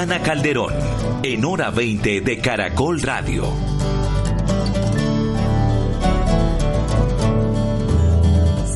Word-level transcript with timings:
Diana 0.00 0.22
Calderón, 0.22 0.72
en 1.22 1.44
hora 1.44 1.68
20 1.68 2.22
de 2.22 2.38
Caracol 2.38 3.02
Radio. 3.02 3.44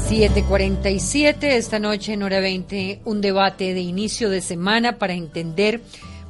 ...7.47 0.06 1.44
esta 1.44 1.78
noche 1.78 2.12
en 2.12 2.22
hora 2.24 2.40
20... 2.40 3.00
...un 3.06 3.22
debate 3.22 3.72
de 3.72 3.80
inicio 3.80 4.28
de 4.28 4.42
semana 4.42 4.98
para 4.98 5.14
entender 5.14 5.80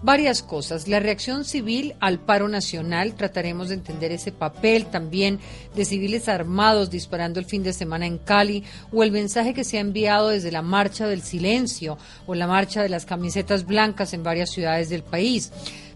varias 0.04 0.42
cosas. 0.42 0.86
La 0.86 1.00
reacción 1.00 1.46
civil 1.46 1.94
al 1.98 2.20
paro 2.20 2.46
nacional, 2.46 3.14
trataremos 3.14 3.70
de 3.70 3.76
entender 3.76 4.12
ese 4.12 4.32
papel 4.32 4.84
también 4.86 5.40
de 5.74 5.86
civiles 5.86 6.28
armados 6.28 6.90
disparando 6.90 7.40
el 7.40 7.46
fin 7.46 7.62
de 7.62 7.72
semana 7.72 8.06
en 8.06 8.18
Cali 8.18 8.64
o 8.92 9.02
el 9.02 9.10
mensaje 9.10 9.54
que 9.54 9.64
se 9.64 9.78
ha 9.78 9.80
enviado 9.80 10.28
desde 10.28 10.52
la 10.52 10.60
marcha 10.60 11.08
del 11.08 11.22
silencio 11.22 11.96
o 12.27 12.34
la 12.34 12.46
marcha 12.46 12.82
de 12.82 12.90
las 12.90 13.06
camisetas 13.06 13.64
blancas 13.64 14.12
en 14.12 14.22
varias 14.22 14.50
ciudades 14.50 14.90
del 14.90 15.02
país. 15.02 15.50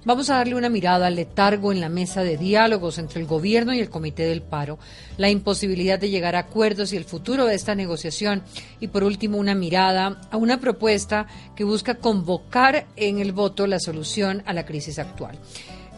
Vamos 0.05 0.30
a 0.30 0.37
darle 0.37 0.54
una 0.54 0.68
mirada 0.68 1.09
al 1.09 1.16
letargo 1.16 1.73
en 1.73 1.80
la 1.80 1.88
mesa 1.88 2.23
de 2.23 2.37
diálogos 2.37 2.99
entre 2.99 3.21
el 3.21 3.27
gobierno 3.27 3.74
y 3.74 3.80
el 3.80 3.91
comité 3.91 4.24
del 4.24 4.43
paro, 4.43 4.79
la 5.16 5.29
imposibilidad 5.29 5.99
de 5.99 6.09
llegar 6.09 6.37
a 6.37 6.40
acuerdos 6.40 6.93
y 6.93 6.96
el 6.96 7.05
futuro 7.05 7.46
de 7.46 7.55
esta 7.55 7.74
negociación 7.74 8.43
y 8.80 8.88
por 8.88 9.05
último 9.05 9.38
una 9.38 9.55
mirada 9.55 10.21
a 10.30 10.37
una 10.37 10.60
propuesta 10.60 11.27
que 11.57 11.65
busca 11.65 11.96
convocar 11.96 12.87
en 12.96 13.18
el 13.18 13.32
voto 13.32 13.66
la 13.66 13.80
solución 13.80 14.43
a 14.46 14.52
la 14.52 14.65
crisis 14.65 14.99
actual. 14.99 15.38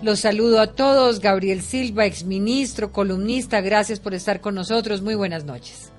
Los 0.03 0.21
saludo 0.21 0.61
a 0.61 0.69
todos. 0.69 1.21
Gabriel 1.21 1.61
Silva, 1.61 2.07
exministro, 2.07 2.91
columnista, 2.91 3.61
gracias 3.61 4.01
por 4.01 4.15
estar 4.15 4.41
con 4.41 4.55
nosotros. 4.55 5.03
Muy 5.03 5.15
buenas 5.15 5.45
noches. 5.45 5.93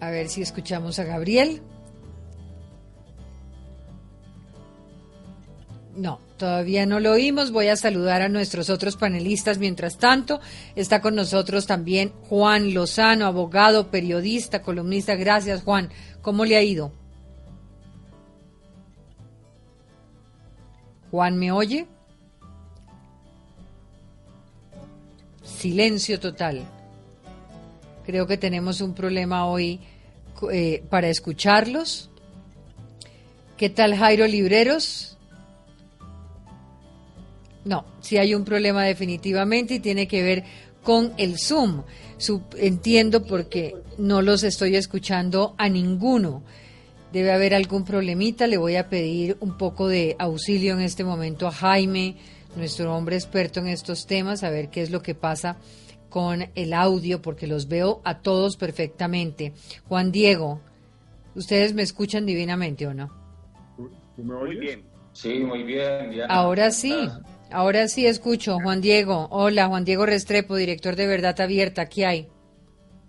A 0.00 0.10
ver 0.10 0.28
si 0.28 0.42
escuchamos 0.42 0.98
a 0.98 1.04
Gabriel. 1.04 1.62
No, 5.96 6.20
todavía 6.36 6.86
no 6.86 7.00
lo 7.00 7.10
oímos. 7.10 7.50
Voy 7.50 7.66
a 7.66 7.76
saludar 7.76 8.22
a 8.22 8.28
nuestros 8.28 8.70
otros 8.70 8.96
panelistas 8.96 9.58
mientras 9.58 9.98
tanto. 9.98 10.40
Está 10.76 11.00
con 11.00 11.16
nosotros 11.16 11.66
también 11.66 12.12
Juan 12.28 12.72
Lozano, 12.72 13.26
abogado, 13.26 13.90
periodista, 13.90 14.62
columnista. 14.62 15.16
Gracias, 15.16 15.64
Juan. 15.64 15.90
¿Cómo 16.22 16.44
le 16.44 16.56
ha 16.56 16.62
ido? 16.62 16.92
Juan, 21.10 21.36
¿me 21.36 21.50
oye? 21.50 21.88
Silencio 25.42 26.20
total. 26.20 26.77
Creo 28.08 28.26
que 28.26 28.38
tenemos 28.38 28.80
un 28.80 28.94
problema 28.94 29.44
hoy 29.44 29.80
eh, 30.50 30.82
para 30.88 31.10
escucharlos. 31.10 32.08
¿Qué 33.58 33.68
tal 33.68 33.94
Jairo 33.94 34.26
Libreros? 34.26 35.18
No, 37.66 37.84
sí 38.00 38.16
hay 38.16 38.34
un 38.34 38.46
problema 38.46 38.82
definitivamente 38.84 39.74
y 39.74 39.80
tiene 39.80 40.08
que 40.08 40.22
ver 40.22 40.44
con 40.82 41.12
el 41.18 41.38
Zoom. 41.38 41.82
entiendo 42.56 43.26
porque 43.26 43.76
no 43.98 44.22
los 44.22 44.42
estoy 44.42 44.76
escuchando 44.76 45.54
a 45.58 45.68
ninguno. 45.68 46.42
Debe 47.12 47.30
haber 47.30 47.52
algún 47.52 47.84
problemita. 47.84 48.46
Le 48.46 48.56
voy 48.56 48.76
a 48.76 48.88
pedir 48.88 49.36
un 49.40 49.58
poco 49.58 49.86
de 49.86 50.16
auxilio 50.18 50.72
en 50.72 50.80
este 50.80 51.04
momento 51.04 51.46
a 51.46 51.52
Jaime, 51.52 52.16
nuestro 52.56 52.96
hombre 52.96 53.16
experto 53.16 53.60
en 53.60 53.66
estos 53.66 54.06
temas, 54.06 54.44
a 54.44 54.48
ver 54.48 54.70
qué 54.70 54.80
es 54.80 54.90
lo 54.90 55.02
que 55.02 55.14
pasa 55.14 55.58
con 56.08 56.46
el 56.54 56.72
audio 56.72 57.22
porque 57.22 57.46
los 57.46 57.68
veo 57.68 58.00
a 58.04 58.20
todos 58.20 58.56
perfectamente. 58.56 59.52
Juan 59.88 60.12
Diego, 60.12 60.60
¿ustedes 61.34 61.74
me 61.74 61.82
escuchan 61.82 62.26
divinamente 62.26 62.86
o 62.86 62.94
no? 62.94 63.10
Muy 64.16 64.56
bien. 64.56 64.84
Sí, 65.12 65.40
muy 65.40 65.62
bien. 65.62 66.12
Ahora 66.28 66.70
sí, 66.70 67.08
ahora 67.50 67.88
sí 67.88 68.06
escucho. 68.06 68.58
Juan 68.60 68.80
Diego, 68.80 69.28
hola, 69.30 69.66
Juan 69.66 69.84
Diego 69.84 70.06
Restrepo, 70.06 70.56
director 70.56 70.96
de 70.96 71.06
Verdad 71.06 71.40
Abierta, 71.40 71.86
¿qué 71.86 72.06
hay? 72.06 72.28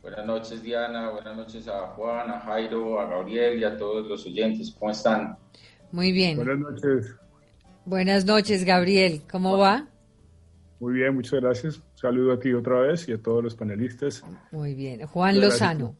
Buenas 0.01 0.25
noches, 0.25 0.63
Diana. 0.63 1.09
Buenas 1.11 1.37
noches 1.37 1.67
a 1.67 1.87
Juan, 1.87 2.31
a 2.31 2.39
Jairo, 2.39 2.99
a 2.99 3.05
Gabriel 3.05 3.59
y 3.59 3.63
a 3.63 3.77
todos 3.77 4.07
los 4.07 4.25
oyentes. 4.25 4.75
¿Cómo 4.79 4.91
están? 4.91 5.37
Muy 5.91 6.11
bien. 6.11 6.37
Buenas 6.37 6.59
noches. 6.59 7.15
Buenas 7.85 8.25
noches, 8.25 8.65
Gabriel. 8.65 9.21
¿Cómo 9.29 9.57
va? 9.57 9.87
Muy 10.79 10.93
bien, 10.93 11.13
muchas 11.13 11.41
gracias. 11.41 11.81
Saludo 11.95 12.33
a 12.33 12.39
ti 12.39 12.53
otra 12.53 12.79
vez 12.79 13.07
y 13.09 13.13
a 13.13 13.21
todos 13.21 13.43
los 13.43 13.55
panelistas. 13.55 14.23
Muy 14.51 14.75
bien. 14.75 15.05
Juan 15.07 15.41
Lozano. 15.41 15.95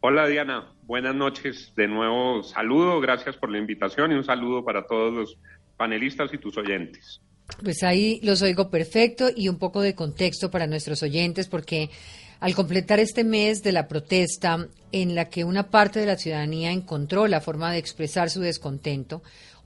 Hola 0.00 0.26
Diana, 0.26 0.72
buenas 0.84 1.14
noches. 1.14 1.74
De 1.76 1.86
nuevo 1.86 2.42
saludo, 2.42 3.00
gracias 3.00 3.36
por 3.36 3.50
la 3.50 3.58
invitación 3.58 4.12
y 4.12 4.14
un 4.14 4.24
saludo 4.24 4.64
para 4.64 4.86
todos 4.86 5.12
los 5.12 5.38
panelistas 5.76 6.32
y 6.32 6.38
tus 6.38 6.56
oyentes. 6.56 7.20
Pues 7.62 7.82
ahí 7.82 8.18
los 8.22 8.40
oigo 8.40 8.70
perfecto 8.70 9.28
y 9.34 9.48
un 9.48 9.58
poco 9.58 9.82
de 9.82 9.94
contexto 9.94 10.50
para 10.50 10.66
nuestros 10.66 11.02
oyentes 11.02 11.48
porque 11.48 11.90
al 12.38 12.54
completar 12.54 12.98
este 12.98 13.24
mes 13.24 13.62
de 13.62 13.72
la 13.72 13.88
protesta 13.88 14.68
en 14.92 15.14
la 15.14 15.28
que 15.28 15.44
una 15.44 15.68
parte 15.68 16.00
de 16.00 16.06
la 16.06 16.16
ciudadanía 16.16 16.72
encontró 16.72 17.26
la 17.26 17.42
forma 17.42 17.70
de 17.70 17.78
expresar 17.78 18.30
su 18.30 18.40
descontento, 18.40 19.22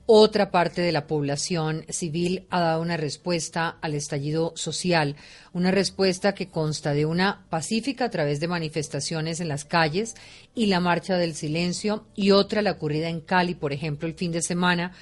otra 0.07 0.51
parte 0.51 0.81
de 0.81 0.91
la 0.91 1.07
población 1.07 1.83
civil 1.89 2.45
ha 2.51 2.59
dado 2.59 2.81
una 2.81 2.95
respuesta 2.95 3.77
al 3.81 3.95
estallido 3.95 4.53
social, 4.55 5.15
una 5.51 5.71
respuesta 5.71 6.35
que 6.35 6.49
consta 6.49 6.93
de 6.93 7.07
una 7.07 7.45
pacífica 7.49 8.05
a 8.05 8.09
través 8.11 8.39
de 8.39 8.47
manifestaciones 8.47 9.39
en 9.39 9.47
las 9.47 9.65
calles 9.65 10.13
y 10.53 10.67
la 10.67 10.79
marcha 10.79 11.17
del 11.17 11.33
silencio 11.33 12.05
y 12.15 12.31
otra 12.31 12.61
la 12.61 12.73
ocurrida 12.73 13.09
en 13.09 13.19
Cali, 13.19 13.55
por 13.55 13.73
ejemplo, 13.73 14.07
el 14.07 14.13
fin 14.13 14.31
de 14.31 14.43
semana 14.43 14.93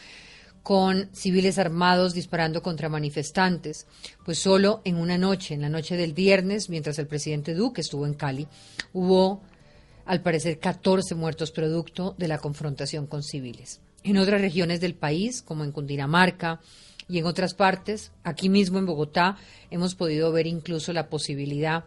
con 0.62 1.10
civiles 1.14 1.60
armados 1.60 2.14
disparando 2.14 2.62
contra 2.62 2.88
manifestantes. 2.88 3.88
Pues 4.24 4.40
solo 4.40 4.82
en 4.86 4.96
una 4.96 5.18
noche, 5.18 5.54
en 5.54 5.62
la 5.62 5.68
noche 5.68 5.98
del 5.98 6.14
viernes, 6.14 6.70
mientras 6.70 6.98
el 6.98 7.08
presidente 7.08 7.54
Duque 7.54 7.82
estuvo 7.82 8.06
en 8.06 8.14
Cali, 8.14 8.48
hubo 8.94 9.42
al 10.06 10.22
parecer 10.22 10.60
14 10.60 11.16
muertos 11.16 11.52
producto 11.52 12.16
de 12.18 12.30
la 12.30 12.38
confrontación 12.38 13.06
con 13.06 13.22
civiles 13.22 13.82
en 14.04 14.18
otras 14.18 14.42
regiones 14.42 14.82
del 14.82 14.96
país, 14.96 15.42
como 15.42 15.64
en 15.64 15.72
Cundinamarca 15.72 16.60
y 17.08 17.20
en 17.20 17.26
otras 17.26 17.54
partes, 17.54 18.12
aquí 18.24 18.50
mismo 18.50 18.80
en 18.80 18.86
Bogotá, 18.86 19.38
hemos 19.72 19.96
podido 19.96 20.32
ver 20.32 20.48
incluso 20.48 20.94
la 20.94 21.10
posibilidad 21.10 21.86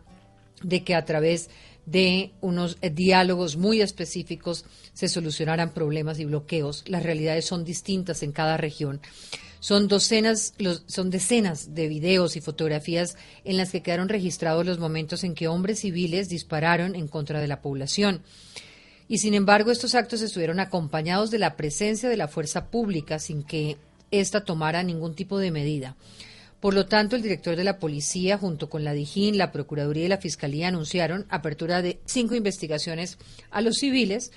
de 0.62 0.84
que 0.84 0.94
a 0.94 1.04
través 1.04 1.50
de 1.84 2.32
unos 2.41 2.78
eh, 2.81 2.91
diálogos 2.91 3.56
muy 3.56 3.81
específicos 3.81 4.65
se 4.93 5.09
solucionaran 5.09 5.72
problemas 5.72 6.19
y 6.19 6.25
bloqueos. 6.25 6.84
Las 6.87 7.03
realidades 7.03 7.47
son 7.47 7.65
distintas 7.65 8.22
en 8.22 8.33
cada 8.33 8.56
región. 8.56 9.00
Son 9.60 9.88
docenas, 9.88 10.54
son 10.87 11.10
decenas 11.10 11.75
de 11.75 11.88
videos 11.88 12.37
y 12.37 12.41
fotografías 12.41 13.16
en 13.44 13.56
las 13.56 13.72
que 13.72 13.83
quedaron 13.83 14.09
registrados 14.09 14.66
los 14.66 14.78
momentos 14.78 15.24
en 15.24 15.34
que 15.34 15.48
hombres 15.48 15.80
civiles 15.80 16.28
dispararon 16.28 16.95
en 16.95 17.09
contra 17.09 17.41
de 17.41 17.48
la 17.48 17.62
población 17.62 18.22
y 19.08 19.18
sin 19.18 19.34
embargo 19.34 19.70
estos 19.70 19.94
actos 19.94 20.22
estuvieron 20.22 20.60
acompañados 20.60 21.30
de 21.30 21.38
la 21.38 21.56
presencia 21.56 22.08
de 22.08 22.16
la 22.16 22.28
fuerza 22.28 22.70
pública 22.70 23.18
sin 23.18 23.42
que 23.42 23.76
ésta 24.10 24.44
tomara 24.44 24.82
ningún 24.82 25.14
tipo 25.14 25.38
de 25.38 25.50
medida. 25.50 25.97
Por 26.60 26.74
lo 26.74 26.86
tanto, 26.86 27.16
el 27.16 27.22
director 27.22 27.54
de 27.54 27.64
la 27.64 27.78
policía, 27.78 28.38
junto 28.38 28.70
con 28.70 28.82
la 28.82 28.94
DIJÍN, 28.94 29.36
la 29.36 29.53
Procuraduría 29.53 30.06
y 30.06 30.08
la 30.08 30.16
Fiscalía, 30.18 30.68
anunciaron 30.68 31.26
apertura 31.28 31.82
de 31.82 32.00
cinco 32.06 32.34
investigaciones 32.34 33.18
a 33.50 33.60
los 33.60 33.76
civiles 33.76 34.32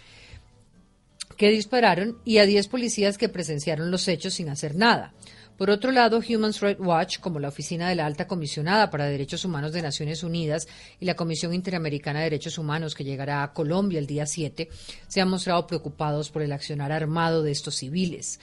que 1.38 1.50
dispararon 1.50 2.18
y 2.26 2.40
a 2.40 2.46
diez 2.46 2.68
policías 2.68 3.18
que 3.18 3.30
presenciaron 3.30 3.92
los 3.92 4.08
hechos 4.08 4.34
sin 4.34 4.50
hacer 4.50 4.76
nada. 4.76 5.14
Por 5.60 5.72
otro 5.72 5.92
lado, 5.92 6.22
Human 6.26 6.54
Rights 6.54 6.80
Watch, 6.80 7.20
como 7.20 7.38
la 7.38 7.50
Oficina 7.50 7.90
de 7.90 7.96
la 7.96 8.06
Alta 8.06 8.28
Comisionada 8.28 8.90
para 8.90 9.08
Derechos 9.08 9.44
Humanos 9.44 9.74
de 9.74 9.82
Naciones 9.82 10.24
Unidas 10.24 10.70
y 11.02 11.06
la 11.06 11.18
Comisión 11.18 11.54
Interamericana 11.54 12.20
de 12.20 12.28
Derechos 12.28 12.58
Humanos, 12.58 12.96
que 12.96 13.04
llegará 13.04 13.44
a 13.44 13.52
Colombia 13.52 14.00
el 14.00 14.08
día 14.08 14.26
7, 14.26 14.70
se 15.10 15.20
han 15.20 15.30
mostrado 15.30 15.68
preocupados 15.68 16.32
por 16.32 16.44
el 16.44 16.54
accionar 16.54 16.94
armado 16.94 17.44
de 17.44 17.52
estos 17.52 17.76
civiles. 17.76 18.40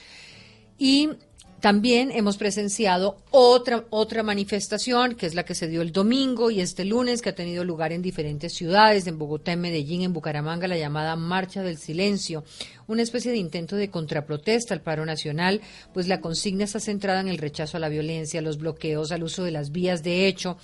Y 0.77 1.09
También 1.59 2.11
hemos 2.11 2.37
presenciado 2.37 3.17
otra, 3.31 3.85
otra 3.89 4.21
manifestación, 4.21 5.15
que 5.15 5.25
es 5.25 5.33
la 5.33 5.43
que 5.43 5.55
se 5.55 5.67
dio 5.67 5.81
el 5.81 5.91
domingo 5.91 6.51
y 6.51 6.61
este 6.61 6.85
lunes, 6.85 7.23
que 7.23 7.29
ha 7.29 7.35
tenido 7.35 7.63
lugar 7.63 7.91
en 7.91 8.03
diferentes 8.03 8.53
ciudades, 8.53 9.07
en 9.07 9.17
Bogotá, 9.17 9.53
en 9.53 9.61
Medellín, 9.61 10.03
en 10.03 10.13
Bucaramanga, 10.13 10.67
la 10.67 10.77
llamada 10.77 11.15
Marcha 11.15 11.63
del 11.63 11.79
Silencio, 11.79 12.43
una 12.85 13.01
especie 13.01 13.31
de 13.31 13.37
intento 13.37 13.75
de 13.75 13.89
contraprotesta 13.89 14.75
al 14.75 14.81
paro 14.81 15.03
nacional, 15.03 15.61
pues 15.95 16.07
la 16.07 16.21
consigna 16.21 16.65
está 16.65 16.79
centrada 16.79 17.21
en 17.21 17.27
el 17.27 17.39
rechazo 17.39 17.77
a 17.77 17.79
la 17.79 17.89
violencia, 17.89 18.39
los 18.41 18.59
bloqueos, 18.59 19.11
al 19.11 19.23
uso 19.23 19.43
de 19.43 19.51
las 19.51 19.71
vías 19.71 20.03
de 20.03 20.27
hecho, 20.27 20.57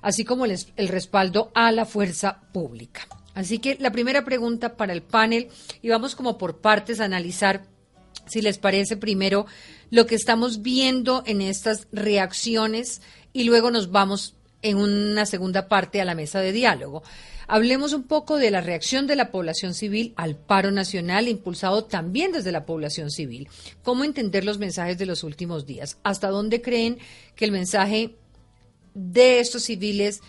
así 0.00 0.24
como 0.24 0.46
el, 0.46 0.58
el 0.76 0.88
respaldo 0.88 1.52
a 1.54 1.70
la 1.72 1.84
fuerza 1.84 2.40
pública. 2.54 3.06
Así 3.34 3.58
que 3.58 3.76
la 3.78 3.92
primera 3.92 4.24
pregunta 4.24 4.76
para 4.76 4.94
el 4.94 5.02
panel, 5.02 5.48
y 5.82 5.90
vamos 5.90 6.14
como 6.16 6.38
por 6.38 6.62
partes 6.62 7.00
a 7.00 7.04
analizar 7.04 7.64
si 8.26 8.40
les 8.40 8.58
parece 8.58 8.96
primero 8.96 9.46
lo 9.92 10.06
que 10.06 10.14
estamos 10.14 10.62
viendo 10.62 11.22
en 11.26 11.42
estas 11.42 11.86
reacciones 11.92 13.02
y 13.34 13.44
luego 13.44 13.70
nos 13.70 13.90
vamos 13.90 14.36
en 14.62 14.78
una 14.78 15.26
segunda 15.26 15.68
parte 15.68 16.00
a 16.00 16.06
la 16.06 16.14
mesa 16.14 16.40
de 16.40 16.50
diálogo. 16.50 17.02
Hablemos 17.46 17.92
un 17.92 18.04
poco 18.04 18.38
de 18.38 18.50
la 18.50 18.62
reacción 18.62 19.06
de 19.06 19.16
la 19.16 19.30
población 19.30 19.74
civil 19.74 20.14
al 20.16 20.34
paro 20.34 20.70
nacional, 20.70 21.28
impulsado 21.28 21.84
también 21.84 22.32
desde 22.32 22.52
la 22.52 22.64
población 22.64 23.10
civil. 23.10 23.50
¿Cómo 23.82 24.04
entender 24.04 24.46
los 24.46 24.56
mensajes 24.56 24.96
de 24.96 25.04
los 25.04 25.24
últimos 25.24 25.66
días? 25.66 25.98
¿Hasta 26.04 26.28
dónde 26.28 26.62
creen 26.62 26.96
que 27.36 27.44
el 27.44 27.52
mensaje 27.52 28.16
de 28.94 29.40
estos 29.40 29.64
civiles 29.64 30.22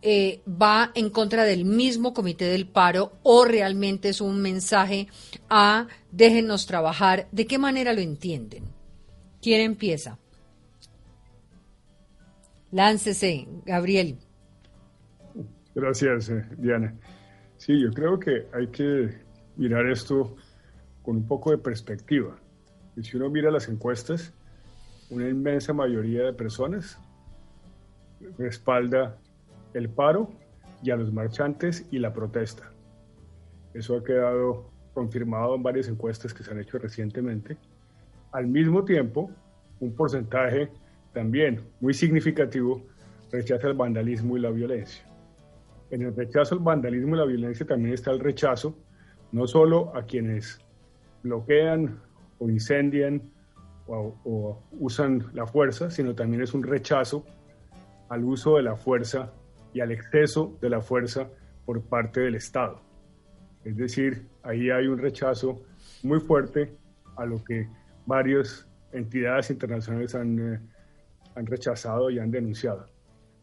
eh, 0.00 0.40
va 0.48 0.90
en 0.94 1.10
contra 1.10 1.44
del 1.44 1.66
mismo 1.66 2.14
comité 2.14 2.46
del 2.46 2.66
paro 2.66 3.12
o 3.22 3.44
realmente 3.44 4.08
es 4.08 4.22
un 4.22 4.40
mensaje 4.40 5.08
a 5.50 5.86
déjenos 6.10 6.64
trabajar? 6.64 7.28
¿De 7.30 7.46
qué 7.46 7.58
manera 7.58 7.92
lo 7.92 8.00
entienden? 8.00 8.71
¿Quién 9.42 9.60
empieza? 9.60 10.18
Láncese, 12.70 13.48
Gabriel. 13.66 14.16
Gracias, 15.74 16.30
eh, 16.30 16.46
Diana. 16.56 16.94
Sí, 17.56 17.80
yo 17.82 17.90
creo 17.90 18.20
que 18.20 18.46
hay 18.54 18.68
que 18.68 19.10
mirar 19.56 19.90
esto 19.90 20.36
con 21.02 21.16
un 21.16 21.26
poco 21.26 21.50
de 21.50 21.58
perspectiva. 21.58 22.36
Y 22.96 23.02
si 23.02 23.16
uno 23.16 23.30
mira 23.30 23.50
las 23.50 23.68
encuestas, 23.68 24.32
una 25.10 25.28
inmensa 25.28 25.72
mayoría 25.72 26.22
de 26.22 26.32
personas 26.32 26.98
respalda 28.38 29.18
el 29.74 29.88
paro 29.88 30.30
y 30.84 30.92
a 30.92 30.96
los 30.96 31.12
marchantes 31.12 31.84
y 31.90 31.98
la 31.98 32.12
protesta. 32.12 32.70
Eso 33.74 33.96
ha 33.96 34.04
quedado 34.04 34.70
confirmado 34.94 35.56
en 35.56 35.64
varias 35.64 35.88
encuestas 35.88 36.32
que 36.32 36.44
se 36.44 36.50
han 36.52 36.60
hecho 36.60 36.78
recientemente. 36.78 37.56
Al 38.32 38.46
mismo 38.46 38.84
tiempo, 38.84 39.30
un 39.80 39.94
porcentaje 39.94 40.70
también 41.12 41.60
muy 41.80 41.92
significativo 41.92 42.82
rechaza 43.30 43.68
el 43.68 43.74
vandalismo 43.74 44.36
y 44.36 44.40
la 44.40 44.50
violencia. 44.50 45.04
En 45.90 46.02
el 46.02 46.16
rechazo 46.16 46.54
al 46.54 46.60
vandalismo 46.60 47.14
y 47.14 47.18
la 47.18 47.26
violencia 47.26 47.66
también 47.66 47.94
está 47.94 48.10
el 48.10 48.20
rechazo 48.20 48.74
no 49.32 49.46
solo 49.46 49.94
a 49.96 50.04
quienes 50.04 50.60
bloquean 51.22 52.00
o 52.38 52.48
incendian 52.48 53.22
o, 53.86 54.14
o 54.24 54.62
usan 54.72 55.26
la 55.34 55.46
fuerza, 55.46 55.90
sino 55.90 56.14
también 56.14 56.42
es 56.42 56.54
un 56.54 56.62
rechazo 56.62 57.24
al 58.08 58.24
uso 58.24 58.56
de 58.56 58.62
la 58.62 58.76
fuerza 58.76 59.32
y 59.74 59.80
al 59.80 59.90
exceso 59.90 60.56
de 60.60 60.70
la 60.70 60.80
fuerza 60.80 61.28
por 61.64 61.82
parte 61.82 62.20
del 62.20 62.34
Estado. 62.34 62.80
Es 63.64 63.76
decir, 63.76 64.26
ahí 64.42 64.70
hay 64.70 64.86
un 64.86 64.98
rechazo 64.98 65.62
muy 66.02 66.20
fuerte 66.20 66.74
a 67.16 67.24
lo 67.24 67.42
que 67.44 67.68
varias 68.06 68.66
entidades 68.92 69.50
internacionales 69.50 70.14
han, 70.14 70.54
eh, 70.54 70.60
han 71.34 71.46
rechazado 71.46 72.10
y 72.10 72.18
han 72.18 72.30
denunciado. 72.30 72.86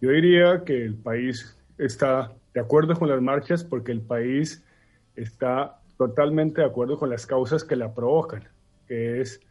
Yo 0.02 0.12
diría 0.12 0.64
que 0.66 0.86
el 0.86 0.96
país 0.96 1.58
está 1.78 2.32
de 2.54 2.62
acuerdo 2.62 2.96
con 2.96 3.10
las 3.10 3.22
marchas 3.22 3.64
porque 3.64 3.92
el 3.92 4.02
país 4.02 4.64
está 5.16 5.80
totalmente 5.98 6.62
de 6.62 6.68
acuerdo 6.68 6.98
con 6.98 7.10
las 7.10 7.26
causas 7.26 7.64
que 7.64 7.76
la 7.76 7.94
provocan, 7.94 8.48
que 8.88 9.22
es 9.22 9.42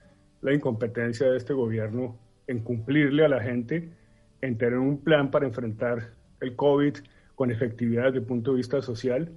la 0.41 0.55
incompetencia 0.55 1.31
de 1.31 1.37
este 1.37 1.53
gobierno 1.53 2.19
en 2.47 2.61
cumplirle 2.61 3.25
a 3.25 3.29
la 3.29 3.43
gente 3.43 3.91
en 4.41 4.57
tener 4.57 4.79
un 4.79 5.03
plan 5.03 5.31
para 5.31 5.47
enfrentar 5.47 6.11
el 6.41 6.55
COVID 6.57 6.95
con 7.35 7.51
efectividad 7.51 8.05
desde 8.05 8.19
el 8.19 8.25
punto 8.25 8.53
de 8.53 8.59
vista 8.59 8.81
social, 8.83 9.31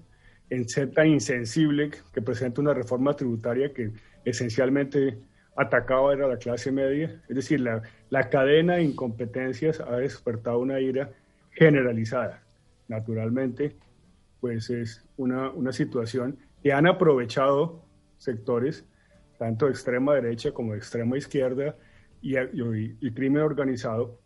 en 0.49 0.67
ser 0.67 0.91
tan 0.91 1.07
insensible 1.07 1.91
que 2.13 2.21
presenta 2.21 2.61
una 2.61 2.73
reforma 2.73 3.15
tributaria 3.15 3.73
que 3.73 3.91
esencialmente 4.25 5.17
atacaba 5.55 6.13
a 6.13 6.15
la 6.15 6.37
clase 6.37 6.71
media. 6.71 7.21
Es 7.27 7.35
decir, 7.35 7.59
la, 7.59 7.81
la 8.09 8.29
cadena 8.29 8.75
de 8.75 8.83
incompetencias 8.83 9.79
ha 9.79 9.97
despertado 9.97 10.59
una 10.59 10.79
ira 10.79 11.11
generalizada. 11.51 12.43
Naturalmente, 12.87 13.75
pues 14.39 14.69
es 14.69 15.05
una, 15.17 15.49
una 15.51 15.71
situación 15.71 16.37
que 16.63 16.73
han 16.73 16.87
aprovechado 16.87 17.83
sectores, 18.17 18.85
tanto 19.37 19.65
de 19.65 19.71
extrema 19.71 20.15
derecha 20.15 20.51
como 20.51 20.73
de 20.73 20.77
extrema 20.77 21.17
izquierda 21.17 21.75
y, 22.21 22.37
y, 22.37 23.11
crimen 23.11 23.41
organizado, 23.41 24.19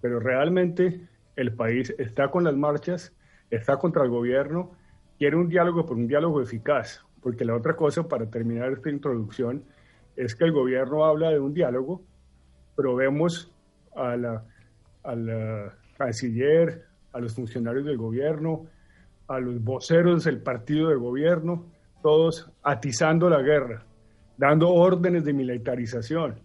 pero 0.00 0.18
realmente 0.20 1.06
el 1.36 1.52
país 1.52 1.94
está 1.98 2.30
con 2.30 2.44
las 2.44 2.56
marchas, 2.56 3.12
está 3.50 3.76
contra 3.76 4.04
el 4.04 4.10
gobierno, 4.10 4.72
quiere 5.18 5.36
un 5.36 5.48
diálogo 5.48 5.84
por 5.84 5.96
un 5.96 6.06
diálogo 6.06 6.40
eficaz, 6.40 7.04
porque 7.20 7.44
la 7.44 7.54
otra 7.54 7.76
cosa, 7.76 8.08
para 8.08 8.30
terminar 8.30 8.72
esta 8.72 8.88
introducción, 8.88 9.64
es 10.16 10.34
que 10.34 10.44
el 10.44 10.52
gobierno 10.52 11.04
habla 11.04 11.30
de 11.30 11.40
un 11.40 11.54
diálogo, 11.54 12.02
pero 12.76 12.94
vemos 12.94 13.52
a 13.94 14.16
la, 14.16 15.74
canciller, 15.96 16.84
a 17.12 17.20
los 17.20 17.34
funcionarios 17.34 17.84
del 17.84 17.96
gobierno, 17.96 18.66
a 19.28 19.38
los 19.38 19.62
voceros 19.62 20.24
del 20.24 20.40
partido 20.42 20.88
de 20.88 20.96
gobierno, 20.96 21.66
todos 22.02 22.50
atizando 22.62 23.30
la 23.30 23.42
guerra, 23.42 23.84
dando 24.36 24.70
órdenes 24.70 25.24
de 25.24 25.32
militarización, 25.32 26.40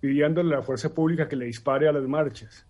pidiéndole 0.00 0.54
a 0.54 0.58
la 0.58 0.62
fuerza 0.62 0.94
pública 0.94 1.28
que 1.28 1.36
le 1.36 1.46
dispare 1.46 1.88
a 1.88 1.92
las 1.92 2.06
marchas. 2.06 2.66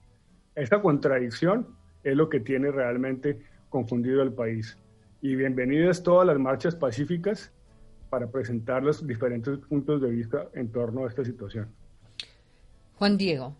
Esta 0.54 0.80
contradicción 0.80 1.68
es 2.02 2.16
lo 2.16 2.28
que 2.28 2.40
tiene 2.40 2.70
realmente 2.70 3.42
confundido 3.68 4.22
al 4.22 4.32
país. 4.32 4.78
Y 5.20 5.34
bienvenidas 5.34 6.02
todas 6.02 6.26
las 6.26 6.38
marchas 6.38 6.74
pacíficas 6.76 7.52
para 8.08 8.26
presentar 8.26 8.82
los 8.82 9.06
diferentes 9.06 9.58
puntos 9.58 10.00
de 10.00 10.10
vista 10.10 10.48
en 10.54 10.70
torno 10.70 11.04
a 11.04 11.08
esta 11.08 11.24
situación. 11.24 11.68
Juan 12.96 13.16
Diego. 13.16 13.54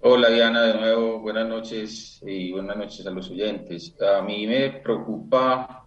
Hola 0.00 0.28
Diana, 0.30 0.62
de 0.62 0.80
nuevo, 0.80 1.20
buenas 1.20 1.48
noches 1.48 2.22
y 2.24 2.52
buenas 2.52 2.76
noches 2.76 3.06
a 3.06 3.10
los 3.10 3.30
oyentes. 3.30 3.94
A 4.00 4.22
mí 4.22 4.46
me 4.46 4.70
preocupa 4.70 5.84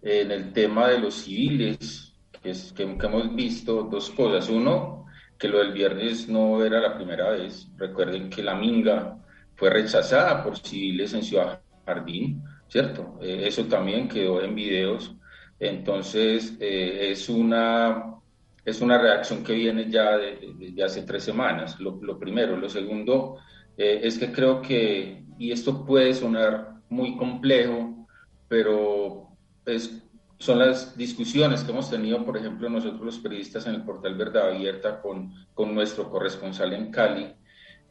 en 0.00 0.30
el 0.30 0.52
tema 0.52 0.88
de 0.88 0.98
los 0.98 1.14
civiles, 1.14 2.14
que, 2.42 2.50
es, 2.50 2.72
que 2.72 2.82
hemos 2.82 3.34
visto 3.34 3.84
dos 3.84 4.10
cosas. 4.10 4.48
Uno, 4.48 5.06
que 5.38 5.48
lo 5.48 5.58
del 5.58 5.72
viernes 5.72 6.28
no 6.28 6.64
era 6.64 6.80
la 6.80 6.94
primera 6.94 7.30
vez. 7.30 7.68
Recuerden 7.76 8.30
que 8.30 8.42
la 8.42 8.54
minga 8.54 9.18
fue 9.54 9.70
rechazada 9.70 10.42
por 10.44 10.58
civiles 10.58 11.12
en 11.14 11.22
Ciudad 11.22 11.60
Jardín, 11.84 12.42
¿cierto? 12.68 13.18
Eh, 13.20 13.42
eso 13.46 13.64
también 13.64 14.08
quedó 14.08 14.40
en 14.40 14.54
videos. 14.54 15.14
Entonces, 15.62 16.56
eh, 16.58 17.12
es, 17.12 17.28
una, 17.28 18.16
es 18.64 18.80
una 18.80 18.98
reacción 18.98 19.44
que 19.44 19.52
viene 19.52 19.88
ya 19.88 20.16
de, 20.16 20.74
hace 20.84 21.02
tres 21.02 21.22
semanas, 21.22 21.78
lo, 21.78 22.18
primero. 22.18 22.56
Lo 22.56 22.68
segundo 22.68 23.38
eh, 23.76 24.00
es 24.02 24.18
que 24.18 24.32
creo 24.32 24.60
que, 24.60 25.24
y 25.38 25.52
esto 25.52 25.86
puede 25.86 26.14
sonar 26.14 26.80
muy 26.88 27.16
complejo, 27.16 28.08
pero 28.48 29.28
es 29.64 30.02
son 30.38 30.58
las 30.58 30.96
discusiones 30.96 31.62
que 31.62 31.70
hemos 31.70 31.88
tenido, 31.88 32.24
por 32.24 32.36
ejemplo, 32.36 32.68
nosotros 32.68 33.00
los 33.00 33.18
periodistas 33.20 33.64
en 33.68 33.76
el 33.76 33.84
portal 33.84 34.16
Verdad 34.16 34.48
Abierta 34.48 35.00
con, 35.00 35.32
con 35.54 35.72
nuestro 35.72 36.10
corresponsal 36.10 36.72
en 36.72 36.90
Cali, 36.90 37.32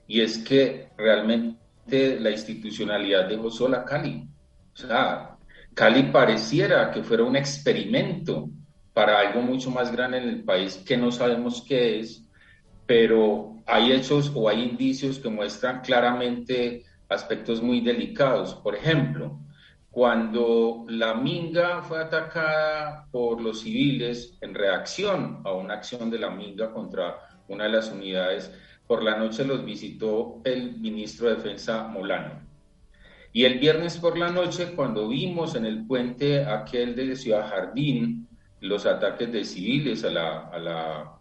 y 0.05 0.19
es 0.19 0.39
que 0.39 0.89
realmente 0.97 2.19
la 2.19 2.31
institucionalidad 2.31 3.29
dejó 3.29 3.49
sola 3.49 3.85
Cali. 3.85 4.27
O 4.73 4.77
sea, 4.77 5.37
Cali 5.73 6.03
pareciera 6.03 6.91
que 6.91 7.03
fuera 7.03 7.23
un 7.23 7.35
experimento 7.35 8.49
para 8.93 9.19
algo 9.19 9.41
mucho 9.41 9.71
más 9.71 9.91
grande 9.91 10.17
en 10.17 10.29
el 10.29 10.43
país 10.43 10.77
que 10.85 10.97
no 10.97 11.11
sabemos 11.11 11.63
qué 11.67 11.99
es, 11.99 12.25
pero 12.85 13.55
hay 13.65 13.93
hechos 13.93 14.31
o 14.35 14.49
hay 14.49 14.63
indicios 14.63 15.17
que 15.19 15.29
muestran 15.29 15.81
claramente 15.81 16.83
aspectos 17.07 17.61
muy 17.61 17.79
delicados. 17.81 18.55
Por 18.55 18.75
ejemplo, 18.75 19.39
cuando 19.89 20.85
la 20.89 21.13
Minga 21.13 21.81
fue 21.83 22.01
atacada 22.01 23.07
por 23.11 23.41
los 23.41 23.61
civiles 23.61 24.37
en 24.41 24.53
reacción 24.53 25.41
a 25.45 25.53
una 25.53 25.75
acción 25.75 26.09
de 26.09 26.19
la 26.19 26.29
Minga 26.29 26.71
contra 26.71 27.17
una 27.47 27.65
de 27.65 27.71
las 27.71 27.91
unidades, 27.91 28.51
por 28.87 29.03
la 29.03 29.15
noche 29.15 29.45
los 29.45 29.63
visitó 29.63 30.41
el 30.43 30.79
ministro 30.79 31.29
de 31.29 31.35
Defensa 31.35 31.87
Molano. 31.87 32.50
Y 33.33 33.45
el 33.45 33.59
viernes 33.59 33.97
por 33.97 34.17
la 34.17 34.29
noche, 34.29 34.73
cuando 34.75 35.07
vimos 35.07 35.55
en 35.55 35.65
el 35.65 35.85
puente 35.85 36.45
aquel 36.45 36.95
de 36.95 37.15
Ciudad 37.15 37.49
Jardín 37.49 38.27
los 38.59 38.85
ataques 38.85 39.31
de 39.31 39.43
civiles 39.43 40.03
a 40.03 40.09
la, 40.09 40.39
a 40.49 40.59
la, 40.59 41.19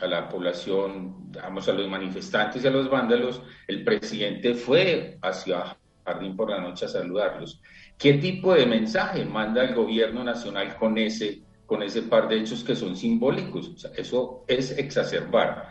a 0.00 0.06
la 0.06 0.28
población, 0.28 1.32
digamos, 1.32 1.68
a 1.68 1.72
los 1.72 1.88
manifestantes 1.88 2.62
y 2.62 2.66
a 2.66 2.70
los 2.70 2.88
vándalos, 2.90 3.42
el 3.66 3.82
presidente 3.82 4.54
fue 4.54 5.18
hacia 5.22 5.76
Jardín 6.04 6.36
por 6.36 6.50
la 6.50 6.60
noche 6.60 6.84
a 6.84 6.88
saludarlos. 6.88 7.60
¿Qué 7.98 8.14
tipo 8.14 8.54
de 8.54 8.66
mensaje 8.66 9.24
manda 9.24 9.64
el 9.64 9.74
gobierno 9.74 10.22
nacional 10.22 10.76
con 10.76 10.96
ese, 10.98 11.42
con 11.66 11.82
ese 11.82 12.02
par 12.02 12.28
de 12.28 12.40
hechos 12.40 12.62
que 12.62 12.76
son 12.76 12.96
simbólicos? 12.96 13.86
eso 13.96 14.44
es 14.46 14.76
exacerbar. 14.78 15.70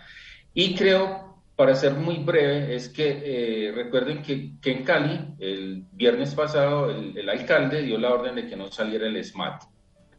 Y 0.54 0.76
creo, 0.76 1.37
para 1.58 1.74
ser 1.74 1.96
muy 1.96 2.18
breve, 2.18 2.76
es 2.76 2.88
que 2.88 3.22
eh, 3.26 3.72
recuerden 3.72 4.22
que, 4.22 4.52
que, 4.62 4.72
en 4.72 4.84
Cali, 4.84 5.20
el 5.40 5.84
viernes 5.92 6.36
pasado, 6.36 6.92
el, 6.92 7.18
el 7.18 7.28
alcalde 7.28 7.82
dio 7.82 7.98
la 7.98 8.14
orden 8.14 8.36
de 8.36 8.46
que 8.46 8.56
no 8.56 8.72
saliera 8.72 9.08
el 9.08 9.22
SMAT. 9.24 9.64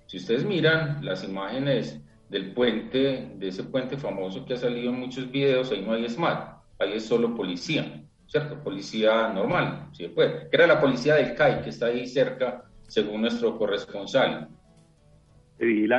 Si 0.07 0.17
ustedes 0.17 0.45
miran 0.45 0.99
las 1.05 1.23
imágenes 1.23 2.01
del 2.29 2.53
puente, 2.53 3.31
de 3.37 3.49
ese 3.49 3.63
puente 3.63 3.97
famoso 3.97 4.45
que 4.45 4.55
ha 4.55 4.57
salido 4.57 4.91
en 4.91 4.99
muchos 4.99 5.31
videos, 5.31 5.71
ahí 5.71 5.81
no 5.81 5.93
hay 5.93 6.09
SMAT, 6.09 6.59
ahí 6.81 6.95
es 6.95 7.07
solo 7.07 7.37
policía, 7.37 8.03
¿cierto? 8.27 8.59
Policía 8.65 9.29
normal, 9.29 9.91
si 9.93 10.05
se 10.05 10.09
puede, 10.09 10.49
que 10.49 10.57
era 10.57 10.67
la 10.67 10.81
policía 10.81 11.15
del 11.15 11.37
CAI, 11.37 11.63
que 11.63 11.71
está 11.71 11.87
ahí 11.87 12.09
cerca, 12.09 12.65
según 12.89 13.21
nuestro 13.21 13.57
corresponsal. 13.57 14.49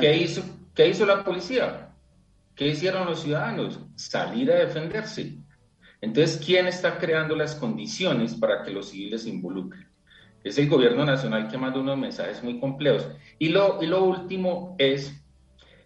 ¿Qué 0.02 0.18
hizo, 0.18 0.44
¿Qué 0.76 0.90
hizo 0.90 1.06
la 1.06 1.24
policía? 1.24 1.89
¿Qué 2.60 2.68
hicieron 2.68 3.06
los 3.06 3.22
ciudadanos? 3.22 3.80
Salir 3.96 4.52
a 4.52 4.56
defenderse. 4.56 5.38
Entonces, 6.02 6.44
¿quién 6.46 6.68
está 6.68 6.98
creando 6.98 7.34
las 7.34 7.56
condiciones 7.56 8.36
para 8.36 8.64
que 8.64 8.72
los 8.72 8.90
civiles 8.90 9.24
se 9.24 9.30
involucren? 9.30 9.88
Es 10.44 10.58
el 10.58 10.68
gobierno 10.68 11.06
nacional 11.06 11.48
que 11.48 11.58
manda 11.58 11.80
unos 11.80 11.98
mensajes 11.98 12.44
muy 12.44 12.60
complejos. 12.60 13.08
Y 13.38 13.48
lo, 13.48 13.82
y 13.82 13.88
lo 13.88 14.04
último 14.04 14.76
es 14.78 15.24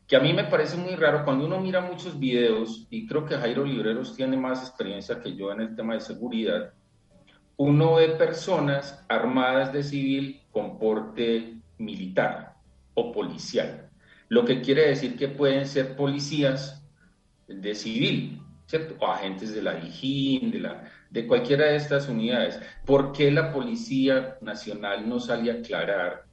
que 0.07 0.15
a 0.15 0.19
mí 0.19 0.33
me 0.33 0.45
parece 0.45 0.75
muy 0.75 0.95
raro 0.95 1.23
cuando 1.23 1.45
uno 1.45 1.61
mira 1.61 1.79
muchos 1.79 2.19
videos, 2.19 2.87
y 2.89 3.05
creo 3.05 3.23
que 3.23 3.35
Jairo 3.35 3.63
Libreros 3.63 4.15
tiene 4.15 4.35
más 4.35 4.67
experiencia 4.67 5.21
que 5.21 5.35
yo 5.35 5.51
en 5.51 5.61
el 5.61 5.75
tema 5.75 5.93
de 5.93 6.01
seguridad, 6.01 6.73
uno 7.55 7.93
ve 7.93 8.09
personas 8.09 9.05
armadas 9.07 9.71
de 9.71 9.83
civil 9.83 10.41
con 10.51 10.79
porte 10.79 11.53
militar 11.77 12.55
o 12.95 13.11
policial, 13.11 13.91
lo 14.33 14.45
que 14.45 14.61
quiere 14.61 14.87
decir 14.87 15.15
que 15.15 15.27
pueden 15.27 15.67
ser 15.67 15.95
policías 15.95 16.83
de 17.47 17.75
civil, 17.75 18.41
¿cierto? 18.65 18.95
O 18.99 19.07
agentes 19.07 19.53
de 19.53 19.61
la 19.61 19.77
IGIN, 19.77 20.51
de, 20.51 20.59
la, 20.59 20.91
de 21.09 21.27
cualquiera 21.27 21.67
de 21.67 21.75
estas 21.75 22.09
unidades. 22.09 22.59
¿Por 22.85 23.11
qué 23.11 23.29
la 23.31 23.53
Policía 23.53 24.37
Nacional 24.41 25.07
no 25.07 25.19
sale 25.19 25.51
a 25.51 25.55
aclarar 25.55 26.23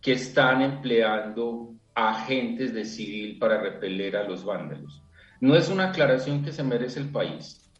que 0.00 0.12
están 0.12 0.62
empleando 0.62 1.74
agentes 1.94 2.72
de 2.72 2.84
civil 2.84 3.38
para 3.38 3.60
repeler 3.60 4.16
a 4.16 4.24
los 4.24 4.44
vándalos. 4.44 5.02
No 5.40 5.56
es 5.56 5.68
una 5.68 5.88
aclaración 5.88 6.44
que 6.44 6.52
se 6.52 6.62
merece 6.62 7.00
el 7.00 7.10
país. 7.10 7.70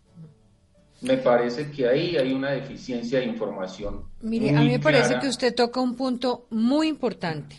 Me 1.03 1.17
parece 1.17 1.71
que 1.71 1.89
ahí 1.89 2.17
hay 2.17 2.33
una 2.33 2.51
deficiencia 2.51 3.21
de 3.21 3.27
información. 3.27 4.05
Mire, 4.21 4.55
a 4.55 4.61
mí 4.61 4.69
me 4.69 4.79
parece 4.79 5.19
que 5.19 5.29
usted 5.29 5.55
toca 5.55 5.81
un 5.81 5.97
punto 5.97 6.47
muy 6.51 6.89
importante. 6.89 7.57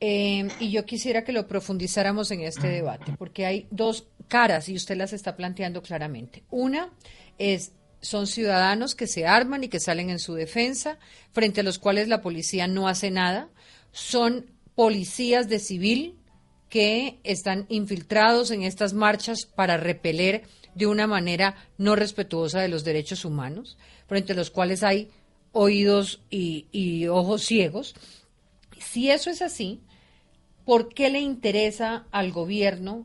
Eh, 0.00 0.48
y 0.58 0.70
yo 0.70 0.86
quisiera 0.86 1.24
que 1.24 1.32
lo 1.32 1.46
profundizáramos 1.46 2.30
en 2.30 2.40
este 2.40 2.68
debate, 2.68 3.14
porque 3.18 3.44
hay 3.44 3.66
dos 3.70 4.06
caras 4.28 4.68
y 4.68 4.74
usted 4.74 4.96
las 4.96 5.12
está 5.12 5.36
planteando 5.36 5.82
claramente. 5.82 6.42
Una 6.50 6.90
es 7.38 7.72
son 8.00 8.26
ciudadanos 8.26 8.94
que 8.94 9.06
se 9.06 9.26
arman 9.26 9.64
y 9.64 9.68
que 9.68 9.80
salen 9.80 10.10
en 10.10 10.18
su 10.18 10.34
defensa, 10.34 10.98
frente 11.32 11.60
a 11.60 11.64
los 11.64 11.78
cuales 11.78 12.08
la 12.08 12.22
policía 12.22 12.66
no 12.66 12.88
hace 12.88 13.10
nada. 13.10 13.48
Son 13.92 14.46
policías 14.74 15.48
de 15.48 15.58
civil 15.58 16.16
que 16.70 17.18
están 17.24 17.66
infiltrados 17.68 18.50
en 18.52 18.62
estas 18.62 18.94
marchas 18.94 19.44
para 19.44 19.76
repeler 19.76 20.44
de 20.74 20.86
una 20.86 21.06
manera 21.06 21.56
no 21.76 21.96
respetuosa 21.96 22.60
de 22.60 22.68
los 22.68 22.84
derechos 22.84 23.24
humanos, 23.24 23.76
frente 24.06 24.32
a 24.32 24.36
los 24.36 24.50
cuales 24.50 24.82
hay 24.82 25.10
oídos 25.52 26.22
y, 26.30 27.06
ojos 27.08 27.42
ciegos. 27.42 27.94
Si 28.78 29.10
eso 29.10 29.30
es 29.30 29.42
así, 29.42 29.80
¿por 30.70 30.94
qué 30.94 31.10
le 31.10 31.18
interesa 31.18 32.06
al 32.12 32.30
gobierno 32.30 33.04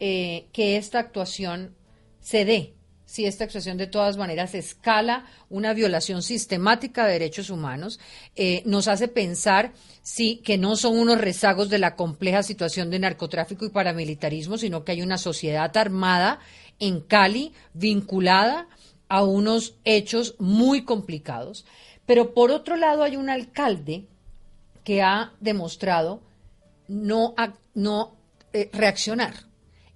eh, 0.00 0.46
que 0.50 0.78
esta 0.78 0.98
actuación 0.98 1.74
se 2.20 2.46
dé? 2.46 2.72
si 3.04 3.26
esta 3.26 3.44
actuación 3.44 3.76
de 3.76 3.86
todas 3.86 4.16
maneras 4.16 4.54
escala 4.54 5.26
una 5.50 5.74
violación 5.74 6.22
sistemática 6.22 7.04
de 7.04 7.12
derechos 7.12 7.50
humanos, 7.50 8.00
eh, 8.34 8.62
nos 8.64 8.88
hace 8.88 9.08
pensar 9.08 9.74
sí, 10.00 10.40
que 10.42 10.56
no 10.56 10.74
son 10.74 10.98
unos 10.98 11.20
rezagos 11.20 11.68
de 11.68 11.78
la 11.78 11.96
compleja 11.96 12.42
situación 12.42 12.88
de 12.88 13.00
narcotráfico 13.00 13.66
y 13.66 13.68
paramilitarismo, 13.68 14.56
sino 14.56 14.82
que 14.82 14.92
hay 14.92 15.02
una 15.02 15.18
sociedad 15.18 15.76
armada 15.76 16.38
en 16.78 17.02
Cali 17.02 17.52
vinculada 17.74 18.68
a 19.10 19.22
unos 19.22 19.74
hechos 19.84 20.34
muy 20.38 20.86
complicados. 20.86 21.66
Pero 22.06 22.32
por 22.32 22.50
otro 22.50 22.76
lado 22.76 23.02
hay 23.02 23.16
un 23.16 23.28
alcalde 23.28 24.06
que 24.84 25.02
ha 25.02 25.34
demostrado 25.40 26.22
no, 26.92 27.34
eh, 28.52 28.70
reaccionar. 28.72 29.34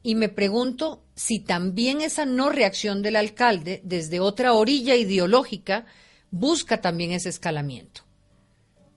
Y 0.03 0.15
me 0.15 0.29
pregunto 0.29 1.03
si 1.15 1.41
también 1.41 2.01
esa 2.01 2.25
no 2.25 2.51
reacción 2.51 3.03
del 3.03 3.17
alcalde 3.17 3.81
desde 3.85 4.21
otra 4.21 4.53
orilla 4.53 4.95
ideológica 4.95 5.87
busca 6.31 6.81
también 6.81 7.13
ese 7.13 7.29
escalamiento. 7.29 8.03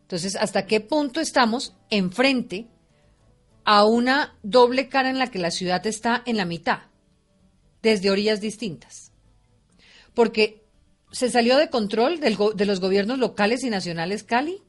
Entonces, 0.02 0.36
¿hasta 0.36 0.66
qué 0.66 0.82
punto 0.82 1.20
estamos 1.20 1.76
enfrente 1.90 2.68
a 3.64 3.86
una 3.86 4.36
doble 4.42 4.90
cara 4.90 5.10
en 5.10 5.20
la 5.20 5.28
que 5.28 5.40
la 5.40 5.52
ciudad 5.52 5.86
está 5.86 6.24
en 6.26 6.38
la 6.38 6.46
mitad, 6.46 6.80
desde 7.82 8.10
orillas 8.10 8.42
distintas? 8.42 9.12
Porque 10.14 10.64
se 11.12 11.30
salió 11.30 11.58
de 11.58 11.70
control 11.70 12.20
de 12.20 12.66
los 12.66 12.80
gobiernos 12.80 13.20
locales 13.20 13.64
y 13.64 13.70
nacionales 13.70 14.24
Cali. 14.24 14.62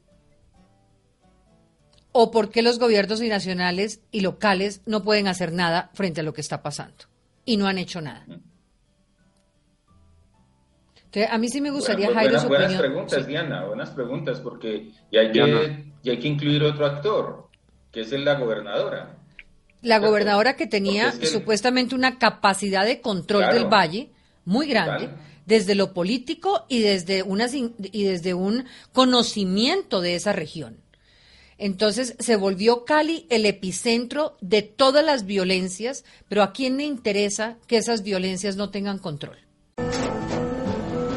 ¿O 2.13 2.31
por 2.31 2.51
qué 2.51 2.63
los 2.63 2.79
gobiernos 2.79 3.23
y 3.23 3.29
nacionales 3.29 4.01
y 4.11 4.21
locales 4.21 4.83
no 4.87 5.03
pueden 5.03 5.29
hacer 5.29 5.53
nada 5.53 5.91
frente 5.95 6.21
a 6.21 6.25
lo 6.25 6.33
que 6.33 6.41
está 6.41 6.63
pasando? 6.63 7.11
y 7.45 7.57
no 7.57 7.67
han 7.67 7.79
hecho 7.79 8.01
nada. 8.01 8.25
Entonces, 11.05 11.33
a 11.33 11.39
mí 11.39 11.49
sí 11.49 11.61
me 11.61 11.71
gustaría, 11.71 12.13
Jairo, 12.15 12.47
buenas, 12.47 12.75
preguntas, 12.75 13.27
Diana, 13.27 13.65
buenas 13.65 13.91
preguntas, 13.91 14.39
porque 14.41 14.93
ya 15.11 15.21
hay, 15.21 15.33
que, 15.33 16.11
hay 16.11 16.19
que 16.19 16.29
incluir 16.29 16.63
otro 16.63 16.87
actor, 16.87 17.49
que 17.91 18.03
es 18.03 18.13
la 18.13 18.35
gobernadora. 18.35 19.17
La 19.83 19.99
gobernadora 19.99 20.55
que 20.55 20.69
tenía 20.69 21.11
supuestamente 21.11 21.97
una 21.97 22.19
capacidad 22.19 22.85
de 22.85 23.01
control 23.01 23.53
del 23.53 23.65
valle 23.65 24.11
muy 24.45 24.69
grande, 24.69 25.11
desde 25.47 25.75
lo 25.75 25.93
político 25.93 26.67
y 26.69 26.83
desde, 26.83 27.25
una, 27.25 27.47
y 27.51 28.05
desde 28.05 28.35
un 28.35 28.67
conocimiento 28.93 30.01
de 30.01 30.15
esa 30.15 30.33
región. 30.33 30.77
Entonces 31.61 32.17
se 32.19 32.37
volvió 32.37 32.87
Cali 32.87 33.27
el 33.29 33.45
epicentro 33.45 34.39
de 34.41 34.63
todas 34.63 35.05
las 35.05 35.27
violencias, 35.27 36.05
pero 36.27 36.43
¿a 36.43 36.53
quién 36.53 36.79
le 36.79 36.85
interesa 36.85 37.59
que 37.67 37.77
esas 37.77 38.03
violencias 38.03 38.57
no 38.57 38.71
tengan 38.71 38.99
control? 38.99 39.37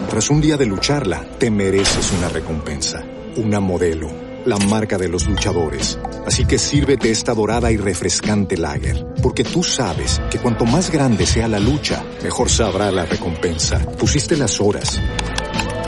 Tras 0.10 0.30
un 0.30 0.42
día 0.42 0.58
de 0.58 0.66
lucharla, 0.66 1.26
te 1.40 1.50
mereces 1.50 2.12
una 2.12 2.28
recompensa, 2.28 3.06
una 3.38 3.62
modelo, 3.62 4.12
la 4.46 4.58
marca 4.58 4.98
de 4.98 5.08
los 5.08 5.26
luchadores. 5.28 5.98
Así 6.28 6.46
que 6.46 6.60
sírvete 6.60 7.10
esta 7.10 7.34
dorada 7.34 7.72
y 7.72 7.78
refrescante 7.78 8.58
lager, 8.58 9.08
porque 9.24 9.46
tú 9.46 9.64
sabes 9.64 10.22
que 10.30 10.40
cuanto 10.40 10.66
más 10.66 10.92
grande 10.92 11.26
sea 11.26 11.48
la 11.48 11.60
lucha, 11.60 12.04
mejor 12.22 12.50
sabrá 12.50 12.92
la 12.92 13.06
recompensa. 13.06 13.80
Pusiste 13.98 14.36
las 14.36 14.60
horas, 14.60 15.00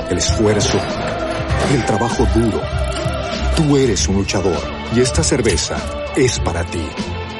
el 0.09 0.17
esfuerzo, 0.17 0.79
el 1.73 1.85
trabajo 1.85 2.25
duro. 2.33 2.61
Tú 3.55 3.77
eres 3.77 4.05
un 4.09 4.17
luchador 4.17 4.59
y 4.93 4.99
esta 4.99 5.23
cerveza 5.23 5.77
es 6.17 6.37
para 6.41 6.65
ti. 6.65 6.85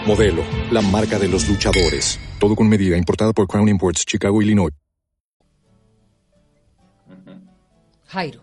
Modelo, 0.08 0.44
la 0.72 0.80
marca 0.80 1.20
de 1.20 1.28
los 1.28 1.50
luchadores. 1.50 2.18
Todo 2.40 2.56
con 2.56 2.70
medida, 2.70 2.96
importada 2.96 3.34
por 3.34 3.48
Crown 3.48 3.68
Imports, 3.68 4.06
Chicago, 4.06 4.42
Illinois. 4.42 4.72
Jairo. 8.08 8.40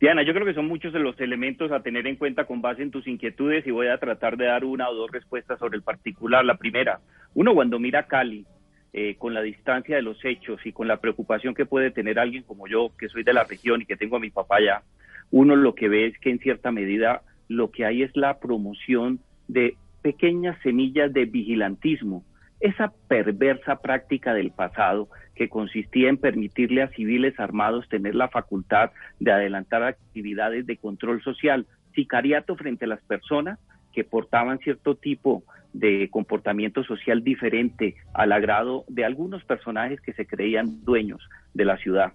Diana, 0.00 0.22
yo 0.22 0.32
creo 0.32 0.46
que 0.46 0.54
son 0.54 0.66
muchos 0.66 0.94
de 0.94 0.98
los 0.98 1.20
elementos 1.20 1.70
a 1.72 1.82
tener 1.82 2.06
en 2.06 2.16
cuenta 2.16 2.46
con 2.46 2.62
base 2.62 2.82
en 2.82 2.90
tus 2.90 3.06
inquietudes 3.06 3.66
y 3.66 3.70
voy 3.70 3.88
a 3.88 3.98
tratar 3.98 4.38
de 4.38 4.46
dar 4.46 4.64
una 4.64 4.88
o 4.88 4.94
dos 4.94 5.10
respuestas 5.10 5.58
sobre 5.58 5.76
el 5.76 5.82
particular. 5.82 6.42
La 6.42 6.56
primera, 6.56 7.00
uno 7.34 7.52
cuando 7.52 7.78
mira 7.78 8.00
a 8.00 8.06
Cali, 8.06 8.46
eh, 8.94 9.16
con 9.18 9.34
la 9.34 9.42
distancia 9.42 9.96
de 9.96 10.02
los 10.02 10.24
hechos 10.24 10.58
y 10.64 10.72
con 10.72 10.88
la 10.88 11.02
preocupación 11.02 11.54
que 11.54 11.66
puede 11.66 11.90
tener 11.90 12.18
alguien 12.18 12.44
como 12.44 12.66
yo, 12.66 12.92
que 12.98 13.10
soy 13.10 13.24
de 13.24 13.34
la 13.34 13.44
región 13.44 13.82
y 13.82 13.84
que 13.84 13.96
tengo 13.96 14.16
a 14.16 14.20
mi 14.20 14.30
papá 14.30 14.56
allá, 14.56 14.82
uno 15.30 15.56
lo 15.56 15.74
que 15.74 15.88
ve 15.88 16.06
es 16.06 16.18
que 16.18 16.30
en 16.30 16.38
cierta 16.38 16.70
medida 16.70 17.22
lo 17.48 17.70
que 17.70 17.84
hay 17.84 18.02
es 18.02 18.16
la 18.16 18.38
promoción 18.38 19.20
de 19.46 19.76
pequeñas 20.02 20.56
semillas 20.62 21.12
de 21.12 21.24
vigilantismo, 21.24 22.24
esa 22.60 22.92
perversa 23.08 23.76
práctica 23.80 24.34
del 24.34 24.50
pasado 24.50 25.08
que 25.34 25.48
consistía 25.48 26.08
en 26.08 26.16
permitirle 26.16 26.82
a 26.82 26.88
civiles 26.88 27.38
armados 27.38 27.88
tener 27.88 28.14
la 28.14 28.28
facultad 28.28 28.90
de 29.20 29.30
adelantar 29.30 29.82
actividades 29.84 30.66
de 30.66 30.76
control 30.76 31.22
social, 31.22 31.66
sicariato 31.94 32.56
frente 32.56 32.84
a 32.84 32.88
las 32.88 33.00
personas 33.02 33.58
que 33.92 34.04
portaban 34.04 34.58
cierto 34.58 34.96
tipo 34.96 35.44
de 35.72 36.08
comportamiento 36.10 36.82
social 36.82 37.22
diferente 37.22 37.94
al 38.14 38.32
agrado 38.32 38.84
de 38.88 39.04
algunos 39.04 39.44
personajes 39.44 40.00
que 40.00 40.12
se 40.12 40.26
creían 40.26 40.84
dueños 40.84 41.28
de 41.54 41.64
la 41.64 41.76
ciudad. 41.76 42.12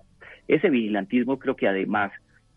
Ese 0.48 0.70
vigilantismo 0.70 1.40
creo 1.40 1.56
que 1.56 1.68
además 1.68 2.12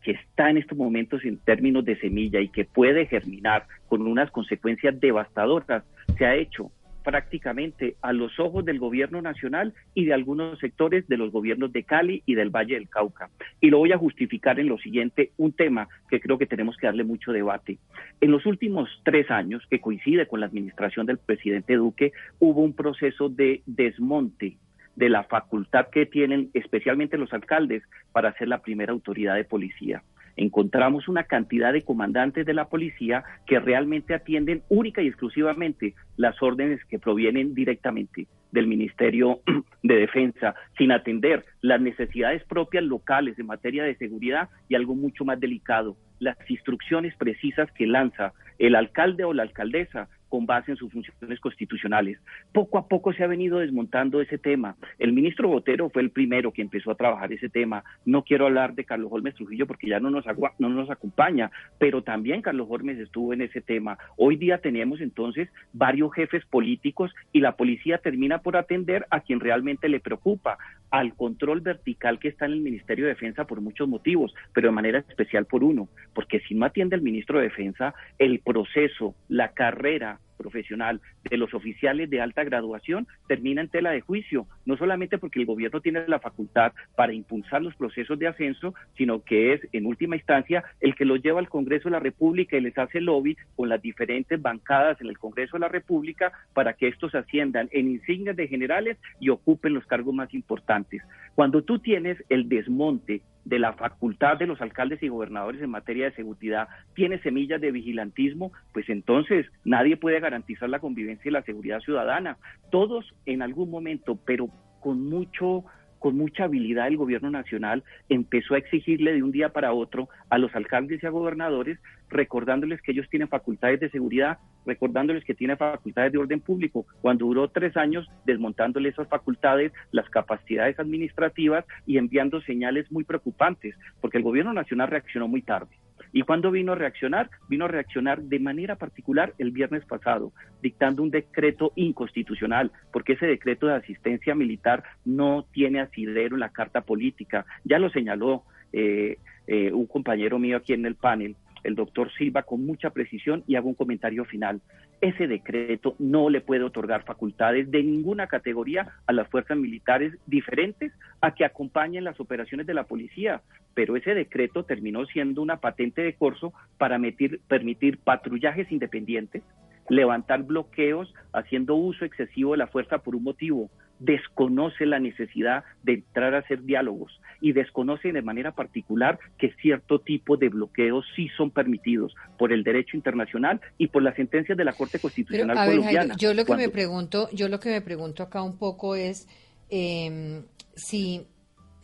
que 0.07 0.13
está 0.13 0.51
en 0.51 0.59
estos 0.59 0.79
momentos 0.79 1.25
en 1.25 1.39
términos 1.39 1.85
de 1.85 1.99
semilla 1.99 2.39
y 2.39 2.47
que 2.47 2.65
puede 2.65 3.07
germinar 3.07 3.67
con 3.89 4.03
unas 4.03 4.31
consecuencias 4.31 5.01
devastadoras, 5.01 5.83
se 6.17 6.25
ha 6.25 6.37
hecho 6.37 6.71
prácticamente 7.03 7.97
a 8.03 8.13
los 8.13 8.39
ojos 8.39 8.65
del 8.65 8.79
gobierno 8.79 9.21
nacional 9.21 9.75
y 9.95 10.05
de 10.05 10.15
algunos 10.15 10.61
sectores 10.61 11.09
de 11.09 11.17
los 11.17 11.33
gobiernos 11.33 11.73
de 11.73 11.83
Cali 11.83 12.23
y 12.25 12.37
del 12.37 12.51
Valle 12.51 12.75
del 12.75 12.89
Cauca. 12.89 13.31
Y 13.61 13.71
lo 13.71 13.79
voy 13.79 13.91
a 13.91 13.99
justificar 13.99 14.61
en 14.61 14.69
lo 14.69 14.79
siguiente, 14.79 15.33
un 15.39 15.53
tema 15.53 15.89
que 16.09 16.21
creo 16.21 16.39
que 16.39 16.47
tenemos 16.47 16.77
que 16.77 16.87
darle 16.87 17.03
mucho 17.03 17.33
debate. 17.33 17.79
En 18.21 18.31
los 18.31 18.47
últimos 18.47 18.89
tres 19.03 19.29
años, 19.33 19.67
que 19.69 19.81
coincide 19.81 20.29
con 20.29 20.39
la 20.39 20.47
administración 20.47 21.07
del 21.07 21.19
presidente 21.19 21.75
Duque, 21.75 22.13
hubo 22.39 22.61
un 22.61 22.75
proceso 22.75 23.29
de 23.29 23.63
desmonte 23.67 24.57
de 24.97 25.09
la 25.09 25.25
facultad 25.25 25.89
que 25.91 26.07
tienen 26.07 26.51
especialmente 26.55 27.19
los 27.19 27.33
alcaldes 27.33 27.83
para 28.13 28.33
ser 28.35 28.49
la 28.49 28.63
primera 28.63 28.93
autoridad 28.93 29.35
de 29.35 29.45
policía. 29.45 30.03
Encontramos 30.37 31.09
una 31.09 31.25
cantidad 31.25 31.73
de 31.73 31.83
comandantes 31.83 32.45
de 32.45 32.53
la 32.53 32.69
policía 32.69 33.25
que 33.47 33.59
realmente 33.59 34.15
atienden 34.15 34.63
única 34.69 35.01
y 35.01 35.09
exclusivamente 35.09 35.95
las 36.17 36.43
órdenes 36.43 36.85
que 36.87 36.99
provienen 36.99 37.55
directamente 37.55 38.27
del 38.53 38.67
Ministerio 38.67 39.41
de 39.83 39.97
Defensa, 39.97 40.55
sin 40.77 40.93
atender 40.93 41.45
las 41.63 41.81
necesidades 41.81 42.45
propias 42.45 42.85
locales 42.85 43.39
en 43.39 43.47
materia 43.47 43.85
de 43.85 43.97
seguridad 43.97 44.51
y 44.69 44.75
algo 44.75 44.95
mucho 44.95 45.25
más 45.25 45.41
delicado, 45.41 45.97
las 46.19 46.37
instrucciones 46.49 47.15
precisas 47.17 47.71
que 47.73 47.87
lanza 47.87 48.33
el 48.59 48.75
alcalde 48.75 49.25
o 49.25 49.33
la 49.33 49.43
alcaldesa 49.43 50.09
con 50.29 50.47
base 50.47 50.73
en 50.73 50.77
sus 50.77 50.93
funciones 50.93 51.41
constitucionales. 51.41 52.19
Poco 52.53 52.79
a 52.79 52.89
poco 52.89 53.13
se 53.13 53.25
ha 53.25 53.27
venido 53.27 53.59
desmontando 53.59 54.21
ese 54.21 54.39
tema. 54.39 54.77
El 54.99 55.13
ministro 55.13 55.49
Botero 55.49 55.91
fue 55.91 56.03
el 56.03 56.11
primero 56.11 56.53
que 56.53 56.63
empezó 56.63 56.91
a 56.91 56.97
trabajar 56.97 57.33
ese 57.33 57.49
tema. 57.49 57.85
No 58.05 58.23
quiero 58.23 58.47
hablar 58.47 58.75
de 58.75 58.85
Carlos 58.85 59.09
Holmes 59.13 59.35
Trujillo 59.35 59.67
porque 59.67 59.89
ya 59.89 60.01
no 60.01 60.11
nos, 60.11 60.25
no 60.59 60.69
nos 60.69 60.91
acompaña, 60.91 61.51
pero 61.79 62.03
también 62.03 62.43
Carlos 62.43 62.67
Holmes 62.71 62.99
estuvo 62.99 63.33
en 63.33 63.43
ese 63.43 63.61
tema. 63.61 63.99
Hoy 64.17 64.37
día 64.37 64.59
tenemos 64.59 65.01
entonces 65.01 65.49
varios 65.73 66.13
jefes 66.15 66.45
políticos 66.47 67.15
y 67.33 67.41
la 67.41 67.57
policía 67.57 67.99
termina 67.99 68.39
por 68.39 68.57
atender 68.57 69.07
a 69.11 69.21
quien 69.21 69.41
realmente 69.41 69.89
le 69.89 70.01
preocupa, 70.01 70.59
al 70.91 71.15
control 71.15 71.61
vertical 71.61 72.19
que 72.19 72.29
está 72.29 72.47
en 72.47 72.53
el 72.53 72.61
Ministerio 72.61 73.05
de 73.05 73.13
Defensa 73.13 73.45
por 73.45 73.61
muchos 73.61 73.89
motivos, 73.89 74.35
pero 74.53 74.69
de 74.69 74.75
manera 74.75 74.99
especial 75.01 75.47
por 75.47 75.65
uno, 75.65 75.89
porque 76.15 76.41
si 76.41 76.55
no 76.55 76.65
atiende 76.65 76.97
el 76.97 77.03
ministro 77.03 77.39
de 77.39 77.45
Defensa, 77.45 77.95
el 78.19 78.41
proceso, 78.41 79.15
la 79.29 79.53
carrera 79.53 80.21
profesional 80.37 81.01
de 81.29 81.37
los 81.37 81.55
oficiales 81.55 82.09
de 82.11 82.21
alta 82.21 82.45
graduación 82.45 83.07
termina 83.27 83.61
en 83.61 83.69
tela 83.69 83.91
de 83.91 84.01
juicio, 84.01 84.47
no 84.65 84.77
solamente 84.77 85.19
porque 85.19 85.41
el 85.41 85.47
gobierno 85.47 85.81
tiene 85.81 86.07
la 86.07 86.21
facultad 86.21 86.73
para 86.95 87.13
impulsar 87.13 87.63
los 87.63 87.75
procesos 87.75 88.19
de 88.19 88.29
ascenso, 88.29 88.75
sino 88.97 89.25
que 89.25 89.55
es 89.55 89.61
en 89.73 89.87
última 89.87 90.17
instancia 90.17 90.65
el 90.81 90.95
que 90.95 91.05
los 91.05 91.23
lleva 91.23 91.41
al 91.41 91.49
Congreso 91.49 91.89
de 91.89 91.93
la 91.93 92.01
República 92.01 92.57
y 92.57 92.61
les 92.61 92.77
hace 92.79 93.01
lobby 93.01 93.37
con 93.57 93.69
las 93.69 93.83
diferentes 93.83 94.41
bancadas 94.41 95.01
en 95.01 95.09
el 95.09 95.19
Congreso 95.19 95.57
de 95.57 95.61
la 95.61 95.69
República 95.69 96.33
para 96.55 96.75
que 96.75 96.89
estos 96.89 97.15
asciendan 97.15 97.69
en 97.73 97.91
insignias 97.91 98.37
de 98.37 98.49
generales 98.49 98.99
y 99.21 99.31
ocupen 99.31 99.75
los 99.75 99.87
cargos 99.87 100.15
más 100.15 100.33
importantes. 100.35 101.03
Cuando 101.35 101.63
tú 101.63 101.79
tienes 101.79 102.23
el 102.29 102.49
desmonte 102.49 103.23
de 103.47 103.61
la 103.61 103.75
facultad 103.75 104.37
de 104.39 104.47
los 104.47 104.61
alcaldes 104.61 105.01
y 105.03 105.09
gobernadores 105.09 105.63
en 105.63 105.71
materia 105.71 106.07
de 106.07 106.17
seguridad 106.17 106.69
tiene 106.95 107.23
semillas 107.23 107.61
de 107.61 107.71
vigilantismo, 107.71 108.51
pues 108.73 108.89
entonces 108.89 109.47
nadie 109.65 109.97
puede 109.97 110.19
garantizar 110.19 110.69
la 110.69 110.81
convivencia 110.81 111.29
y 111.29 111.33
la 111.33 111.43
seguridad 111.43 111.79
ciudadana. 111.81 112.39
Todos 112.73 113.15
en 113.25 113.43
algún 113.43 113.71
momento, 113.71 114.19
pero 114.27 114.49
con 114.81 115.09
mucho 115.09 115.65
con 115.99 116.17
mucha 116.17 116.45
habilidad 116.45 116.89
el 116.89 116.97
gobierno 116.97 117.31
nacional 117.31 117.85
empezó 118.09 118.55
a 118.55 118.59
exigirle 118.59 119.13
de 119.13 119.23
un 119.23 119.33
día 119.33 119.51
para 119.51 119.73
otro 119.73 120.09
a 120.31 120.39
los 120.39 120.55
alcaldes 120.55 121.03
y 121.03 121.07
a 121.07 121.11
gobernadores, 121.11 121.79
recordándoles 122.09 122.81
que 122.83 122.93
ellos 122.93 123.09
tienen 123.11 123.29
facultades 123.29 123.81
de 123.81 123.91
seguridad, 123.91 124.39
recordándoles 124.65 125.25
que 125.25 125.35
tienen 125.35 125.57
facultades 125.57 126.13
de 126.13 126.19
orden 126.19 126.41
público, 126.41 126.87
cuando 127.01 127.27
duró 127.27 127.49
tres 127.49 127.77
años 127.77 128.09
desmontándole 128.25 128.89
esas 128.89 129.09
facultades, 129.09 129.73
las 129.93 130.09
capacidades 130.11 130.79
administrativas 130.79 131.65
y 131.87 131.99
enviando 131.99 132.41
señales 132.43 132.91
muy 132.93 133.05
preocupantes, 133.05 133.75
porque 134.01 134.19
el 134.19 134.25
gobierno 134.25 134.53
nacional 134.53 134.89
reaccionó 134.89 135.29
muy 135.29 135.43
tarde. 135.43 135.77
¿Y 136.17 136.23
cuando 136.23 136.51
vino 136.51 136.73
a 136.73 136.77
reaccionar? 136.77 137.29
Vino 137.47 137.67
a 137.67 137.69
reaccionar 137.69 138.23
de 138.23 138.39
manera 138.39 138.77
particular 138.77 139.35
el 139.37 139.51
viernes 139.51 139.85
pasado, 139.85 140.33
dictando 140.63 141.03
un 141.03 141.11
decreto 141.11 141.73
inconstitucional, 141.77 142.73
porque 142.91 143.13
ese 143.13 143.27
decreto 143.27 143.67
de 143.67 143.75
asistencia 143.75 144.35
militar 144.35 144.83
no 145.05 145.45
tiene 145.53 145.81
asidero 145.81 146.37
en 146.37 146.41
la 146.41 146.55
carta 146.55 146.81
política. 146.81 147.45
Ya 147.65 147.79
lo 147.79 147.91
señaló 147.91 148.45
eh, 148.73 149.19
eh, 149.47 149.71
un 149.75 149.85
compañero 149.85 150.39
mío 150.39 150.57
aquí 150.57 150.73
en 150.73 150.87
el 150.87 150.95
panel 150.95 151.37
el 151.67 151.75
doctor 151.75 152.13
Silva 152.17 152.45
con 152.45 152.65
mucha 152.65 152.91
precisión 152.91 153.43
y 153.47 153.57
hago 153.57 153.69
un 153.69 153.75
comentario 153.75 154.25
final. 154.25 154.61
Ese 155.03 155.27
decreto 155.27 155.95
no 155.99 156.31
le 156.31 156.41
puede 156.41 156.65
otorgar 156.65 157.05
facultades 157.05 157.71
de 157.71 157.83
ninguna 157.83 158.29
categoría 158.29 158.95
a 159.07 159.13
las 159.13 159.29
fuerzas 159.29 159.59
militares 159.59 160.15
diferentes 160.27 160.91
a 161.21 161.35
que 161.35 161.45
acompañen 161.45 162.05
las 162.05 162.19
operaciones 162.19 162.67
de 162.67 162.73
la 162.73 162.85
policía, 162.85 163.43
pero 163.75 163.97
ese 163.97 164.15
decreto 164.15 164.65
terminó 164.65 165.05
siendo 165.05 165.43
una 165.43 165.59
patente 165.59 166.01
de 166.01 166.15
corso 166.15 166.55
para 166.79 166.99
permitir 167.47 167.99
patrullajes 167.99 168.73
independientes, 168.73 169.43
levantar 169.91 170.45
bloqueos 170.45 171.13
haciendo 171.33 171.75
uso 171.75 172.07
excesivo 172.07 172.53
de 172.53 172.59
la 172.59 172.67
fuerza 172.67 172.99
por 172.99 173.15
un 173.15 173.25
motivo, 173.25 173.71
desconoce 173.99 174.87
la 174.87 174.99
necesidad 174.99 175.65
de 175.83 175.95
entrar 175.95 176.35
a 176.35 176.39
hacer 176.39 176.63
diálogos 176.63 177.21
y 177.41 177.53
desconoce 177.53 178.13
de 178.13 178.23
manera 178.23 178.53
particular 178.53 179.19
que 179.39 179.53
cierto 179.61 180.01
tipo 180.01 180.37
de 180.37 180.49
bloqueos 180.49 181.05
sí 181.15 181.29
son 181.37 181.51
permitidos 181.51 182.15
por 182.39 182.53
el 182.53 182.65
derecho 182.65 182.97
internacional 182.97 183.61
y 183.79 183.89
por 183.89 184.03
las 184.03 184.17
sentencias 184.17 184.57
de 184.57 184.65
la 184.65 184.73
Corte 184.73 184.99
Constitucional 184.99 185.57
colombiana. 185.69 186.15
yo 186.19 186.35
lo 186.35 186.45
que 186.45 186.57
me 186.57 186.69
pregunto, 186.69 187.29
yo 187.33 187.49
lo 187.49 187.61
que 187.61 187.71
me 187.71 187.81
pregunto 187.81 188.23
acá 188.23 188.43
un 188.43 188.59
poco 188.59 188.95
es 188.95 189.29
eh, 189.71 190.43
si 190.75 191.27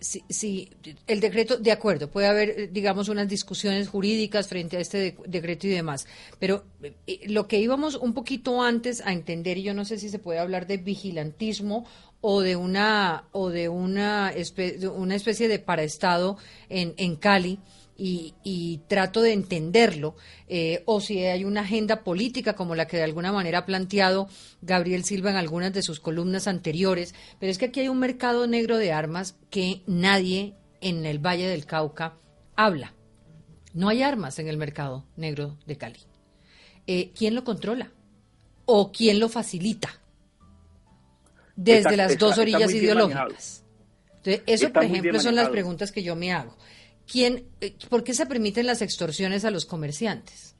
si, 0.02 0.68
el 1.06 1.20
decreto, 1.20 1.56
de 1.56 1.72
acuerdo, 1.72 2.10
puede 2.10 2.26
haber, 2.26 2.72
digamos, 2.72 3.08
unas 3.08 3.28
discusiones 3.28 3.88
jurídicas 3.88 4.48
frente 4.48 4.76
a 4.76 4.80
este 4.80 5.16
decreto 5.26 5.66
y 5.66 5.70
demás, 5.70 6.06
pero 6.38 6.64
eh, 6.82 7.20
lo 7.28 7.46
que 7.46 7.60
íbamos 7.60 7.94
un 7.94 8.12
poquito 8.12 8.62
antes 8.62 9.00
a 9.06 9.12
entender, 9.12 9.58
y 9.58 9.62
yo 9.62 9.74
no 9.74 9.84
sé 9.84 9.98
si 9.98 10.08
se 10.08 10.18
puede 10.18 10.40
hablar 10.40 10.66
de 10.66 10.78
vigilantismo 10.78 11.86
o 12.20 12.40
de 12.40 12.56
una 12.56 13.24
o 13.32 13.50
de 13.50 13.68
una, 13.68 14.32
una 14.94 15.14
especie 15.14 15.48
de 15.48 15.58
paraestado 15.58 16.36
en, 16.68 16.94
en 16.96 17.16
Cali, 17.16 17.58
y, 18.04 18.80
trato 18.88 19.22
de 19.22 19.32
entenderlo, 19.32 20.16
eh, 20.48 20.82
o 20.86 21.00
si 21.00 21.24
hay 21.24 21.44
una 21.44 21.60
agenda 21.60 22.02
política 22.02 22.54
como 22.54 22.74
la 22.74 22.86
que 22.88 22.96
de 22.96 23.04
alguna 23.04 23.30
manera 23.30 23.58
ha 23.58 23.66
planteado 23.66 24.28
Gabriel 24.60 25.04
Silva 25.04 25.30
en 25.30 25.36
algunas 25.36 25.72
de 25.72 25.82
sus 25.82 26.00
columnas 26.00 26.48
anteriores, 26.48 27.14
pero 27.38 27.52
es 27.52 27.58
que 27.58 27.66
aquí 27.66 27.80
hay 27.80 27.88
un 27.88 28.00
mercado 28.00 28.48
negro 28.48 28.76
de 28.78 28.92
armas 28.92 29.36
que 29.50 29.82
nadie 29.86 30.54
en 30.80 31.06
el 31.06 31.20
Valle 31.20 31.46
del 31.46 31.64
Cauca 31.64 32.14
habla. 32.56 32.92
No 33.72 33.88
hay 33.88 34.02
armas 34.02 34.38
en 34.40 34.48
el 34.48 34.56
mercado 34.56 35.06
negro 35.16 35.56
de 35.66 35.78
Cali. 35.78 36.00
Eh, 36.88 37.12
¿Quién 37.16 37.36
lo 37.36 37.44
controla? 37.44 37.92
¿O 38.64 38.90
quién 38.90 39.20
lo 39.20 39.28
facilita? 39.28 40.00
Desde 41.54 41.96
las 41.96 42.18
dos 42.18 42.36
orillas 42.38 42.72
ideológicas. 42.72 43.62
Entonces, 44.16 44.42
eso, 44.46 44.72
por 44.72 44.84
ejemplo, 44.84 45.20
son 45.20 45.36
las 45.36 45.50
preguntas 45.50 45.92
que 45.92 46.02
yo 46.02 46.16
me 46.16 46.32
hago. 46.32 46.56
¿Quién, 47.12 47.44
eh, 47.60 47.74
¿por 47.90 48.04
qué 48.04 48.14
se 48.14 48.24
permiten 48.24 48.64
las 48.64 48.80
extorsiones 48.80 49.44
a 49.44 49.50
los 49.50 49.66
comerciantes? 49.66 50.54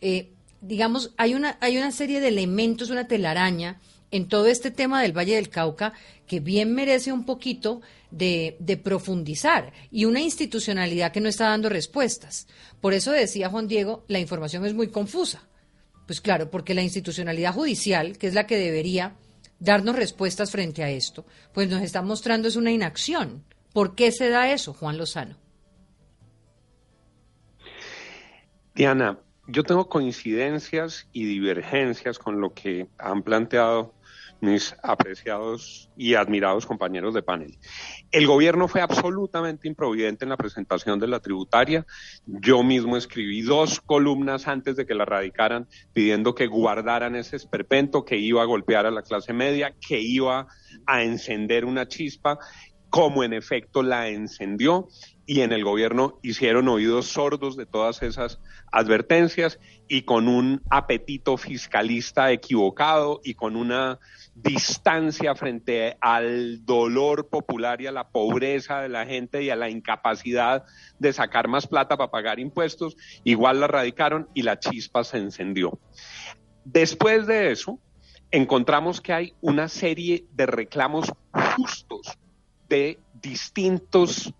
Eh, 0.00 0.30
digamos, 0.62 1.12
hay 1.18 1.34
una, 1.34 1.58
hay 1.60 1.76
una 1.76 1.92
serie 1.92 2.20
de 2.20 2.28
elementos, 2.28 2.88
una 2.88 3.06
telaraña 3.06 3.78
en 4.10 4.26
todo 4.26 4.46
este 4.46 4.70
tema 4.70 5.02
del 5.02 5.16
Valle 5.16 5.36
del 5.36 5.50
Cauca 5.50 5.92
que 6.26 6.40
bien 6.40 6.72
merece 6.74 7.12
un 7.12 7.26
poquito 7.26 7.82
de, 8.10 8.56
de, 8.58 8.78
profundizar 8.78 9.72
y 9.90 10.06
una 10.06 10.20
institucionalidad 10.20 11.12
que 11.12 11.20
no 11.20 11.28
está 11.28 11.50
dando 11.50 11.68
respuestas. 11.68 12.46
Por 12.80 12.94
eso 12.94 13.12
decía 13.12 13.50
Juan 13.50 13.68
Diego, 13.68 14.04
la 14.08 14.18
información 14.18 14.64
es 14.64 14.72
muy 14.72 14.88
confusa. 14.88 15.46
Pues 16.06 16.22
claro, 16.22 16.50
porque 16.50 16.74
la 16.74 16.82
institucionalidad 16.82 17.52
judicial, 17.52 18.16
que 18.16 18.28
es 18.28 18.34
la 18.34 18.46
que 18.46 18.56
debería 18.56 19.14
darnos 19.58 19.94
respuestas 19.94 20.50
frente 20.50 20.82
a 20.82 20.90
esto, 20.90 21.26
pues 21.52 21.68
nos 21.68 21.82
está 21.82 22.00
mostrando 22.00 22.48
es 22.48 22.56
una 22.56 22.72
inacción. 22.72 23.44
¿Por 23.74 23.94
qué 23.94 24.10
se 24.10 24.30
da 24.30 24.50
eso, 24.50 24.72
Juan 24.72 24.96
Lozano? 24.96 25.49
Diana, 28.80 29.18
yo 29.46 29.62
tengo 29.62 29.90
coincidencias 29.90 31.06
y 31.12 31.26
divergencias 31.26 32.18
con 32.18 32.40
lo 32.40 32.54
que 32.54 32.88
han 32.96 33.22
planteado 33.22 33.92
mis 34.40 34.74
apreciados 34.82 35.90
y 35.98 36.14
admirados 36.14 36.64
compañeros 36.64 37.12
de 37.12 37.22
panel. 37.22 37.58
El 38.10 38.26
gobierno 38.26 38.68
fue 38.68 38.80
absolutamente 38.80 39.68
improvidente 39.68 40.24
en 40.24 40.30
la 40.30 40.38
presentación 40.38 40.98
de 40.98 41.08
la 41.08 41.20
tributaria. 41.20 41.84
Yo 42.24 42.62
mismo 42.62 42.96
escribí 42.96 43.42
dos 43.42 43.82
columnas 43.82 44.48
antes 44.48 44.76
de 44.76 44.86
que 44.86 44.94
la 44.94 45.04
radicaran 45.04 45.68
pidiendo 45.92 46.34
que 46.34 46.46
guardaran 46.46 47.16
ese 47.16 47.36
esperpento 47.36 48.06
que 48.06 48.16
iba 48.16 48.40
a 48.40 48.46
golpear 48.46 48.86
a 48.86 48.90
la 48.90 49.02
clase 49.02 49.34
media, 49.34 49.74
que 49.86 50.00
iba 50.00 50.46
a 50.86 51.02
encender 51.02 51.66
una 51.66 51.86
chispa, 51.86 52.38
como 52.88 53.24
en 53.24 53.34
efecto 53.34 53.82
la 53.82 54.08
encendió 54.08 54.88
y 55.30 55.42
en 55.42 55.52
el 55.52 55.62
gobierno 55.62 56.18
hicieron 56.22 56.66
oídos 56.66 57.06
sordos 57.06 57.56
de 57.56 57.64
todas 57.64 58.02
esas 58.02 58.40
advertencias 58.72 59.60
y 59.86 60.02
con 60.02 60.26
un 60.26 60.60
apetito 60.70 61.36
fiscalista 61.36 62.32
equivocado 62.32 63.20
y 63.22 63.34
con 63.34 63.54
una 63.54 64.00
distancia 64.34 65.36
frente 65.36 65.96
al 66.00 66.66
dolor 66.66 67.28
popular 67.28 67.80
y 67.80 67.86
a 67.86 67.92
la 67.92 68.08
pobreza 68.08 68.80
de 68.80 68.88
la 68.88 69.06
gente 69.06 69.44
y 69.44 69.50
a 69.50 69.54
la 69.54 69.70
incapacidad 69.70 70.64
de 70.98 71.12
sacar 71.12 71.46
más 71.46 71.68
plata 71.68 71.96
para 71.96 72.10
pagar 72.10 72.40
impuestos, 72.40 72.96
igual 73.22 73.60
la 73.60 73.68
radicaron 73.68 74.28
y 74.34 74.42
la 74.42 74.58
chispa 74.58 75.04
se 75.04 75.18
encendió. 75.18 75.78
Después 76.64 77.28
de 77.28 77.52
eso, 77.52 77.78
encontramos 78.32 79.00
que 79.00 79.12
hay 79.12 79.34
una 79.40 79.68
serie 79.68 80.24
de 80.32 80.46
reclamos 80.46 81.12
justos 81.56 82.18
de 82.68 82.98
distintos 83.22 84.34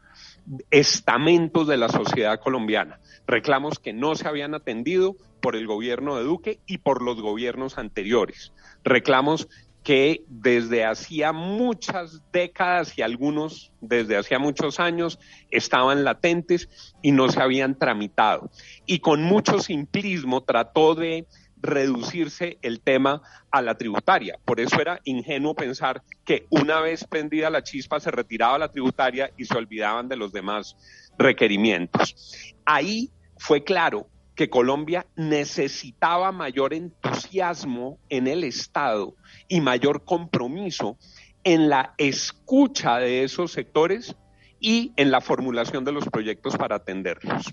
estamentos 0.71 1.67
de 1.67 1.77
la 1.77 1.89
sociedad 1.89 2.41
colombiana, 2.41 3.01
reclamos 3.27 3.79
que 3.79 3.93
no 3.93 4.15
se 4.15 4.29
habían 4.29 4.55
atendido 4.55 5.17
por 5.41 5.57
el 5.57 5.67
gobierno 5.67 6.17
de 6.17 6.25
Duque 6.25 6.61
y 6.67 6.79
por 6.79 7.03
los 7.03 7.21
gobiernos 7.21 7.79
anteriores, 7.79 8.53
reclamos 8.85 9.49
que 9.83 10.25
desde 10.29 10.85
hacía 10.85 11.33
muchas 11.33 12.21
décadas 12.33 12.99
y 12.99 13.03
algunos 13.03 13.73
desde 13.81 14.17
hacía 14.17 14.39
muchos 14.39 14.79
años 14.79 15.19
estaban 15.51 16.05
latentes 16.05 16.69
y 17.03 17.13
no 17.13 17.31
se 17.31 17.41
habían 17.41 17.79
tramitado. 17.79 18.51
Y 18.85 18.99
con 18.99 19.23
mucho 19.23 19.59
simplismo 19.61 20.43
trató 20.43 20.95
de 20.95 21.27
reducirse 21.63 22.59
el 22.63 22.81
tema 22.81 23.23
a 23.51 23.63
la 23.63 23.77
tributaria. 23.77 24.39
Por 24.45 24.61
eso 24.61 24.81
era 24.81 25.01
ingenuo 25.05 25.55
pensar 25.55 26.03
que 26.25 26.47
una 26.51 26.81
vez 26.81 27.05
prendida 27.05 27.51
la 27.51 27.63
chispa 27.63 28.01
se 28.01 28.11
retiraba 28.11 28.59
la 28.59 28.71
tributaria 28.71 29.31
y 29.37 29.45
se 29.45 29.57
olvidaban 29.57 30.09
de 30.09 30.17
los 30.17 30.33
demás 30.33 30.77
requerimientos. 31.19 32.55
Ahí 32.65 33.11
fue 33.37 33.65
claro 33.65 34.07
que 34.35 34.49
Colombia 34.49 35.07
necesitaba 35.17 36.33
mayor 36.33 36.73
entusiasmo 36.73 37.99
en 38.09 38.27
el 38.27 38.45
Estado 38.45 39.15
y 39.49 39.61
mayor 39.61 40.05
compromiso 40.05 40.97
en 41.45 41.69
la 41.69 41.95
escucha 41.99 42.99
de 42.99 43.25
esos 43.25 43.53
sectores 43.53 44.17
y 44.61 44.93
en 44.97 45.11
la 45.11 45.21
formulación 45.21 45.85
de 45.85 45.93
los 45.93 46.09
proyectos 46.09 46.57
para 46.57 46.77
atenderlos. 46.77 47.53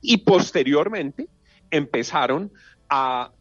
Y 0.00 0.18
posteriormente 0.18 1.28
empezaron 1.70 2.52
a 2.88 3.32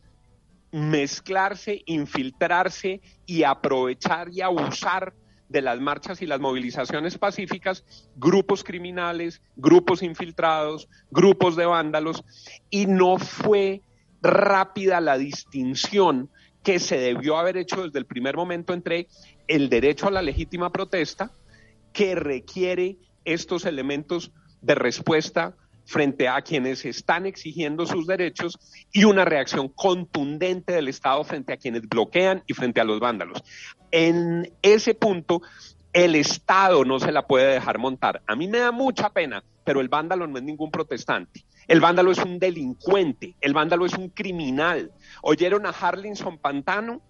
mezclarse, 0.71 1.81
infiltrarse 1.85 3.01
y 3.25 3.43
aprovechar 3.43 4.29
y 4.31 4.41
abusar 4.41 5.13
de 5.49 5.61
las 5.61 5.81
marchas 5.81 6.21
y 6.21 6.25
las 6.25 6.39
movilizaciones 6.39 7.17
pacíficas, 7.17 7.83
grupos 8.15 8.63
criminales, 8.63 9.41
grupos 9.57 10.01
infiltrados, 10.01 10.87
grupos 11.11 11.57
de 11.57 11.65
vándalos, 11.65 12.23
y 12.69 12.85
no 12.85 13.17
fue 13.17 13.81
rápida 14.21 15.01
la 15.01 15.17
distinción 15.17 16.29
que 16.63 16.79
se 16.79 16.97
debió 16.97 17.37
haber 17.37 17.57
hecho 17.57 17.83
desde 17.83 17.99
el 17.99 18.05
primer 18.05 18.37
momento 18.37 18.73
entre 18.73 19.07
el 19.47 19.67
derecho 19.69 20.07
a 20.07 20.11
la 20.11 20.21
legítima 20.21 20.71
protesta, 20.71 21.31
que 21.91 22.15
requiere 22.15 22.97
estos 23.25 23.65
elementos 23.65 24.31
de 24.61 24.75
respuesta 24.75 25.57
frente 25.91 26.29
a 26.29 26.41
quienes 26.41 26.85
están 26.85 27.25
exigiendo 27.25 27.85
sus 27.85 28.07
derechos 28.07 28.57
y 28.93 29.03
una 29.03 29.25
reacción 29.25 29.67
contundente 29.67 30.73
del 30.73 30.87
Estado 30.87 31.23
frente 31.25 31.51
a 31.51 31.57
quienes 31.57 31.81
bloquean 31.87 32.43
y 32.47 32.53
frente 32.53 32.79
a 32.79 32.85
los 32.85 33.01
vándalos. 33.01 33.43
En 33.91 34.53
ese 34.61 34.95
punto, 34.95 35.41
el 35.91 36.15
Estado 36.15 36.85
no 36.85 36.99
se 36.99 37.11
la 37.11 37.27
puede 37.27 37.53
dejar 37.53 37.77
montar. 37.77 38.21
A 38.25 38.37
mí 38.37 38.47
me 38.47 38.59
da 38.59 38.71
mucha 38.71 39.09
pena, 39.09 39.43
pero 39.65 39.81
el 39.81 39.89
vándalo 39.89 40.27
no 40.27 40.37
es 40.37 40.43
ningún 40.43 40.71
protestante. 40.71 41.43
El 41.67 41.81
vándalo 41.81 42.11
es 42.11 42.19
un 42.19 42.39
delincuente, 42.39 43.35
el 43.41 43.53
vándalo 43.53 43.85
es 43.85 43.93
un 43.93 44.09
criminal. 44.09 44.93
¿Oyeron 45.21 45.65
a 45.65 45.69
Harlinson 45.71 46.37
Pantano? 46.37 47.01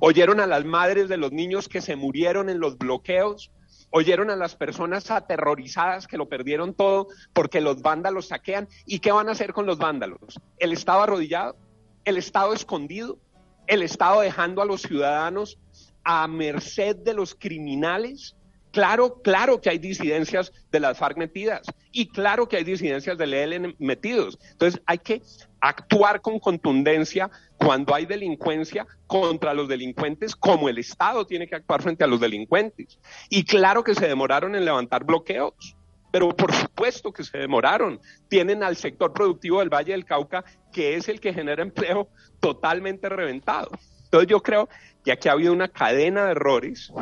¿Oyeron 0.00 0.38
a 0.38 0.46
las 0.46 0.64
madres 0.64 1.08
de 1.08 1.16
los 1.16 1.32
niños 1.32 1.68
que 1.68 1.80
se 1.80 1.96
murieron 1.96 2.48
en 2.48 2.60
los 2.60 2.78
bloqueos? 2.78 3.50
Oyeron 3.90 4.30
a 4.30 4.36
las 4.36 4.54
personas 4.54 5.10
aterrorizadas 5.10 6.06
que 6.06 6.16
lo 6.16 6.28
perdieron 6.28 6.74
todo 6.74 7.08
porque 7.32 7.60
los 7.60 7.82
vándalos 7.82 8.28
saquean. 8.28 8.68
¿Y 8.86 9.00
qué 9.00 9.12
van 9.12 9.28
a 9.28 9.32
hacer 9.32 9.52
con 9.52 9.66
los 9.66 9.78
vándalos? 9.78 10.40
¿El 10.58 10.72
Estado 10.72 11.02
arrodillado? 11.02 11.56
¿El 12.04 12.16
Estado 12.16 12.52
escondido? 12.52 13.18
¿El 13.66 13.82
Estado 13.82 14.20
dejando 14.20 14.62
a 14.62 14.66
los 14.66 14.82
ciudadanos 14.82 15.58
a 16.04 16.26
merced 16.26 16.96
de 16.96 17.14
los 17.14 17.34
criminales? 17.34 18.34
Claro, 18.70 19.22
claro 19.22 19.60
que 19.60 19.70
hay 19.70 19.78
disidencias 19.78 20.52
de 20.70 20.80
las 20.80 20.98
FARC 20.98 21.16
metidas 21.16 21.66
y 21.90 22.08
claro 22.08 22.48
que 22.48 22.58
hay 22.58 22.64
disidencias 22.64 23.16
del 23.16 23.32
ELN 23.32 23.74
metidos. 23.78 24.38
Entonces 24.52 24.80
hay 24.86 24.98
que 24.98 25.22
actuar 25.60 26.20
con 26.20 26.38
contundencia 26.38 27.30
cuando 27.56 27.94
hay 27.94 28.06
delincuencia 28.06 28.86
contra 29.06 29.54
los 29.54 29.68
delincuentes, 29.68 30.36
como 30.36 30.68
el 30.68 30.78
Estado 30.78 31.26
tiene 31.26 31.48
que 31.48 31.56
actuar 31.56 31.82
frente 31.82 32.04
a 32.04 32.06
los 32.06 32.20
delincuentes. 32.20 32.98
Y 33.28 33.44
claro 33.44 33.82
que 33.82 33.94
se 33.94 34.06
demoraron 34.06 34.54
en 34.54 34.64
levantar 34.64 35.04
bloqueos, 35.04 35.76
pero 36.10 36.28
por 36.36 36.52
supuesto 36.52 37.12
que 37.12 37.24
se 37.24 37.38
demoraron. 37.38 38.00
Tienen 38.28 38.62
al 38.62 38.76
sector 38.76 39.12
productivo 39.12 39.60
del 39.60 39.68
Valle 39.72 39.92
del 39.92 40.04
Cauca, 40.04 40.44
que 40.72 40.94
es 40.94 41.08
el 41.08 41.20
que 41.20 41.32
genera 41.32 41.62
empleo, 41.62 42.08
totalmente 42.40 43.08
reventado. 43.08 43.70
Entonces 44.04 44.28
yo 44.28 44.42
creo 44.42 44.68
que 45.04 45.12
aquí 45.12 45.28
ha 45.28 45.32
habido 45.32 45.52
una 45.52 45.68
cadena 45.68 46.24
de 46.24 46.30
errores. 46.32 46.92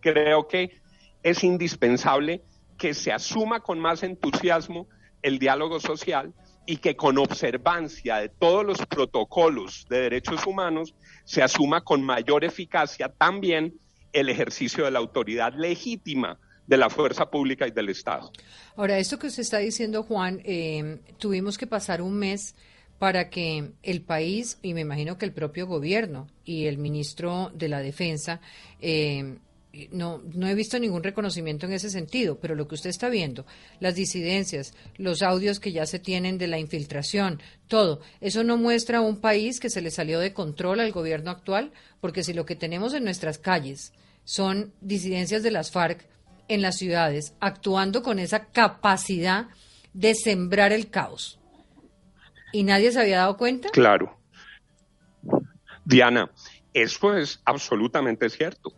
Creo 0.00 0.46
que 0.48 0.80
es 1.22 1.42
indispensable 1.42 2.42
que 2.76 2.92
se 2.92 3.12
asuma 3.12 3.60
con 3.60 3.78
más 3.78 4.02
entusiasmo 4.02 4.88
el 5.22 5.38
diálogo 5.38 5.80
social 5.80 6.34
y 6.66 6.78
que 6.78 6.96
con 6.96 7.18
observancia 7.18 8.16
de 8.16 8.28
todos 8.28 8.64
los 8.64 8.78
protocolos 8.86 9.86
de 9.88 10.00
derechos 10.00 10.46
humanos 10.46 10.94
se 11.24 11.42
asuma 11.42 11.82
con 11.82 12.02
mayor 12.02 12.44
eficacia 12.44 13.08
también 13.08 13.74
el 14.12 14.28
ejercicio 14.28 14.84
de 14.84 14.90
la 14.90 14.98
autoridad 14.98 15.52
legítima 15.54 16.38
de 16.66 16.76
la 16.78 16.88
fuerza 16.88 17.30
pública 17.30 17.66
y 17.66 17.72
del 17.72 17.90
Estado. 17.90 18.30
Ahora, 18.76 18.98
esto 18.98 19.18
que 19.18 19.26
usted 19.26 19.42
está 19.42 19.58
diciendo, 19.58 20.02
Juan, 20.02 20.40
eh, 20.44 21.00
tuvimos 21.18 21.58
que 21.58 21.66
pasar 21.66 22.00
un 22.00 22.14
mes 22.14 22.54
para 22.98 23.28
que 23.28 23.72
el 23.82 24.02
país, 24.02 24.58
y 24.62 24.72
me 24.72 24.80
imagino 24.80 25.18
que 25.18 25.26
el 25.26 25.32
propio 25.32 25.66
gobierno 25.66 26.28
y 26.44 26.66
el 26.66 26.78
ministro 26.78 27.50
de 27.54 27.68
la 27.68 27.80
Defensa, 27.80 28.40
eh, 28.80 29.36
no, 29.90 30.22
no 30.32 30.46
he 30.46 30.54
visto 30.54 30.78
ningún 30.78 31.02
reconocimiento 31.02 31.66
en 31.66 31.72
ese 31.72 31.90
sentido, 31.90 32.38
pero 32.38 32.54
lo 32.54 32.68
que 32.68 32.74
usted 32.74 32.90
está 32.90 33.08
viendo, 33.08 33.46
las 33.80 33.94
disidencias, 33.94 34.74
los 34.96 35.22
audios 35.22 35.60
que 35.60 35.72
ya 35.72 35.86
se 35.86 35.98
tienen 35.98 36.38
de 36.38 36.46
la 36.46 36.58
infiltración, 36.58 37.40
todo, 37.68 38.00
eso 38.20 38.44
no 38.44 38.56
muestra 38.56 39.00
un 39.00 39.20
país 39.20 39.60
que 39.60 39.70
se 39.70 39.80
le 39.80 39.90
salió 39.90 40.20
de 40.20 40.32
control 40.32 40.80
al 40.80 40.92
gobierno 40.92 41.30
actual, 41.30 41.72
porque 42.00 42.22
si 42.22 42.32
lo 42.32 42.46
que 42.46 42.56
tenemos 42.56 42.94
en 42.94 43.04
nuestras 43.04 43.38
calles 43.38 43.92
son 44.24 44.72
disidencias 44.80 45.42
de 45.42 45.50
las 45.50 45.70
FARC 45.70 46.06
en 46.48 46.62
las 46.62 46.76
ciudades, 46.76 47.34
actuando 47.40 48.02
con 48.02 48.18
esa 48.18 48.46
capacidad 48.46 49.48
de 49.92 50.14
sembrar 50.14 50.72
el 50.72 50.90
caos, 50.90 51.40
y 52.52 52.62
nadie 52.62 52.92
se 52.92 53.00
había 53.00 53.18
dado 53.18 53.36
cuenta. 53.36 53.70
Claro. 53.70 54.16
Diana, 55.84 56.30
eso 56.72 57.16
es 57.16 57.40
absolutamente 57.44 58.30
cierto 58.30 58.72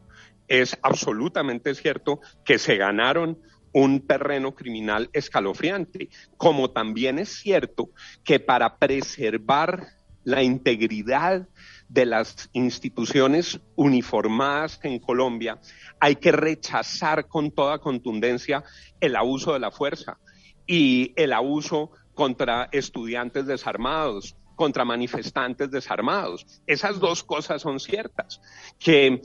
es 0.49 0.79
absolutamente 0.83 1.75
cierto 1.75 2.21
que 2.45 2.59
se 2.59 2.77
ganaron 2.77 3.39
un 3.73 4.07
terreno 4.07 4.55
criminal 4.55 5.11
escalofriante, 5.13 6.09
como 6.37 6.71
también 6.71 7.19
es 7.19 7.29
cierto 7.29 7.91
que 8.25 8.41
para 8.41 8.79
preservar 8.79 9.89
la 10.25 10.43
integridad 10.43 11.47
de 11.89 12.07
las 12.07 12.49
instituciones 12.53 13.61
uniformadas 13.77 14.81
en 14.83 14.99
Colombia, 14.99 15.61
hay 16.01 16.17
que 16.17 16.33
rechazar 16.33 17.29
con 17.29 17.51
toda 17.51 17.79
contundencia 17.79 18.65
el 19.01 19.15
abuso 19.15 19.53
de 19.53 19.61
la 19.61 19.71
fuerza 19.71 20.19
y 20.67 21.13
el 21.17 21.33
abuso 21.33 21.91
contra 22.15 22.69
estudiantes 22.73 23.47
desarmados, 23.47 24.37
contra 24.57 24.85
manifestantes 24.85 25.71
desarmados. 25.71 26.47
Esas 26.67 26.99
dos 26.99 27.23
cosas 27.23 27.63
son 27.63 27.79
ciertas, 27.79 28.41
que 28.79 29.21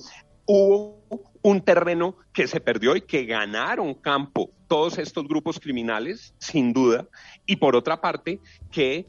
hubo 0.51 0.99
un 1.41 1.61
terreno 1.61 2.17
que 2.33 2.47
se 2.47 2.59
perdió 2.59 2.95
y 2.95 3.01
que 3.01 3.25
ganaron 3.25 3.93
campo 3.93 4.51
todos 4.67 4.97
estos 4.97 5.27
grupos 5.27 5.59
criminales, 5.59 6.33
sin 6.39 6.73
duda, 6.73 7.07
y 7.45 7.55
por 7.55 7.75
otra 7.75 8.01
parte, 8.01 8.39
que 8.69 9.07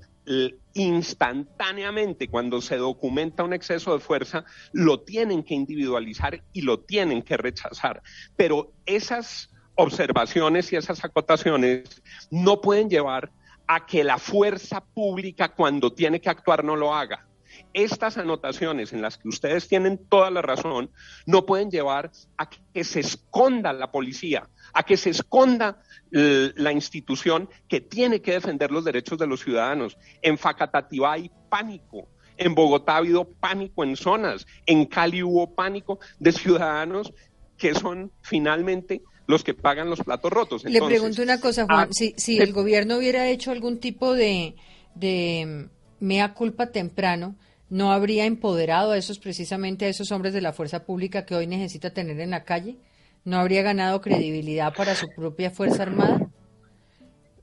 instantáneamente 0.75 2.29
cuando 2.29 2.61
se 2.61 2.77
documenta 2.77 3.43
un 3.43 3.53
exceso 3.53 3.93
de 3.93 3.99
fuerza, 3.99 4.45
lo 4.73 5.01
tienen 5.01 5.43
que 5.43 5.55
individualizar 5.55 6.45
y 6.53 6.63
lo 6.63 6.79
tienen 6.79 7.23
que 7.23 7.37
rechazar. 7.37 8.03
Pero 8.37 8.73
esas 8.87 9.51
observaciones 9.75 10.73
y 10.73 10.77
esas 10.77 11.05
acotaciones 11.05 12.03
no 12.31 12.61
pueden 12.61 12.89
llevar 12.89 13.33
a 13.67 13.85
que 13.85 14.05
la 14.05 14.19
fuerza 14.19 14.85
pública 14.85 15.49
cuando 15.49 15.93
tiene 15.93 16.21
que 16.21 16.31
actuar 16.31 16.63
no 16.63 16.77
lo 16.77 16.95
haga. 16.95 17.27
Estas 17.75 18.19
anotaciones 18.19 18.93
en 18.93 19.03
las 19.03 19.19
que 19.19 19.29
ustedes 19.29 19.69
tienen 19.69 19.99
toda 20.09 20.31
la 20.31 20.43
razón 20.43 20.91
no 21.27 21.47
pueden 21.47 21.71
llevar 21.71 22.11
a 22.37 22.49
que 22.49 22.85
se 22.85 23.01
esconda 23.01 23.73
la 23.73 23.91
policía, 23.91 24.49
a 24.73 24.83
que 24.83 24.97
se 24.97 25.11
esconda 25.11 25.83
la 26.11 26.73
institución 26.73 27.49
que 27.69 27.81
tiene 27.81 28.21
que 28.21 28.33
defender 28.33 28.71
los 28.71 28.85
derechos 28.85 29.19
de 29.19 29.27
los 29.27 29.41
ciudadanos. 29.41 29.97
En 30.21 30.39
Facatativá 30.39 31.13
hay 31.13 31.31
pánico. 31.49 32.09
En 32.37 32.55
Bogotá 32.55 32.95
ha 32.95 32.99
habido 32.99 33.25
pánico 33.25 33.85
en 33.85 33.97
zonas. 33.97 34.47
En 34.67 34.87
Cali 34.87 35.23
hubo 35.23 35.55
pánico 35.55 36.01
de 36.19 36.33
ciudadanos 36.33 37.13
que 37.57 37.75
son 37.75 38.11
finalmente 38.23 39.03
los 39.27 39.45
que 39.45 39.55
pagan 39.55 39.89
los 39.89 40.01
platos 40.01 40.31
rotos. 40.33 40.65
Le 40.65 40.83
pregunto 40.83 41.23
una 41.23 41.41
cosa, 41.41 41.65
Juan. 41.65 41.89
Ah, 41.89 41.89
si, 41.91 42.39
el 42.39 42.53
gobierno 42.53 42.99
hubiera 42.99 43.29
hecho 43.29 43.51
algún 43.51 43.79
tipo 43.79 44.15
de, 44.15 44.57
de 44.95 45.69
mea 46.01 46.35
culpa 46.35 46.71
temprano, 46.71 47.37
¿no 47.73 47.91
habría 47.91 48.27
empoderado 48.27 48.93
a 48.93 48.99
esos 48.99 49.19
precisamente 49.19 49.87
a 49.87 49.89
esos 49.89 50.13
hombres 50.13 50.35
de 50.35 50.43
la 50.43 50.53
fuerza 50.53 50.85
pública 50.85 51.25
que 51.25 51.35
hoy 51.35 51.47
necesita 51.47 51.89
tener 51.89 52.21
en 52.21 52.29
la 52.29 52.45
calle? 52.45 52.77
¿No 53.25 53.39
habría 53.39 53.63
ganado 53.63 54.03
credibilidad 54.03 54.75
para 54.75 54.95
su 54.95 55.09
propia 55.17 55.51
Fuerza 55.51 55.85
Armada? 55.85 56.29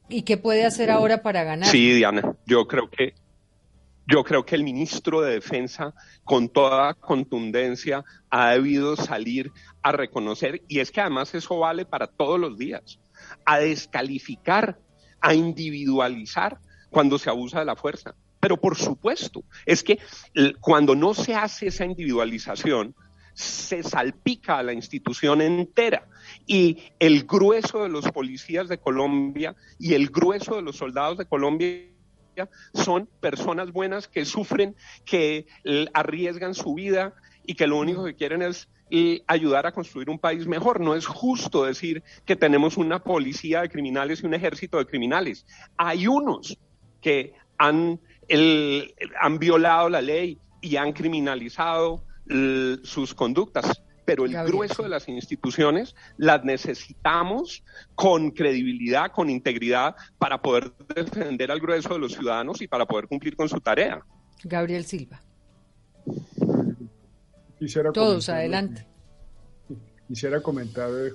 ¿Y 0.07 0.21
qué 0.21 0.37
puede 0.37 0.65
hacer 0.65 0.91
ahora 0.91 1.23
para 1.23 1.43
ganar? 1.43 1.67
Sí, 1.67 1.93
Diana, 1.93 2.35
yo 2.45 2.67
creo 2.67 2.91
que 2.91 3.15
yo 4.05 4.23
creo 4.23 4.45
que 4.45 4.53
el 4.53 4.63
ministro 4.63 5.21
de 5.21 5.33
Defensa, 5.33 5.95
con 6.23 6.49
toda 6.49 6.93
contundencia, 6.93 8.05
ha 8.29 8.51
debido 8.51 8.95
salir 8.97 9.51
a 9.81 9.91
reconocer, 9.93 10.61
y 10.67 10.79
es 10.79 10.91
que 10.91 11.01
además 11.01 11.33
eso 11.33 11.57
vale 11.57 11.85
para 11.85 12.05
todos 12.05 12.39
los 12.39 12.55
días, 12.55 12.99
a 13.45 13.57
descalificar, 13.57 14.77
a 15.21 15.33
individualizar 15.33 16.59
cuando 16.91 17.17
se 17.17 17.31
abusa 17.31 17.59
de 17.59 17.65
la 17.65 17.75
fuerza. 17.75 18.13
Pero 18.39 18.57
por 18.57 18.77
supuesto, 18.77 19.43
es 19.65 19.83
que 19.83 19.99
cuando 20.61 20.95
no 20.95 21.13
se 21.13 21.35
hace 21.35 21.67
esa 21.67 21.85
individualización, 21.85 22.95
se 23.33 23.83
salpica 23.83 24.57
a 24.57 24.63
la 24.63 24.73
institución 24.73 25.41
entera. 25.41 26.07
Y 26.45 26.77
el 26.99 27.23
grueso 27.23 27.83
de 27.83 27.89
los 27.89 28.09
policías 28.11 28.67
de 28.67 28.77
Colombia 28.77 29.55
y 29.77 29.93
el 29.93 30.09
grueso 30.09 30.55
de 30.55 30.61
los 30.61 30.75
soldados 30.75 31.17
de 31.17 31.25
Colombia 31.25 31.85
son 32.73 33.07
personas 33.19 33.71
buenas 33.71 34.07
que 34.07 34.25
sufren, 34.25 34.75
que 35.05 35.47
arriesgan 35.93 36.53
su 36.53 36.73
vida 36.73 37.13
y 37.45 37.55
que 37.55 37.67
lo 37.67 37.77
único 37.77 38.03
que 38.03 38.15
quieren 38.15 38.41
es 38.41 38.67
ayudar 39.27 39.67
a 39.67 39.71
construir 39.71 40.09
un 40.09 40.19
país 40.19 40.47
mejor. 40.47 40.79
No 40.79 40.95
es 40.95 41.05
justo 41.05 41.65
decir 41.65 42.03
que 42.25 42.35
tenemos 42.35 42.77
una 42.77 43.03
policía 43.03 43.61
de 43.61 43.69
criminales 43.69 44.21
y 44.21 44.25
un 44.25 44.33
ejército 44.33 44.77
de 44.77 44.85
criminales. 44.85 45.45
Hay 45.77 46.07
unos 46.07 46.57
que 47.01 47.33
han, 47.57 47.99
han 48.29 49.39
violado 49.39 49.89
la 49.89 50.01
ley 50.01 50.39
y 50.61 50.75
han 50.75 50.93
criminalizado 50.93 52.03
sus 52.83 53.13
conductas, 53.15 53.81
pero 54.05 54.25
el 54.25 54.33
grueso 54.45 54.83
de 54.83 54.89
las 54.89 55.07
instituciones 55.07 55.95
las 56.17 56.43
necesitamos 56.43 57.63
con 57.95 58.31
credibilidad, 58.31 59.11
con 59.11 59.29
integridad, 59.29 59.95
para 60.17 60.41
poder 60.41 60.71
defender 60.95 61.51
al 61.51 61.59
grueso 61.59 61.93
de 61.93 61.99
los 61.99 62.13
ciudadanos 62.13 62.61
y 62.61 62.67
para 62.67 62.85
poder 62.85 63.07
cumplir 63.07 63.35
con 63.35 63.49
su 63.49 63.59
tarea. 63.59 64.03
Gabriel 64.43 64.85
Silva. 64.85 65.21
Todos, 67.93 68.29
adelante. 68.29 68.87
Quisiera 70.07 70.41
comentar 70.41 70.89
eh, 70.89 71.11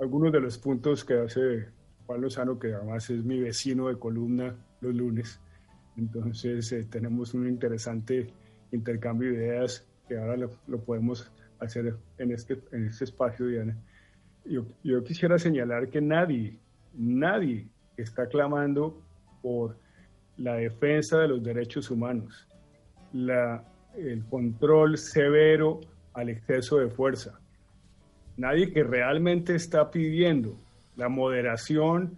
algunos 0.00 0.32
de 0.32 0.40
los 0.40 0.56
puntos 0.58 1.04
que 1.04 1.14
hace 1.14 1.68
Juan 2.06 2.22
Lozano, 2.22 2.58
que 2.58 2.74
además 2.74 3.08
es 3.10 3.22
mi 3.22 3.38
vecino 3.38 3.88
de 3.88 3.98
columna 3.98 4.56
los 4.80 4.94
lunes. 4.94 5.40
Entonces 5.98 6.70
eh, 6.72 6.86
tenemos 6.88 7.34
un 7.34 7.48
interesante 7.48 8.28
intercambio 8.70 9.30
de 9.30 9.36
ideas 9.36 9.84
que 10.06 10.16
ahora 10.16 10.36
lo, 10.36 10.78
podemos 10.80 11.30
hacer 11.58 11.96
en 12.18 12.30
este, 12.30 12.58
en 12.72 12.86
este 12.86 13.04
espacio, 13.04 13.46
Diana. 13.46 13.76
Yo, 14.44 14.64
yo 14.84 15.02
quisiera 15.02 15.38
señalar 15.38 15.88
que 15.88 16.00
nadie, 16.00 16.56
nadie 16.94 17.66
está 17.96 18.26
clamando 18.26 19.02
por 19.42 19.76
la 20.36 20.54
defensa 20.54 21.18
de 21.18 21.28
los 21.28 21.42
derechos 21.42 21.90
humanos, 21.90 22.46
la, 23.12 23.64
el 23.96 24.24
control 24.26 24.96
severo 24.96 25.80
al 26.14 26.28
exceso 26.28 26.78
de 26.78 26.88
fuerza. 26.88 27.40
Nadie 28.36 28.72
que 28.72 28.84
realmente 28.84 29.56
está 29.56 29.90
pidiendo 29.90 30.56
la 30.96 31.08
moderación 31.08 32.16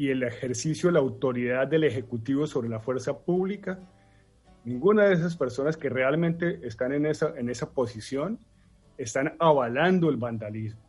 y 0.00 0.10
el 0.10 0.22
ejercicio 0.22 0.88
de 0.88 0.94
la 0.94 1.00
autoridad 1.00 1.68
del 1.68 1.84
Ejecutivo 1.84 2.46
sobre 2.46 2.68
la 2.68 2.80
fuerza 2.80 3.18
pública 3.18 3.78
Ninguna 4.64 5.04
de 5.04 5.14
esas 5.14 5.36
personas 5.36 5.76
que 5.76 5.88
realmente 5.88 6.60
están 6.66 6.92
en 6.92 7.06
esa, 7.06 7.32
en 7.36 7.48
esa 7.48 7.70
posición 7.70 8.38
están 8.98 9.34
avalando 9.38 10.10
el 10.10 10.18
vandalismo. 10.18 10.82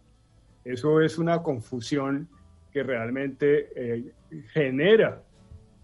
Eso 0.65 0.99
es 0.99 1.17
una 1.17 1.41
confusión 1.41 2.27
que 2.73 2.83
realmente 2.83 3.69
eh, 3.75 4.11
genera 4.51 5.23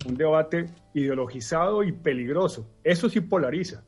un 0.06 0.16
debate 0.16 0.70
ideologizado 0.94 1.84
y 1.84 1.94
peligroso. 1.94 2.70
Eso 2.84 3.08
sí 3.08 3.22
polariza, 3.22 3.84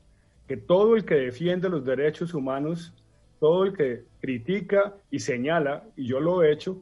que 0.48 0.56
todo 0.56 0.96
el 0.96 1.04
que 1.04 1.16
defiende 1.16 1.68
los 1.68 1.84
derechos 1.84 2.34
humanos, 2.34 2.94
todo 3.40 3.66
el 3.66 3.76
que 3.76 4.06
critica 4.22 4.96
y 5.12 5.20
señala, 5.20 5.84
y 5.98 6.08
yo 6.08 6.22
lo 6.22 6.42
he 6.42 6.54
hecho, 6.54 6.82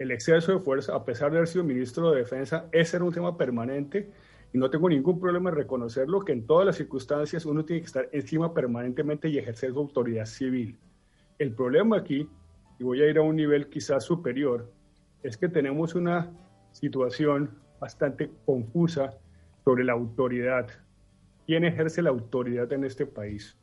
el 0.00 0.12
exceso 0.12 0.52
de 0.52 0.58
fuerza, 0.60 0.94
a 0.94 1.04
pesar 1.04 1.30
de 1.30 1.36
haber 1.36 1.46
sido 1.46 1.62
ministro 1.62 2.10
de 2.10 2.20
Defensa, 2.20 2.66
ese 2.72 2.96
era 2.96 3.04
un 3.04 3.12
tema 3.12 3.36
permanente 3.36 4.10
y 4.50 4.56
no 4.56 4.70
tengo 4.70 4.88
ningún 4.88 5.20
problema 5.20 5.50
en 5.50 5.56
reconocerlo, 5.56 6.24
que 6.24 6.32
en 6.32 6.46
todas 6.46 6.64
las 6.64 6.76
circunstancias 6.76 7.44
uno 7.44 7.66
tiene 7.66 7.82
que 7.82 7.86
estar 7.86 8.08
encima 8.10 8.54
permanentemente 8.54 9.28
y 9.28 9.36
ejercer 9.36 9.74
su 9.74 9.78
autoridad 9.78 10.24
civil. 10.24 10.78
El 11.38 11.52
problema 11.52 11.98
aquí, 11.98 12.26
y 12.78 12.82
voy 12.82 13.02
a 13.02 13.10
ir 13.10 13.18
a 13.18 13.22
un 13.22 13.36
nivel 13.36 13.68
quizás 13.68 14.02
superior, 14.02 14.72
es 15.22 15.36
que 15.36 15.50
tenemos 15.50 15.94
una 15.94 16.32
situación 16.72 17.50
bastante 17.78 18.30
confusa 18.46 19.18
sobre 19.66 19.84
la 19.84 19.92
autoridad. 19.92 20.66
¿Quién 21.46 21.64
ejerce 21.64 22.00
la 22.00 22.08
autoridad 22.08 22.72
en 22.72 22.84
este 22.84 23.04
país? 23.04 23.54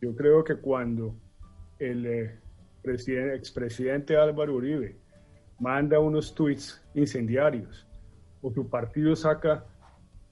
Yo 0.00 0.14
creo 0.14 0.44
que 0.44 0.54
cuando 0.54 1.16
el 1.80 2.06
eh, 2.06 2.38
expresidente 2.84 4.16
Álvaro 4.16 4.54
Uribe 4.54 5.02
manda 5.58 5.98
unos 5.98 6.34
tweets 6.34 6.82
incendiarios 6.94 7.86
o 8.42 8.52
su 8.52 8.68
partido 8.68 9.16
saca 9.16 9.64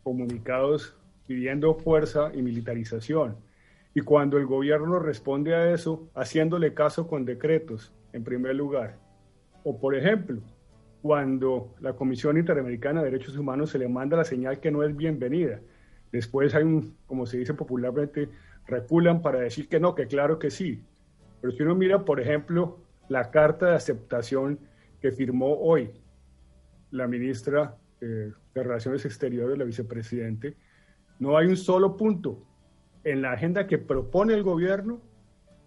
comunicados 0.03 0.97
pidiendo 1.27 1.75
fuerza 1.75 2.31
y 2.35 2.43
militarización. 2.43 3.37
Y 3.95 4.01
cuando 4.01 4.39
el 4.39 4.47
gobierno 4.47 4.99
responde 4.99 5.55
a 5.55 5.73
eso, 5.73 6.09
haciéndole 6.15 6.75
caso 6.75 7.07
con 7.07 7.25
decretos, 7.25 7.93
en 8.13 8.25
primer 8.25 8.57
lugar. 8.57 8.99
O, 9.65 9.79
por 9.79 9.95
ejemplo, 9.95 10.41
cuando 11.03 11.75
la 11.81 11.95
Comisión 11.95 12.37
Interamericana 12.39 13.03
de 13.03 13.11
Derechos 13.11 13.37
Humanos 13.37 13.71
se 13.71 13.79
le 13.79 13.89
manda 13.89 14.17
la 14.17 14.25
señal 14.25 14.61
que 14.61 14.71
no 14.71 14.83
es 14.83 14.97
bienvenida. 14.97 15.61
Después 16.11 16.55
hay 16.55 16.65
un, 16.65 16.97
como 17.07 17.27
se 17.27 17.39
dice 17.39 17.55
popularmente, 17.55 18.29
reculan 18.67 19.23
para 19.23 19.41
decir 19.41 19.69
que 19.69 19.81
no, 19.81 19.95
que 19.95 20.07
claro 20.07 20.39
que 20.39 20.51
sí. 20.51 20.85
Pero 21.41 21.53
si 21.53 21.63
uno 21.63 21.75
mira, 21.75 22.05
por 22.05 22.21
ejemplo, 22.21 22.79
la 23.09 23.31
carta 23.31 23.71
de 23.71 23.77
aceptación 23.77 24.59
que 25.03 25.11
firmó 25.11 25.59
hoy 25.59 25.91
la 26.93 27.09
ministra 27.09 27.77
eh, 28.01 28.33
de 28.55 28.63
Relaciones 28.63 29.05
Exteriores, 29.05 29.59
la 29.59 29.65
vicepresidente, 29.65 30.57
no 31.19 31.37
hay 31.37 31.49
un 31.49 31.57
solo 31.57 31.97
punto 31.97 32.47
en 33.03 33.21
la 33.21 33.33
agenda 33.33 33.67
que 33.67 33.79
propone 33.79 34.33
el 34.35 34.45
gobierno 34.45 35.03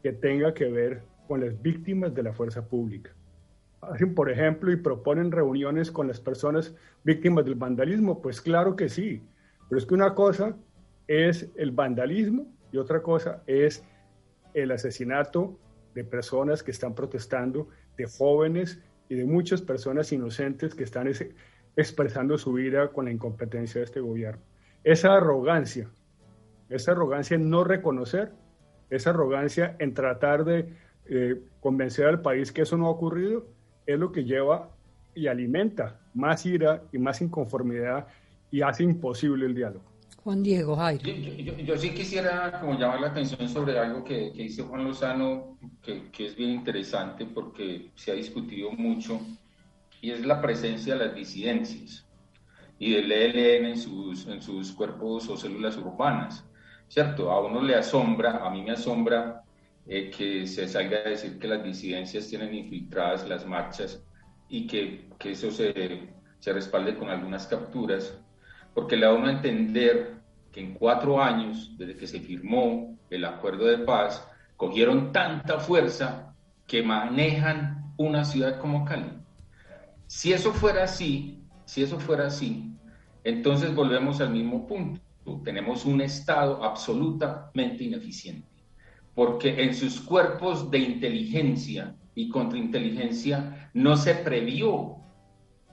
que 0.02 0.13
tenga 0.13 0.54
que 0.54 0.65
ver 0.65 1.04
con 1.28 1.41
las 1.41 1.62
víctimas 1.62 2.13
de 2.15 2.24
la 2.24 2.34
fuerza 2.34 2.67
pública. 2.67 3.12
Hacen, 3.82 4.15
por 4.15 4.32
ejemplo, 4.32 4.71
y 4.71 4.78
proponen 4.78 5.32
reuniones 5.32 5.91
con 5.91 6.08
las 6.08 6.19
personas 6.19 6.74
víctimas 7.04 7.45
del 7.45 7.56
vandalismo. 7.56 8.21
Pues 8.21 8.39
claro 8.39 8.76
que 8.76 8.88
sí, 8.88 9.21
pero 9.67 9.80
es 9.80 9.86
que 9.86 9.93
una 9.93 10.15
cosa 10.15 10.56
es 11.08 11.52
el 11.56 11.71
vandalismo 11.71 12.48
y 12.71 12.78
otra 12.78 13.02
cosa 13.02 13.43
es 13.48 13.84
el 14.54 14.71
asesinato 14.71 15.60
de 15.93 16.04
personas 16.04 16.63
que 16.63 16.71
están 16.71 16.95
protestando, 16.95 17.67
de 17.98 18.06
jóvenes 18.06 18.82
y 19.10 19.15
de 19.15 19.26
muchas 19.26 19.62
personas 19.62 20.12
inocentes 20.12 20.74
que 20.76 20.84
están 20.84 21.10
expresando 21.76 22.38
su 22.38 22.54
vida 22.54 22.89
con 22.89 23.06
la 23.06 23.12
incompetencia 23.12 23.80
de 23.80 23.86
este 23.86 24.00
gobierno. 24.00 24.41
Esa 24.84 25.15
arrogancia, 25.15 25.89
esa 26.70 26.91
arrogancia 26.91 27.36
en 27.36 27.50
no 27.50 27.63
reconocer, 27.63 28.32
esa 28.89 29.12
arrogancia 29.12 29.76
en 29.80 29.94
tratar 29.94 30.46
de 30.46 30.70
eh, 31.08 31.41
convencer 31.60 32.08
al 32.08 32.22
país 32.22 32.52
que 32.52 32.63
eso 32.63 32.78
no 32.78 32.88
ha 32.88 32.91
ocurrido, 32.91 33.48
es 33.86 34.00
lo 34.00 34.12
que 34.12 34.24
lleva 34.24 34.70
y 35.13 35.28
alimenta 35.28 36.00
más 36.13 36.46
ira 36.46 36.84
y 36.91 36.98
más 36.98 37.22
inconformidad 37.22 38.08
y 38.52 38.62
hace 38.62 38.84
imposible 38.84 39.46
el 39.46 39.56
diálogo. 39.56 39.95
Juan 40.26 40.42
Diego 40.42 40.76
Jairo. 40.76 41.04
Yo, 41.64 41.78
sí 41.78 41.92
quisiera 41.92 42.60
como 42.60 42.80
llamar 42.80 43.00
la 43.00 43.08
atención 43.10 43.48
sobre 43.48 43.78
algo 43.78 44.04
que, 44.04 44.32
que 44.34 44.42
dice 44.42 44.64
Juan 44.64 44.84
Lozano, 44.84 45.60
que, 45.84 46.10
que, 46.10 46.26
es 46.26 46.36
bien 46.36 46.50
interesante 46.50 47.28
porque 47.28 47.92
se 47.94 48.12
ha 48.12 48.16
discutido 48.16 48.72
mucho, 48.72 49.22
y 50.02 50.10
es 50.10 50.26
la 50.26 50.42
presencia 50.42 50.96
de 50.96 51.06
las 51.06 51.16
disidencias 51.16 52.08
y 52.80 52.94
del 52.94 53.12
ELN 53.12 53.66
en 53.68 53.78
sus, 53.78 54.26
en 54.26 54.42
sus 54.42 54.72
cuerpos 54.72 55.30
o 55.30 55.38
células 55.38 55.78
urbanas. 55.78 56.44
¿Cierto? 56.88 57.32
A 57.32 57.46
uno 57.46 57.62
le 57.62 57.76
asombra, 57.76 58.44
a 58.44 58.50
mí 58.50 58.64
me 58.64 58.72
asombra 58.72 59.44
eh, 59.86 60.10
que 60.10 60.48
se 60.48 60.68
salga 60.68 61.02
a 61.06 61.10
decir 61.10 61.38
que 61.38 61.48
las 61.48 61.64
disidencias 61.64 62.28
tienen 62.28 62.52
infiltradas 62.56 63.30
las 63.30 63.46
marchas 63.46 64.04
y 64.50 64.66
que, 64.66 65.08
que 65.20 65.34
eso 65.34 65.52
se, 65.52 66.10
se 66.40 66.52
respalde 66.52 66.96
con 66.96 67.12
algunas 67.12 67.46
capturas, 67.46 68.20
porque 68.74 68.98
le 68.98 69.06
da 69.06 69.14
uno 69.14 69.28
a 69.28 69.32
entender 69.32 70.14
que 70.56 70.62
en 70.62 70.74
cuatro 70.74 71.22
años, 71.22 71.76
desde 71.78 71.98
que 71.98 72.08
se 72.08 72.22
firmó 72.22 72.98
el 73.10 73.26
acuerdo 73.26 73.65
de 73.65 73.80
paz, 73.80 74.26
cogieron 74.56 75.12
tanta 75.12 75.60
fuerza 75.60 76.34
que 76.65 76.82
manejan 76.82 77.94
una 77.98 78.24
ciudad 78.24 78.58
como 78.62 78.86
Cali. 78.86 79.12
Si 80.08 80.32
eso 80.32 80.54
fuera 80.54 80.86
así, 80.86 81.44
si 81.65 81.84
eso 81.84 82.00
fuera 82.00 82.28
así, 82.28 82.74
entonces 83.26 83.76
volvemos 83.76 84.22
al 84.22 84.30
mismo 84.30 84.65
punto. 84.65 85.02
Tenemos 85.44 85.84
un 85.84 86.00
Estado 86.00 86.63
absolutamente 86.63 87.84
ineficiente, 87.84 88.48
porque 89.13 89.62
en 89.62 89.76
sus 89.76 90.00
cuerpos 90.00 90.72
de 90.72 90.78
inteligencia 90.78 91.98
y 92.15 92.30
contrainteligencia 92.30 93.70
no 93.74 93.98
se 93.98 94.15
previó 94.15 94.96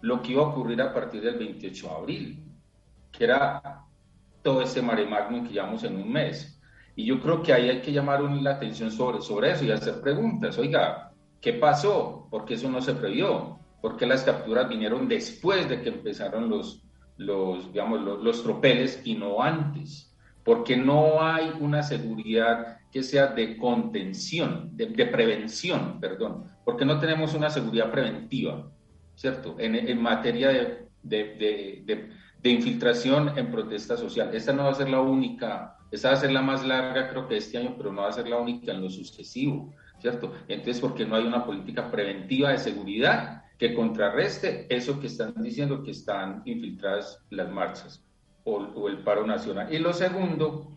lo 0.00 0.20
que 0.22 0.32
iba 0.32 0.42
a 0.42 0.48
ocurrir 0.48 0.82
a 0.82 0.92
partir 0.92 1.22
del 1.22 1.38
28 1.38 1.86
de 1.86 1.94
abril, 1.94 2.44
que 3.12 3.22
era 3.22 3.86
todo 4.42 4.62
ese 4.62 4.82
mare 4.82 5.06
magnum 5.06 5.46
que 5.46 5.54
llevamos 5.54 5.84
en 5.84 5.96
un 5.96 6.12
mes. 6.12 6.60
Y 6.94 7.06
yo 7.06 7.20
creo 7.20 7.42
que 7.42 7.52
ahí 7.52 7.70
hay 7.70 7.80
que 7.80 7.92
llamar 7.92 8.20
la 8.20 8.52
atención 8.52 8.90
sobre, 8.90 9.20
sobre 9.20 9.52
eso 9.52 9.64
y 9.64 9.70
hacer 9.70 10.00
preguntas. 10.00 10.58
Oiga, 10.58 11.12
¿qué 11.40 11.54
pasó? 11.54 12.26
¿Por 12.30 12.44
qué 12.44 12.54
eso 12.54 12.70
no 12.70 12.82
se 12.82 12.94
previó? 12.94 13.58
¿Por 13.80 13.96
qué 13.96 14.06
las 14.06 14.22
capturas 14.22 14.68
vinieron 14.68 15.08
después 15.08 15.68
de 15.68 15.80
que 15.80 15.88
empezaron 15.88 16.48
los, 16.48 16.82
los, 17.16 17.72
digamos, 17.72 18.00
los, 18.22 18.42
tropeles 18.42 19.00
y 19.04 19.14
no 19.14 19.42
antes? 19.42 20.14
Porque 20.44 20.76
no 20.76 21.22
hay 21.22 21.52
una 21.60 21.82
seguridad 21.82 22.78
que 22.92 23.02
sea 23.02 23.28
de 23.28 23.56
contención, 23.56 24.70
de, 24.76 25.06
prevención, 25.06 25.98
perdón, 25.98 26.44
porque 26.64 26.84
no 26.84 26.98
tenemos 26.98 27.34
una 27.34 27.48
seguridad 27.48 27.90
preventiva, 27.90 28.70
¿cierto? 29.14 29.56
En, 29.58 29.74
en 29.74 30.00
materia 30.00 30.48
de, 30.48 30.88
de, 31.02 31.82
de, 31.84 32.10
de 32.42 32.50
infiltración 32.50 33.38
en 33.38 33.50
protesta 33.50 33.96
social. 33.96 34.34
Esta 34.34 34.52
no 34.52 34.64
va 34.64 34.70
a 34.70 34.74
ser 34.74 34.90
la 34.90 35.00
única, 35.00 35.76
esta 35.90 36.08
va 36.08 36.14
a 36.14 36.20
ser 36.20 36.32
la 36.32 36.42
más 36.42 36.66
larga 36.66 37.08
creo 37.08 37.28
que 37.28 37.36
este 37.36 37.58
año, 37.58 37.74
pero 37.76 37.92
no 37.92 38.02
va 38.02 38.08
a 38.08 38.12
ser 38.12 38.28
la 38.28 38.38
única 38.38 38.72
en 38.72 38.82
lo 38.82 38.90
sucesivo, 38.90 39.72
¿cierto? 40.00 40.32
Entonces, 40.48 40.80
porque 40.80 41.06
no 41.06 41.14
hay 41.14 41.24
una 41.24 41.44
política 41.44 41.90
preventiva 41.90 42.50
de 42.50 42.58
seguridad 42.58 43.44
que 43.58 43.74
contrarreste 43.74 44.66
eso 44.74 44.98
que 44.98 45.06
están 45.06 45.34
diciendo 45.40 45.84
que 45.84 45.92
están 45.92 46.42
infiltradas 46.44 47.22
las 47.30 47.48
marchas 47.48 48.04
o, 48.42 48.56
o 48.56 48.88
el 48.88 48.98
paro 48.98 49.24
nacional. 49.24 49.72
Y 49.72 49.78
lo 49.78 49.92
segundo, 49.92 50.72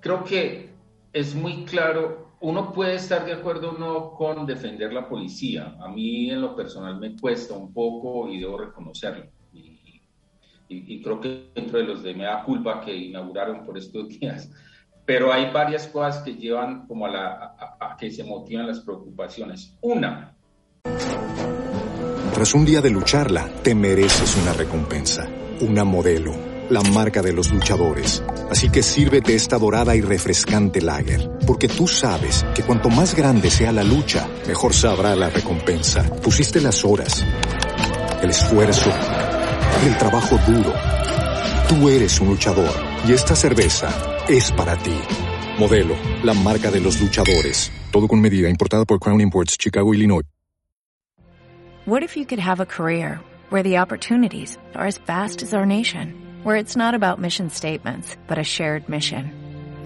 creo 0.00 0.22
que 0.22 0.70
es 1.12 1.34
muy 1.34 1.64
claro 1.64 2.28
uno 2.40 2.72
puede 2.72 2.94
estar 2.94 3.26
de 3.26 3.32
acuerdo 3.32 3.70
o 3.70 3.78
no 3.78 4.12
con 4.12 4.46
defender 4.46 4.92
la 4.92 5.08
policía. 5.08 5.76
A 5.80 5.88
mí 5.88 6.30
en 6.30 6.40
lo 6.40 6.54
personal 6.54 7.00
me 7.00 7.16
cuesta 7.16 7.54
un 7.54 7.72
poco 7.72 8.28
y 8.28 8.38
debo 8.38 8.58
reconocerlo 8.58 9.28
y, 10.68 11.02
creo 11.02 11.20
que 11.20 11.50
dentro 11.54 11.78
de 11.78 11.84
los 11.84 12.02
de 12.02 12.14
Mea 12.14 12.42
Culpa 12.44 12.80
que 12.80 12.94
inauguraron 12.94 13.64
por 13.64 13.78
estos 13.78 14.08
días, 14.20 14.50
pero 15.04 15.32
hay 15.32 15.50
varias 15.50 15.86
cosas 15.88 16.22
que 16.22 16.34
llevan 16.34 16.86
como 16.86 17.06
a, 17.06 17.10
la, 17.10 17.76
a, 17.80 17.96
que 17.96 18.10
se 18.10 18.24
motivan 18.24 18.66
las 18.66 18.80
preocupaciones. 18.80 19.74
Una. 19.80 20.34
Tras 22.34 22.54
un 22.54 22.64
día 22.64 22.80
de 22.80 22.90
lucharla, 22.90 23.48
te 23.62 23.74
mereces 23.74 24.36
una 24.36 24.52
recompensa, 24.52 25.26
una 25.62 25.82
modelo, 25.84 26.32
la 26.68 26.82
marca 26.82 27.22
de 27.22 27.32
los 27.32 27.50
luchadores. 27.50 28.22
Así 28.50 28.70
que 28.70 28.82
sírvete 28.82 29.34
esta 29.34 29.58
dorada 29.58 29.96
y 29.96 30.02
refrescante 30.02 30.82
lager, 30.82 31.30
porque 31.46 31.68
tú 31.68 31.88
sabes 31.88 32.44
que 32.54 32.62
cuanto 32.62 32.90
más 32.90 33.16
grande 33.16 33.50
sea 33.50 33.72
la 33.72 33.82
lucha, 33.82 34.28
mejor 34.46 34.74
sabrá 34.74 35.16
la 35.16 35.30
recompensa. 35.30 36.04
Pusiste 36.22 36.60
las 36.60 36.84
horas, 36.84 37.24
el 38.22 38.30
esfuerzo 38.30 38.90
el 39.84 39.96
trabajo 39.96 40.38
duro. 40.46 40.72
Tú 41.68 41.88
eres 41.88 42.20
un 42.20 42.28
luchador 42.28 42.74
y 43.06 43.12
esta 43.12 43.36
cerveza 43.36 43.88
es 44.28 44.50
para 44.52 44.76
ti. 44.76 44.98
Modelo, 45.58 45.96
la 46.22 46.34
marca 46.34 46.70
de 46.70 46.80
los 46.80 47.00
luchadores. 47.00 47.70
Todo 47.92 48.08
con 48.08 48.20
medida, 48.20 48.48
importada 48.48 48.84
por 48.84 48.98
Crown 48.98 49.20
Imports, 49.20 49.56
Chicago, 49.58 49.92
Illinois. 49.92 50.24
What 51.86 52.02
if 52.02 52.16
you 52.16 52.26
could 52.26 52.40
have 52.40 52.60
a 52.60 52.66
career 52.66 53.20
where 53.50 53.62
the 53.62 53.78
opportunities 53.78 54.58
are 54.74 54.86
as 54.86 54.98
vast 54.98 55.42
as 55.42 55.54
our 55.54 55.64
nation, 55.64 56.14
where 56.42 56.56
it's 56.56 56.76
not 56.76 56.94
about 56.94 57.18
mission 57.18 57.48
statements, 57.48 58.16
but 58.26 58.38
a 58.38 58.44
shared 58.44 58.88
mission? 58.88 59.32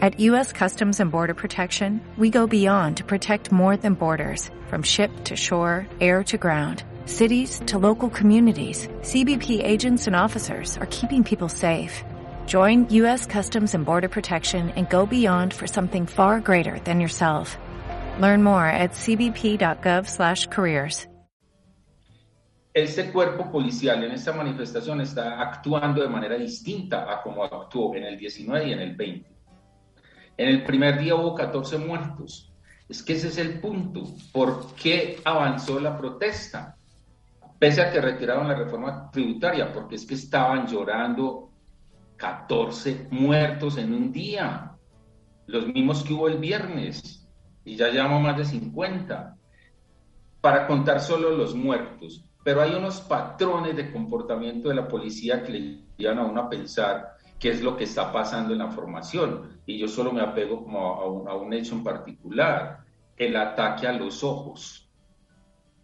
At 0.01 0.19
U.S. 0.19 0.53
Customs 0.53 0.99
and 0.99 1.13
Border 1.13 1.35
Protection, 1.35 2.01
we 2.19 2.29
go 2.29 2.49
beyond 2.49 2.97
to 2.97 3.05
protect 3.05 3.53
more 3.53 3.77
than 3.77 3.95
borders, 3.95 4.51
from 4.69 4.83
ship 4.83 5.13
to 5.27 5.37
shore, 5.37 5.87
air 6.01 6.25
to 6.25 6.39
ground 6.39 6.83
cities 7.07 7.63
to 7.67 7.79
local 7.79 8.11
communities, 8.11 8.89
CBP 9.03 9.63
agents 9.63 10.09
and 10.09 10.17
officers 10.17 10.77
are 10.79 10.87
keeping 10.87 11.23
people 11.23 11.49
safe. 11.49 12.03
Join 12.47 12.89
U.S. 12.91 13.25
Customs 13.27 13.75
and 13.75 13.85
Border 13.85 14.09
Protection 14.09 14.71
and 14.71 14.91
go 14.91 15.07
beyond 15.07 15.55
for 15.55 15.69
something 15.69 16.07
far 16.07 16.41
greater 16.41 16.81
than 16.81 16.99
yourself. 16.99 17.57
Learn 18.19 18.43
more 18.43 18.67
at 18.67 18.95
cbp.gov/careers. 18.95 21.07
Este 22.75 23.13
cuerpo 23.13 23.53
policial 23.53 24.03
en 24.03 24.13
esta 24.13 24.33
manifestación 24.33 25.03
está 25.03 25.43
actuando 25.43 26.03
de 26.03 26.09
manera 26.09 26.39
distinta 26.39 27.13
a 27.13 27.21
como 27.21 27.45
actuó 27.45 27.95
en 27.95 28.05
el 28.05 28.17
19 28.17 28.69
y 28.69 28.73
en 28.73 28.79
el 28.79 28.97
20. 28.97 29.31
En 30.39 30.49
el 30.49 30.65
primer 30.65 30.99
día 30.99 31.15
hubo 31.15 31.35
14 31.35 31.77
muertos. 31.77 32.51
Es 32.89 33.03
que 33.03 33.13
ese 33.13 33.29
es 33.29 33.37
el 33.37 33.61
punto. 33.61 34.05
¿Por 34.33 34.75
qué 34.75 35.21
avanzó 35.23 35.79
la 35.81 35.99
protesta? 35.99 36.79
Pese 37.63 37.81
a 37.81 37.93
que 37.93 38.01
retiraron 38.01 38.49
la 38.49 38.57
reforma 38.57 39.09
tributaria, 39.09 39.73
porque 39.73 39.95
es 39.95 40.05
que 40.05 40.15
estaban 40.15 40.67
llorando 40.67 41.49
14 42.17 43.07
muertos 43.13 43.79
en 43.79 43.95
un 43.95 44.11
día, 44.11 44.73
los 45.47 45.69
mismos 45.69 46.03
que 46.03 46.13
hubo 46.13 46.27
el 46.27 46.39
viernes, 46.39 47.25
y 47.65 47.77
ya 47.77 47.87
llevamos 47.87 48.21
más 48.21 48.37
de 48.37 48.47
50, 48.47 49.37
para 50.41 50.67
contar 50.67 50.99
solo 50.99 51.31
los 51.37 51.55
muertos. 51.55 52.25
Pero 52.43 52.63
hay 52.63 52.75
unos 52.75 53.01
patrones 53.01 53.77
de 53.77 53.93
comportamiento 53.93 54.69
de 54.69 54.75
la 54.75 54.89
policía 54.89 55.45
que 55.45 55.53
le 55.53 55.85
llevan 55.97 56.19
a 56.19 56.25
uno 56.25 56.41
a 56.41 56.51
pensar 56.51 57.13
qué 57.39 57.51
es 57.51 57.63
lo 57.63 57.77
que 57.77 57.85
está 57.85 58.11
pasando 58.11 58.55
en 58.55 58.59
la 58.59 58.73
formación. 58.73 59.61
Y 59.67 59.79
yo 59.79 59.87
solo 59.87 60.11
me 60.11 60.21
apego 60.21 60.65
como 60.65 60.81
a 60.81 61.07
un, 61.07 61.29
a 61.29 61.35
un 61.37 61.53
hecho 61.53 61.77
en 61.77 61.85
particular, 61.85 62.81
el 63.17 63.37
ataque 63.37 63.87
a 63.87 63.93
los 63.93 64.25
ojos 64.25 64.82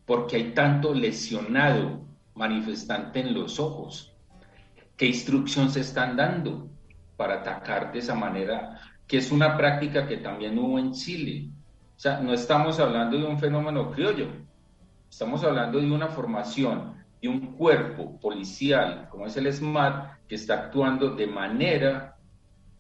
porque 0.08 0.36
hay 0.36 0.52
tanto 0.54 0.94
lesionado 0.94 2.00
manifestante 2.34 3.20
en 3.20 3.34
los 3.34 3.60
ojos. 3.60 4.10
¿Qué 4.96 5.04
instrucción 5.04 5.70
se 5.70 5.80
están 5.80 6.16
dando 6.16 6.66
para 7.18 7.34
atacar 7.34 7.92
de 7.92 7.98
esa 7.98 8.14
manera? 8.14 8.80
Que 9.06 9.18
es 9.18 9.30
una 9.30 9.54
práctica 9.54 10.08
que 10.08 10.16
también 10.16 10.58
hubo 10.58 10.78
en 10.78 10.92
Chile. 10.92 11.50
O 11.94 12.00
sea, 12.00 12.20
no 12.20 12.32
estamos 12.32 12.80
hablando 12.80 13.18
de 13.18 13.26
un 13.26 13.38
fenómeno 13.38 13.90
criollo, 13.90 14.28
estamos 15.10 15.44
hablando 15.44 15.78
de 15.78 15.92
una 15.92 16.08
formación 16.08 16.94
de 17.20 17.28
un 17.28 17.52
cuerpo 17.52 18.18
policial 18.18 19.08
como 19.10 19.26
es 19.26 19.36
el 19.36 19.52
SMAT 19.52 20.26
que 20.26 20.36
está 20.36 20.54
actuando 20.54 21.10
de 21.16 21.26
manera 21.26 22.16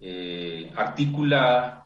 eh, 0.00 0.72
articulada 0.76 1.77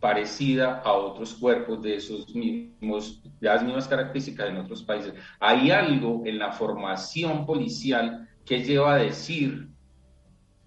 parecida 0.00 0.82
a 0.84 0.92
otros 0.92 1.34
cuerpos 1.34 1.82
de 1.82 1.96
esos 1.96 2.34
mismos, 2.34 3.22
de 3.40 3.48
las 3.48 3.62
mismas 3.62 3.88
características 3.88 4.50
en 4.50 4.58
otros 4.58 4.82
países. 4.82 5.14
Hay 5.40 5.70
algo 5.70 6.22
en 6.26 6.38
la 6.38 6.52
formación 6.52 7.46
policial 7.46 8.28
que 8.44 8.62
lleva 8.62 8.94
a 8.94 8.98
decir 8.98 9.70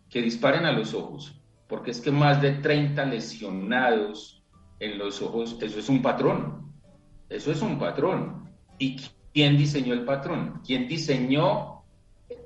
que 0.09 0.21
disparen 0.21 0.65
a 0.65 0.71
los 0.71 0.93
ojos, 0.93 1.39
porque 1.67 1.91
es 1.91 2.01
que 2.01 2.11
más 2.11 2.41
de 2.41 2.53
30 2.53 3.05
lesionados 3.05 4.43
en 4.79 4.97
los 4.97 5.21
ojos, 5.21 5.57
eso 5.61 5.79
es 5.79 5.89
un 5.89 6.01
patrón, 6.01 6.73
eso 7.29 7.51
es 7.51 7.61
un 7.61 7.77
patrón. 7.77 8.49
¿Y 8.79 8.97
quién 9.33 9.57
diseñó 9.57 9.93
el 9.93 10.05
patrón? 10.05 10.61
¿Quién 10.65 10.87
diseñó 10.87 11.83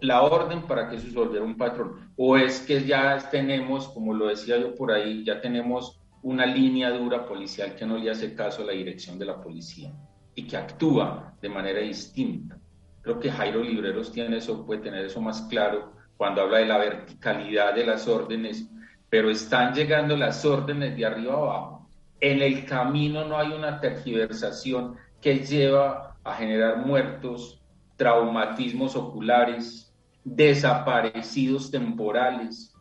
la 0.01 0.21
orden 0.23 0.63
para 0.63 0.89
que 0.89 0.97
eso 0.97 1.07
se 1.07 1.15
volviera 1.15 1.45
un 1.45 1.57
patrón? 1.57 2.11
¿O 2.17 2.35
es 2.37 2.59
que 2.59 2.83
ya 2.83 3.17
tenemos, 3.29 3.87
como 3.89 4.13
lo 4.13 4.27
decía 4.27 4.57
yo 4.57 4.75
por 4.75 4.91
ahí, 4.91 5.23
ya 5.23 5.39
tenemos 5.39 6.02
una 6.23 6.45
línea 6.45 6.89
dura 6.89 7.25
policial 7.25 7.75
que 7.75 7.85
no 7.85 7.97
le 7.97 8.09
hace 8.09 8.33
caso 8.33 8.63
a 8.63 8.65
la 8.65 8.73
dirección 8.73 9.19
de 9.19 9.25
la 9.25 9.41
policía 9.41 9.93
y 10.33 10.47
que 10.47 10.57
actúa 10.57 11.35
de 11.41 11.49
manera 11.49 11.79
distinta. 11.79 12.57
Creo 13.01 13.19
que 13.19 13.31
Jairo 13.31 13.61
Libreros 13.61 14.11
tiene 14.11 14.37
eso, 14.37 14.65
puede 14.65 14.81
tener 14.81 15.05
eso 15.05 15.21
más 15.21 15.41
claro 15.43 15.93
cuando 16.15 16.41
habla 16.41 16.59
de 16.59 16.65
la 16.65 16.77
verticalidad 16.77 17.75
de 17.75 17.85
las 17.85 18.07
órdenes, 18.07 18.69
pero 19.09 19.29
están 19.29 19.73
llegando 19.73 20.15
las 20.15 20.45
órdenes 20.45 20.95
de 20.95 21.05
arriba 21.05 21.33
abajo. 21.33 21.89
En 22.19 22.41
el 22.41 22.65
camino 22.65 23.25
no 23.25 23.37
hay 23.37 23.51
una 23.51 23.81
tergiversación 23.81 24.95
que 25.19 25.39
lleva 25.39 26.15
a 26.23 26.35
generar 26.35 26.77
muertos, 26.77 27.61
traumatismos 27.97 28.95
oculares, 28.95 29.93
desaparecidos 30.23 31.69
temporales. 31.69 32.72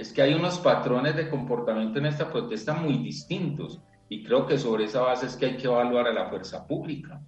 Es 0.00 0.14
que 0.14 0.22
hay 0.22 0.32
unos 0.32 0.58
patrones 0.58 1.14
de 1.14 1.28
comportamiento 1.28 1.98
en 1.98 2.06
esta 2.06 2.30
protesta 2.30 2.72
muy 2.72 2.96
distintos 2.98 3.82
y 4.08 4.24
creo 4.24 4.46
que 4.46 4.56
sobre 4.56 4.84
esa 4.84 5.02
base 5.02 5.26
es 5.26 5.36
que 5.36 5.44
hay 5.44 5.56
que 5.58 5.66
evaluar 5.66 6.06
a 6.06 6.12
la 6.12 6.30
fuerza 6.30 6.66
pública. 6.66 7.20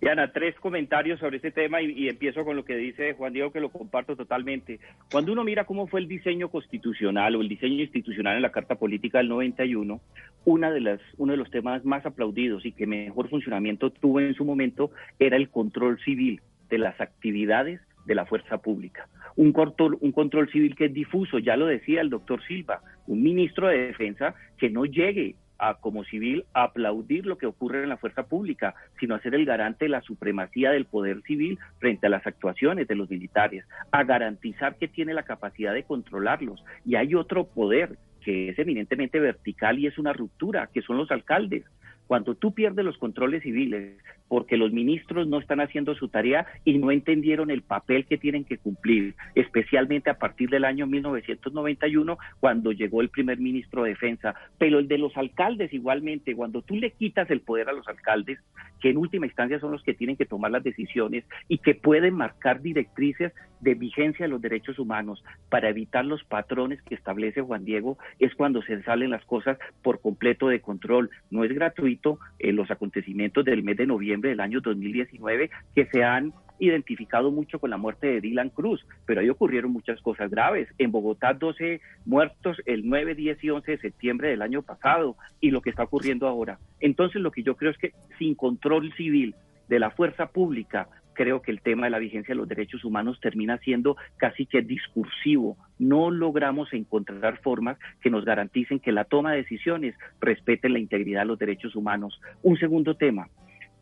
Diana, 0.00 0.32
tres 0.32 0.56
comentarios 0.58 1.20
sobre 1.20 1.36
este 1.36 1.52
tema 1.52 1.80
y, 1.80 2.08
empiezo 2.08 2.44
con 2.44 2.56
lo 2.56 2.64
que 2.64 2.74
dice 2.74 3.12
Juan 3.14 3.32
Diego, 3.32 3.52
que 3.52 3.60
lo 3.60 3.70
comparto 3.70 4.16
totalmente. 4.16 4.80
Cuando 5.12 5.32
uno 5.32 5.44
mira 5.44 5.64
cómo 5.64 5.86
fue 5.86 6.00
el 6.00 6.08
diseño 6.08 6.48
constitucional 6.48 7.36
o 7.36 7.40
el 7.40 7.48
diseño 7.48 7.82
institucional 7.82 8.34
en 8.34 8.42
la 8.42 8.50
Carta 8.50 8.74
Política 8.74 9.18
del 9.18 9.28
91, 9.28 10.00
una 10.44 10.70
de 10.72 10.80
las, 10.80 11.00
uno 11.18 11.32
de 11.32 11.38
los 11.38 11.50
temas 11.52 11.84
más 11.84 12.04
aplaudidos 12.04 12.66
y 12.66 12.72
que 12.72 12.86
mejor 12.86 13.28
funcionamiento 13.28 13.90
tuvo 13.90 14.18
en 14.18 14.34
su 14.34 14.44
momento 14.44 14.90
era 15.20 15.36
el 15.36 15.50
control 15.50 16.00
civil 16.02 16.40
de 16.68 16.78
las 16.78 17.00
actividades 17.00 17.80
de 18.08 18.14
la 18.14 18.26
fuerza 18.26 18.58
pública. 18.58 19.06
Un 19.36 19.52
control, 19.52 19.98
un 20.00 20.12
control 20.12 20.50
civil 20.50 20.74
que 20.74 20.86
es 20.86 20.94
difuso, 20.94 21.38
ya 21.38 21.56
lo 21.56 21.66
decía 21.66 22.00
el 22.00 22.10
doctor 22.10 22.42
Silva, 22.42 22.80
un 23.06 23.22
ministro 23.22 23.68
de 23.68 23.86
defensa 23.86 24.34
que 24.56 24.70
no 24.70 24.86
llegue 24.86 25.36
a, 25.58 25.74
como 25.74 26.04
civil 26.04 26.44
a 26.54 26.64
aplaudir 26.64 27.26
lo 27.26 27.36
que 27.36 27.46
ocurre 27.46 27.82
en 27.82 27.90
la 27.90 27.98
fuerza 27.98 28.22
pública, 28.22 28.74
sino 28.98 29.14
a 29.14 29.20
ser 29.20 29.34
el 29.34 29.44
garante 29.44 29.84
de 29.84 29.90
la 29.90 30.00
supremacía 30.00 30.70
del 30.70 30.86
poder 30.86 31.20
civil 31.22 31.58
frente 31.78 32.06
a 32.06 32.10
las 32.10 32.26
actuaciones 32.26 32.88
de 32.88 32.94
los 32.94 33.10
militares, 33.10 33.64
a 33.90 34.04
garantizar 34.04 34.76
que 34.76 34.88
tiene 34.88 35.12
la 35.12 35.24
capacidad 35.24 35.74
de 35.74 35.84
controlarlos. 35.84 36.64
Y 36.86 36.94
hay 36.94 37.14
otro 37.14 37.46
poder 37.46 37.98
que 38.24 38.48
es 38.48 38.58
eminentemente 38.58 39.20
vertical 39.20 39.78
y 39.78 39.86
es 39.86 39.98
una 39.98 40.12
ruptura, 40.12 40.68
que 40.72 40.82
son 40.82 40.96
los 40.96 41.10
alcaldes. 41.10 41.64
Cuando 42.08 42.34
tú 42.34 42.54
pierdes 42.54 42.86
los 42.86 42.96
controles 42.96 43.42
civiles 43.42 43.98
porque 44.28 44.56
los 44.56 44.72
ministros 44.72 45.26
no 45.28 45.38
están 45.38 45.60
haciendo 45.60 45.94
su 45.94 46.08
tarea 46.08 46.46
y 46.64 46.78
no 46.78 46.90
entendieron 46.90 47.50
el 47.50 47.62
papel 47.62 48.06
que 48.06 48.16
tienen 48.16 48.44
que 48.44 48.58
cumplir, 48.58 49.14
especialmente 49.34 50.10
a 50.10 50.18
partir 50.18 50.48
del 50.48 50.64
año 50.64 50.86
1991, 50.86 52.18
cuando 52.40 52.72
llegó 52.72 53.02
el 53.02 53.10
primer 53.10 53.38
ministro 53.38 53.82
de 53.82 53.90
Defensa. 53.90 54.34
Pero 54.58 54.78
el 54.78 54.88
de 54.88 54.98
los 54.98 55.16
alcaldes 55.16 55.72
igualmente, 55.72 56.34
cuando 56.34 56.62
tú 56.62 56.76
le 56.76 56.92
quitas 56.92 57.30
el 57.30 57.40
poder 57.40 57.68
a 57.68 57.72
los 57.72 57.86
alcaldes, 57.88 58.38
que 58.80 58.90
en 58.90 58.96
última 58.96 59.26
instancia 59.26 59.60
son 59.60 59.72
los 59.72 59.82
que 59.82 59.94
tienen 59.94 60.16
que 60.16 60.26
tomar 60.26 60.50
las 60.50 60.62
decisiones 60.62 61.24
y 61.48 61.58
que 61.58 61.74
pueden 61.74 62.14
marcar 62.14 62.62
directrices 62.62 63.32
de 63.60 63.74
vigencia 63.74 64.24
de 64.24 64.30
los 64.30 64.40
derechos 64.40 64.78
humanos 64.78 65.24
para 65.50 65.68
evitar 65.68 66.04
los 66.04 66.22
patrones 66.24 66.80
que 66.82 66.94
establece 66.94 67.40
Juan 67.40 67.64
Diego, 67.64 67.98
es 68.20 68.34
cuando 68.34 68.62
se 68.62 68.80
salen 68.82 69.10
las 69.10 69.24
cosas 69.24 69.58
por 69.82 70.00
completo 70.00 70.48
de 70.48 70.60
control. 70.60 71.10
No 71.30 71.42
es 71.42 71.52
gratuito 71.52 71.97
eh, 72.38 72.52
los 72.52 72.70
acontecimientos 72.70 73.44
del 73.44 73.62
mes 73.62 73.76
de 73.76 73.86
noviembre 73.86 74.30
del 74.30 74.40
año 74.40 74.60
2019 74.60 75.50
que 75.74 75.86
se 75.86 76.04
han 76.04 76.32
identificado 76.60 77.30
mucho 77.30 77.58
con 77.58 77.70
la 77.70 77.76
muerte 77.76 78.08
de 78.08 78.20
Dylan 78.20 78.50
Cruz, 78.50 78.84
pero 79.06 79.20
ahí 79.20 79.28
ocurrieron 79.28 79.72
muchas 79.72 80.00
cosas 80.00 80.30
graves. 80.30 80.68
En 80.78 80.90
Bogotá, 80.90 81.34
12 81.34 81.80
muertos 82.04 82.56
el 82.66 82.88
9, 82.88 83.14
10 83.14 83.44
y 83.44 83.50
11 83.50 83.70
de 83.70 83.78
septiembre 83.78 84.28
del 84.30 84.42
año 84.42 84.62
pasado 84.62 85.16
y 85.40 85.50
lo 85.50 85.60
que 85.60 85.70
está 85.70 85.84
ocurriendo 85.84 86.26
ahora. 86.26 86.58
Entonces, 86.80 87.22
lo 87.22 87.30
que 87.30 87.42
yo 87.42 87.56
creo 87.56 87.70
es 87.70 87.78
que 87.78 87.92
sin 88.18 88.34
control 88.34 88.92
civil 88.94 89.34
de 89.68 89.78
la 89.78 89.90
fuerza 89.90 90.26
pública, 90.26 90.88
creo 91.18 91.42
que 91.42 91.50
el 91.50 91.60
tema 91.60 91.86
de 91.86 91.90
la 91.90 91.98
vigencia 91.98 92.32
de 92.32 92.38
los 92.38 92.46
derechos 92.46 92.84
humanos 92.84 93.18
termina 93.20 93.58
siendo 93.58 93.96
casi 94.18 94.46
que 94.46 94.62
discursivo. 94.62 95.56
No 95.76 96.12
logramos 96.12 96.72
encontrar 96.72 97.40
formas 97.40 97.76
que 98.00 98.08
nos 98.08 98.24
garanticen 98.24 98.78
que 98.78 98.92
la 98.92 99.02
toma 99.02 99.32
de 99.32 99.38
decisiones 99.38 99.96
respete 100.20 100.68
la 100.68 100.78
integridad 100.78 101.22
de 101.22 101.26
los 101.26 101.38
derechos 101.40 101.74
humanos. 101.74 102.20
Un 102.44 102.56
segundo 102.56 102.94
tema. 102.94 103.28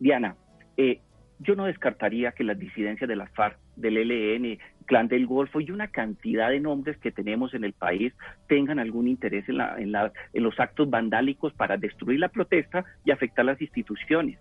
Diana, 0.00 0.34
eh, 0.78 1.00
yo 1.38 1.54
no 1.56 1.66
descartaría 1.66 2.32
que 2.32 2.42
las 2.42 2.58
disidencias 2.58 3.06
de 3.06 3.16
la 3.16 3.26
FARC, 3.26 3.58
del 3.76 3.98
ELN, 3.98 4.58
Clan 4.86 5.08
del 5.08 5.26
Golfo 5.26 5.60
y 5.60 5.70
una 5.70 5.88
cantidad 5.88 6.48
de 6.48 6.60
nombres 6.60 6.96
que 6.96 7.12
tenemos 7.12 7.52
en 7.52 7.64
el 7.64 7.74
país 7.74 8.14
tengan 8.48 8.78
algún 8.78 9.08
interés 9.08 9.46
en, 9.50 9.58
la, 9.58 9.76
en, 9.78 9.92
la, 9.92 10.10
en 10.32 10.42
los 10.42 10.58
actos 10.58 10.88
vandálicos 10.88 11.52
para 11.52 11.76
destruir 11.76 12.18
la 12.18 12.30
protesta 12.30 12.86
y 13.04 13.10
afectar 13.10 13.44
las 13.44 13.60
instituciones 13.60 14.38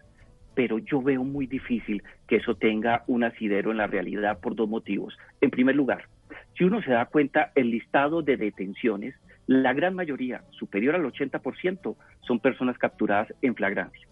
pero 0.55 0.79
yo 0.79 1.01
veo 1.01 1.23
muy 1.23 1.45
difícil 1.45 2.01
que 2.27 2.37
eso 2.37 2.55
tenga 2.55 3.03
un 3.07 3.23
asidero 3.23 3.71
en 3.71 3.77
la 3.77 3.87
realidad 3.87 4.39
por 4.39 4.55
dos 4.55 4.69
motivos. 4.69 5.15
En 5.41 5.51
primer 5.51 5.75
lugar, 5.75 6.05
si 6.57 6.63
uno 6.63 6.81
se 6.81 6.91
da 6.91 7.05
cuenta, 7.05 7.51
el 7.55 7.69
listado 7.69 8.21
de 8.21 8.37
detenciones, 8.37 9.15
la 9.47 9.73
gran 9.73 9.93
mayoría, 9.93 10.43
superior 10.51 10.95
al 10.95 11.03
80%, 11.03 11.95
son 12.21 12.39
personas 12.39 12.77
capturadas 12.77 13.31
en 13.41 13.55
flagrancia. 13.55 14.07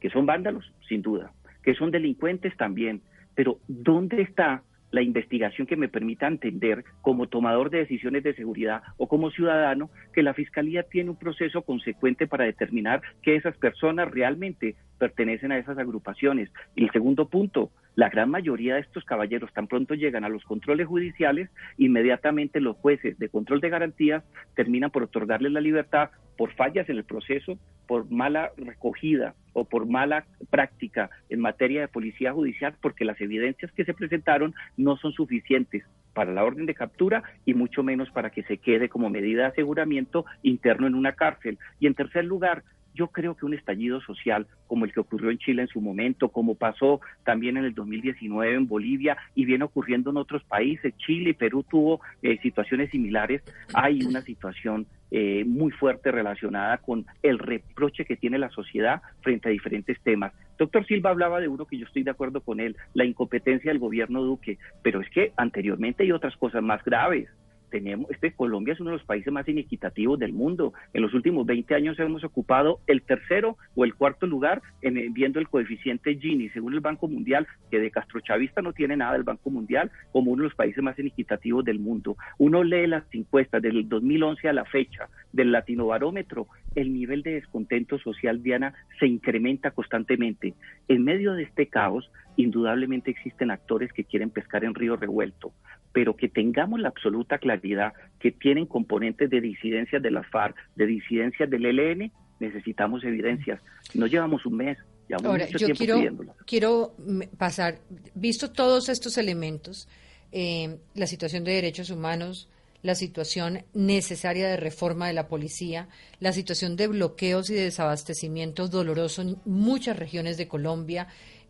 Que 0.00 0.10
son 0.10 0.26
vándalos, 0.26 0.72
sin 0.88 1.02
duda. 1.02 1.32
Que 1.62 1.74
son 1.74 1.90
delincuentes 1.90 2.56
también. 2.56 3.02
Pero 3.34 3.58
¿dónde 3.68 4.22
está 4.22 4.62
la 4.94 5.02
investigación 5.02 5.66
que 5.66 5.76
me 5.76 5.88
permita 5.88 6.28
entender 6.28 6.84
como 7.02 7.26
tomador 7.26 7.68
de 7.68 7.78
decisiones 7.78 8.22
de 8.22 8.34
seguridad 8.34 8.82
o 8.96 9.08
como 9.08 9.30
ciudadano 9.32 9.90
que 10.12 10.22
la 10.22 10.34
Fiscalía 10.34 10.84
tiene 10.84 11.10
un 11.10 11.16
proceso 11.16 11.62
consecuente 11.62 12.28
para 12.28 12.44
determinar 12.44 13.02
que 13.20 13.34
esas 13.34 13.56
personas 13.56 14.08
realmente 14.10 14.76
pertenecen 14.98 15.52
a 15.52 15.58
esas 15.58 15.78
agrupaciones. 15.78 16.50
Y 16.74 16.84
el 16.84 16.90
segundo 16.90 17.28
punto, 17.28 17.70
la 17.94 18.08
gran 18.08 18.30
mayoría 18.30 18.74
de 18.74 18.80
estos 18.80 19.04
caballeros 19.04 19.52
tan 19.52 19.66
pronto 19.66 19.94
llegan 19.94 20.24
a 20.24 20.28
los 20.28 20.44
controles 20.44 20.86
judiciales, 20.86 21.50
inmediatamente 21.78 22.60
los 22.60 22.76
jueces 22.76 23.18
de 23.18 23.28
control 23.28 23.60
de 23.60 23.70
garantías 23.70 24.24
terminan 24.54 24.90
por 24.90 25.04
otorgarles 25.04 25.52
la 25.52 25.60
libertad 25.60 26.10
por 26.36 26.52
fallas 26.54 26.88
en 26.88 26.96
el 26.96 27.04
proceso, 27.04 27.58
por 27.86 28.10
mala 28.10 28.50
recogida 28.56 29.34
o 29.52 29.64
por 29.64 29.86
mala 29.86 30.24
práctica 30.50 31.10
en 31.28 31.40
materia 31.40 31.82
de 31.82 31.88
policía 31.88 32.32
judicial, 32.32 32.74
porque 32.80 33.04
las 33.04 33.20
evidencias 33.20 33.70
que 33.72 33.84
se 33.84 33.94
presentaron 33.94 34.54
no 34.76 34.96
son 34.96 35.12
suficientes 35.12 35.84
para 36.12 36.32
la 36.32 36.44
orden 36.44 36.66
de 36.66 36.74
captura 36.74 37.22
y 37.44 37.54
mucho 37.54 37.82
menos 37.82 38.10
para 38.10 38.30
que 38.30 38.44
se 38.44 38.58
quede 38.58 38.88
como 38.88 39.10
medida 39.10 39.42
de 39.42 39.48
aseguramiento 39.48 40.24
interno 40.42 40.86
en 40.86 40.94
una 40.94 41.12
cárcel. 41.12 41.58
Y 41.80 41.86
en 41.86 41.94
tercer 41.94 42.24
lugar, 42.24 42.62
yo 42.94 43.08
creo 43.08 43.36
que 43.36 43.46
un 43.46 43.54
estallido 43.54 44.00
social 44.00 44.46
como 44.66 44.84
el 44.84 44.92
que 44.92 45.00
ocurrió 45.00 45.30
en 45.30 45.38
Chile 45.38 45.62
en 45.62 45.68
su 45.68 45.80
momento, 45.80 46.28
como 46.28 46.54
pasó 46.54 47.00
también 47.24 47.56
en 47.56 47.64
el 47.64 47.74
2019 47.74 48.54
en 48.54 48.66
Bolivia 48.68 49.16
y 49.34 49.44
viene 49.44 49.64
ocurriendo 49.64 50.10
en 50.10 50.16
otros 50.16 50.42
países, 50.44 50.96
Chile 50.98 51.30
y 51.30 51.34
Perú 51.34 51.64
tuvo 51.68 52.00
eh, 52.22 52.38
situaciones 52.42 52.90
similares, 52.90 53.42
hay 53.74 54.02
una 54.04 54.20
situación 54.22 54.86
eh, 55.10 55.44
muy 55.46 55.70
fuerte 55.70 56.10
relacionada 56.10 56.78
con 56.78 57.06
el 57.22 57.38
reproche 57.38 58.04
que 58.04 58.16
tiene 58.16 58.38
la 58.38 58.50
sociedad 58.50 59.02
frente 59.20 59.48
a 59.48 59.52
diferentes 59.52 60.00
temas. 60.02 60.32
Doctor 60.58 60.86
Silva 60.86 61.10
hablaba 61.10 61.40
de 61.40 61.48
uno 61.48 61.66
que 61.66 61.78
yo 61.78 61.86
estoy 61.86 62.02
de 62.02 62.10
acuerdo 62.10 62.40
con 62.40 62.58
él, 62.58 62.76
la 62.94 63.04
incompetencia 63.04 63.70
del 63.70 63.78
gobierno 63.78 64.22
Duque, 64.22 64.58
pero 64.82 65.00
es 65.00 65.10
que 65.10 65.32
anteriormente 65.36 66.02
hay 66.04 66.12
otras 66.12 66.36
cosas 66.36 66.62
más 66.62 66.82
graves 66.84 67.28
tenemos, 67.74 68.08
este 68.08 68.30
Colombia 68.30 68.74
es 68.74 68.78
uno 68.78 68.90
de 68.90 68.98
los 68.98 69.04
países 69.04 69.32
más 69.32 69.48
inequitativos 69.48 70.16
del 70.16 70.32
mundo. 70.32 70.74
En 70.92 71.02
los 71.02 71.12
últimos 71.12 71.44
20 71.44 71.74
años 71.74 71.98
hemos 71.98 72.22
ocupado 72.22 72.78
el 72.86 73.02
tercero 73.02 73.58
o 73.74 73.84
el 73.84 73.96
cuarto 73.96 74.28
lugar 74.28 74.62
en, 74.80 75.12
viendo 75.12 75.40
el 75.40 75.48
coeficiente 75.48 76.14
Gini, 76.14 76.50
según 76.50 76.74
el 76.74 76.78
Banco 76.78 77.08
Mundial, 77.08 77.48
que 77.72 77.80
de 77.80 77.90
Castrochavista 77.90 78.62
no 78.62 78.72
tiene 78.72 78.96
nada 78.96 79.16
el 79.16 79.24
Banco 79.24 79.50
Mundial, 79.50 79.90
como 80.12 80.30
uno 80.30 80.44
de 80.44 80.50
los 80.50 80.56
países 80.56 80.84
más 80.84 80.96
inequitativos 81.00 81.64
del 81.64 81.80
mundo. 81.80 82.16
Uno 82.38 82.62
lee 82.62 82.86
las 82.86 83.02
encuestas 83.12 83.60
del 83.60 83.88
2011 83.88 84.48
a 84.48 84.52
la 84.52 84.66
fecha 84.66 85.08
del 85.32 85.50
Latino 85.50 85.88
Barómetro, 85.88 86.46
el 86.76 86.92
nivel 86.92 87.22
de 87.22 87.34
descontento 87.34 87.98
social, 87.98 88.40
Diana, 88.40 88.72
se 89.00 89.08
incrementa 89.08 89.72
constantemente. 89.72 90.54
En 90.86 91.02
medio 91.02 91.32
de 91.32 91.42
este 91.42 91.66
caos, 91.66 92.08
indudablemente 92.36 93.10
existen 93.10 93.50
actores 93.50 93.92
que 93.92 94.04
quieren 94.04 94.30
pescar 94.30 94.64
en 94.64 94.74
río 94.74 94.96
revuelto 94.96 95.52
pero 95.94 96.16
que 96.16 96.28
tengamos 96.28 96.80
la 96.80 96.88
absoluta 96.88 97.38
claridad 97.38 97.94
que 98.18 98.32
tienen 98.32 98.66
componentes 98.66 99.30
de 99.30 99.40
disidencias 99.40 100.02
de 100.02 100.10
la 100.10 100.24
FARC, 100.24 100.56
de 100.74 100.86
disidencias 100.86 101.48
del 101.48 101.64
ELN, 101.64 102.10
necesitamos 102.40 103.04
evidencias. 103.04 103.60
No 103.94 104.08
llevamos 104.08 104.44
un 104.44 104.56
mes, 104.56 104.76
llevamos 105.08 105.30
Ahora, 105.30 105.46
yo 105.46 105.68
quiero, 105.68 105.96
quiero 106.44 106.96
pasar, 107.38 107.78
visto 108.16 108.50
todos 108.50 108.88
estos 108.88 109.16
elementos, 109.18 109.88
eh, 110.32 110.78
la 110.94 111.06
situación 111.06 111.44
de 111.44 111.52
derechos 111.52 111.90
humanos, 111.90 112.48
la 112.82 112.96
situación 112.96 113.64
necesaria 113.72 114.48
de 114.48 114.56
reforma 114.56 115.06
de 115.06 115.12
la 115.12 115.28
policía, 115.28 115.88
la 116.18 116.32
situación 116.32 116.74
de 116.74 116.88
bloqueos 116.88 117.50
y 117.50 117.54
de 117.54 117.62
desabastecimientos 117.62 118.72
dolorosos 118.72 119.24
en 119.24 119.36
muchas 119.44 119.96
regiones 119.96 120.36
de 120.38 120.48
Colombia, 120.48 121.06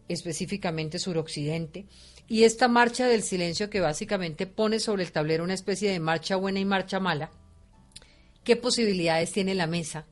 específicamente 0.09 0.99
suroccidente, 0.99 1.87
y 2.27 2.45
esta 2.45 2.69
marcha 2.69 3.07
del 3.07 3.23
silencio 3.23 3.69
que 3.69 3.81
básicamente 3.81 4.47
pone 4.47 4.81
sobre 4.81 5.03
el 5.03 5.13
tablero 5.13 5.45
una 5.45 5.55
especie 5.55 5.91
de 5.91 6.01
marcha 6.01 6.37
buena 6.37 6.61
y 6.61 6.65
marcha 6.65 7.01
mala, 7.01 7.31
¿qué 8.45 8.57
posibilidades 8.57 9.33
tiene 9.33 9.55
la 9.55 9.67
mesa 9.67 10.07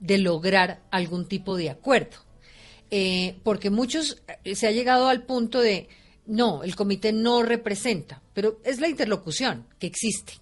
de 0.00 0.18
lograr 0.18 0.82
algún 0.90 1.28
tipo 1.28 1.56
de 1.56 1.70
acuerdo? 1.70 2.16
Eh, 2.90 3.36
porque 3.42 3.70
muchos 3.70 4.22
eh, 4.44 4.54
se 4.54 4.66
ha 4.66 4.70
llegado 4.70 5.08
al 5.08 5.24
punto 5.24 5.60
de, 5.60 5.88
no, 6.26 6.62
el 6.62 6.76
comité 6.76 7.12
no 7.12 7.42
representa, 7.42 8.22
pero 8.32 8.60
es 8.64 8.80
la 8.80 8.88
interlocución 8.88 9.66
que 9.78 9.86
existe. 9.86 10.34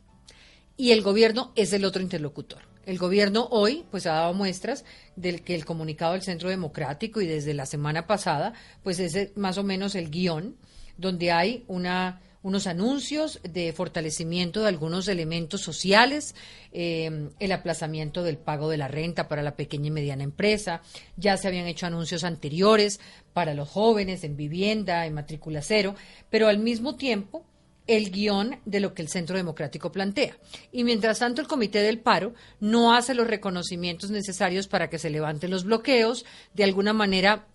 Y 0.77 0.93
el 0.93 1.03
gobierno 1.03 1.53
es 1.57 1.73
el 1.73 1.85
otro 1.85 2.03
interlocutor. 2.03 2.70
El 2.91 2.99
gobierno 2.99 3.47
hoy 3.53 3.85
pues 3.93 4.09
ha 4.09 4.15
dado 4.15 4.35
muestras 4.35 4.85
del 5.15 5.43
que 5.43 5.55
el 5.55 5.65
comunicado 5.65 6.15
del 6.15 6.23
Centro 6.23 6.49
Democrático 6.49 7.21
y 7.21 7.27
desde 7.29 7.55
la 7.55 7.65
semana 7.65 8.09
pasada 8.09 8.53
pues 8.83 8.99
es 8.99 9.37
más 9.37 9.59
o 9.59 9.63
menos 9.63 9.95
el 9.95 10.11
guion 10.11 10.57
donde 10.97 11.31
hay 11.31 11.63
una 11.69 12.21
unos 12.43 12.67
anuncios 12.67 13.39
de 13.45 13.73
fortalecimiento 13.73 14.63
de 14.63 14.69
algunos 14.69 15.07
elementos 15.07 15.61
sociales, 15.61 16.35
eh, 16.73 17.29
el 17.39 17.53
aplazamiento 17.53 18.25
del 18.25 18.39
pago 18.39 18.69
de 18.71 18.79
la 18.79 18.89
renta 18.89 19.29
para 19.29 19.43
la 19.43 19.55
pequeña 19.55 19.87
y 19.87 19.91
mediana 19.91 20.25
empresa, 20.25 20.81
ya 21.17 21.37
se 21.37 21.47
habían 21.47 21.67
hecho 21.67 21.87
anuncios 21.87 22.25
anteriores 22.25 22.99
para 23.35 23.55
los 23.55 23.69
jóvenes 23.69 24.25
en 24.25 24.37
vivienda, 24.37 25.07
en 25.07 25.15
matrícula 25.15 25.63
cero, 25.63 25.95
pero 26.29 26.49
al 26.49 26.59
mismo 26.59 26.97
tiempo 26.97 27.45
el 27.87 28.11
guion 28.11 28.59
de 28.65 28.81
lo 28.81 28.95
que 28.95 29.03
el 29.03 29.09
Centro 29.09 29.37
Democrático 29.37 29.91
plantea. 29.91 30.37
Y 30.73 30.85
mientras 30.85 31.19
tanto, 31.19 31.41
el 31.41 31.49
Comité 31.49 31.81
del 31.83 32.01
Paro 32.01 32.35
no 32.61 32.95
hace 32.95 33.15
los 33.15 33.27
reconocimientos 33.27 34.11
necesarios 34.11 34.69
para 34.69 34.89
que 34.89 34.99
se 34.99 35.11
levanten 35.11 35.51
los 35.51 35.65
bloqueos, 35.65 36.25
de 36.55 36.65
alguna 36.65 36.93
manera 36.93 37.47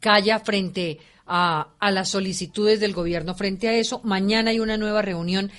calla 0.00 0.40
frente 0.40 0.98
a, 1.26 1.74
a 1.78 1.90
las 1.90 2.10
solicitudes 2.10 2.80
del 2.80 2.92
gobierno 2.92 3.34
frente 3.34 3.68
a 3.68 3.74
eso. 3.74 4.00
Mañana 4.04 4.50
hay 4.50 4.60
una 4.60 4.76
nueva 4.76 5.02
reunión. 5.02 5.50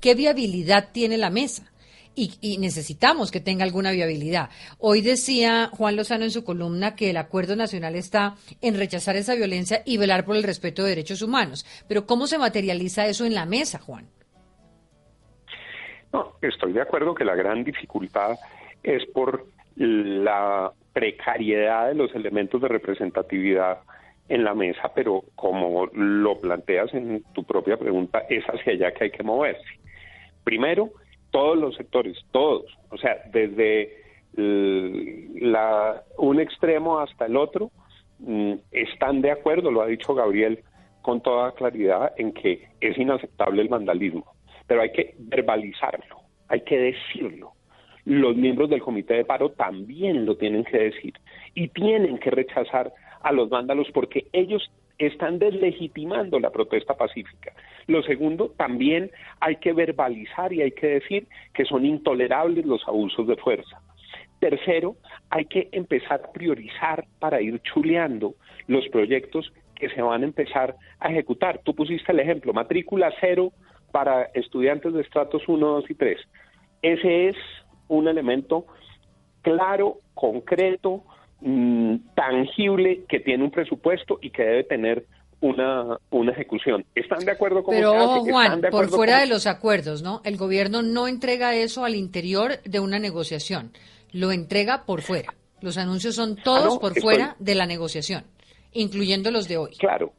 ¿Qué 0.00 0.14
viabilidad 0.14 0.88
tiene 0.92 1.16
la 1.16 1.30
mesa? 1.30 1.71
Y, 2.14 2.58
necesitamos 2.58 3.30
que 3.30 3.40
tenga 3.40 3.64
alguna 3.64 3.90
viabilidad. 3.90 4.50
Hoy 4.78 5.00
decía 5.00 5.68
Juan 5.72 5.96
Lozano 5.96 6.24
en 6.24 6.30
su 6.30 6.44
columna 6.44 6.94
que 6.94 7.10
el 7.10 7.16
acuerdo 7.16 7.56
nacional 7.56 7.94
está 7.94 8.34
en 8.60 8.76
rechazar 8.76 9.16
esa 9.16 9.34
violencia 9.34 9.82
y 9.84 9.96
velar 9.96 10.24
por 10.24 10.36
el 10.36 10.42
respeto 10.42 10.82
de 10.82 10.90
derechos 10.90 11.22
humanos. 11.22 11.64
Pero 11.88 12.06
¿cómo 12.06 12.26
se 12.26 12.38
materializa 12.38 13.06
eso 13.06 13.24
en 13.24 13.34
la 13.34 13.46
mesa, 13.46 13.78
Juan? 13.78 14.06
No, 16.12 16.34
estoy 16.42 16.72
de 16.72 16.82
acuerdo 16.82 17.14
que 17.14 17.24
la 17.24 17.34
gran 17.34 17.64
dificultad 17.64 18.36
es 18.82 19.06
por 19.06 19.46
la 19.76 20.70
precariedad 20.92 21.88
de 21.88 21.94
los 21.94 22.14
elementos 22.14 22.60
de 22.60 22.68
representatividad 22.68 23.78
en 24.28 24.44
la 24.44 24.54
mesa, 24.54 24.92
pero 24.94 25.24
como 25.34 25.86
lo 25.86 26.38
planteas 26.38 26.92
en 26.94 27.22
tu 27.32 27.44
propia 27.44 27.76
pregunta, 27.76 28.20
es 28.28 28.44
hacia 28.44 28.72
allá 28.72 28.92
que 28.92 29.04
hay 29.04 29.10
que 29.10 29.22
moverse. 29.22 29.62
Primero, 30.44 30.90
todos 31.32 31.58
los 31.58 31.74
sectores, 31.74 32.16
todos, 32.30 32.64
o 32.90 32.96
sea, 32.98 33.16
desde 33.32 34.02
la, 34.34 36.02
un 36.18 36.40
extremo 36.40 37.00
hasta 37.00 37.26
el 37.26 37.36
otro, 37.36 37.70
mm, 38.20 38.52
están 38.70 39.20
de 39.20 39.32
acuerdo, 39.32 39.70
lo 39.70 39.82
ha 39.82 39.86
dicho 39.86 40.14
Gabriel 40.14 40.60
con 41.00 41.20
toda 41.20 41.52
claridad, 41.52 42.12
en 42.16 42.32
que 42.32 42.68
es 42.80 42.96
inaceptable 42.96 43.62
el 43.62 43.68
vandalismo, 43.68 44.24
pero 44.66 44.82
hay 44.82 44.92
que 44.92 45.14
verbalizarlo, 45.18 46.20
hay 46.48 46.60
que 46.60 46.78
decirlo. 46.78 47.52
Los 48.04 48.36
miembros 48.36 48.70
del 48.70 48.82
comité 48.82 49.14
de 49.14 49.24
paro 49.24 49.50
también 49.50 50.26
lo 50.26 50.36
tienen 50.36 50.64
que 50.64 50.78
decir 50.78 51.14
y 51.54 51.68
tienen 51.68 52.18
que 52.18 52.30
rechazar 52.30 52.92
a 53.22 53.32
los 53.32 53.48
vándalos 53.48 53.88
porque 53.92 54.26
ellos 54.32 54.70
están 54.98 55.38
deslegitimando 55.38 56.38
la 56.38 56.50
protesta 56.50 56.94
pacífica. 56.94 57.52
Lo 57.86 58.02
segundo, 58.02 58.50
también 58.56 59.10
hay 59.40 59.56
que 59.56 59.72
verbalizar 59.72 60.52
y 60.52 60.62
hay 60.62 60.72
que 60.72 60.86
decir 60.86 61.26
que 61.54 61.64
son 61.64 61.84
intolerables 61.84 62.64
los 62.64 62.86
abusos 62.86 63.26
de 63.26 63.36
fuerza. 63.36 63.80
Tercero, 64.38 64.96
hay 65.30 65.44
que 65.46 65.68
empezar 65.72 66.20
a 66.24 66.32
priorizar 66.32 67.04
para 67.18 67.40
ir 67.40 67.60
chuleando 67.62 68.34
los 68.66 68.86
proyectos 68.88 69.52
que 69.74 69.88
se 69.90 70.02
van 70.02 70.22
a 70.22 70.26
empezar 70.26 70.76
a 71.00 71.10
ejecutar. 71.10 71.60
Tú 71.64 71.74
pusiste 71.74 72.12
el 72.12 72.20
ejemplo, 72.20 72.52
matrícula 72.52 73.12
cero 73.20 73.52
para 73.90 74.24
estudiantes 74.34 74.92
de 74.94 75.02
estratos 75.02 75.42
1, 75.46 75.66
2 75.66 75.90
y 75.90 75.94
3. 75.94 76.18
Ese 76.82 77.28
es 77.28 77.36
un 77.88 78.08
elemento 78.08 78.66
claro, 79.42 79.98
concreto, 80.14 81.04
Mm, 81.44 81.96
tangible 82.14 83.02
que 83.08 83.18
tiene 83.18 83.42
un 83.42 83.50
presupuesto 83.50 84.20
y 84.22 84.30
que 84.30 84.44
debe 84.44 84.62
tener 84.62 85.06
una, 85.42 85.98
una 86.10 86.32
ejecución. 86.32 86.84
¿Están 86.94 87.24
de 87.24 87.32
acuerdo 87.32 87.62
con 87.62 87.74
Pero 87.74 88.20
Juan, 88.20 88.62
por 88.70 88.88
fuera 88.88 89.20
de 89.20 89.26
los 89.26 89.46
acuerdos, 89.46 90.02
¿no? 90.02 90.22
El 90.24 90.36
gobierno 90.36 90.82
no 90.82 91.08
entrega 91.08 91.54
eso 91.54 91.84
al 91.84 91.94
interior 91.94 92.62
de 92.64 92.80
una 92.80 92.98
negociación, 92.98 93.72
lo 94.12 94.32
entrega 94.32 94.84
por 94.86 95.02
fuera. 95.02 95.34
Los 95.60 95.78
anuncios 95.78 96.14
son 96.14 96.36
todos 96.36 96.76
ah, 96.76 96.80
por 96.80 96.98
fuera 96.98 97.36
de 97.38 97.54
la 97.54 97.66
negociación, 97.66 98.24
incluyendo 98.72 99.30
los 99.30 99.48
de 99.48 99.58
hoy. 99.58 99.72
Claro, 99.78 100.12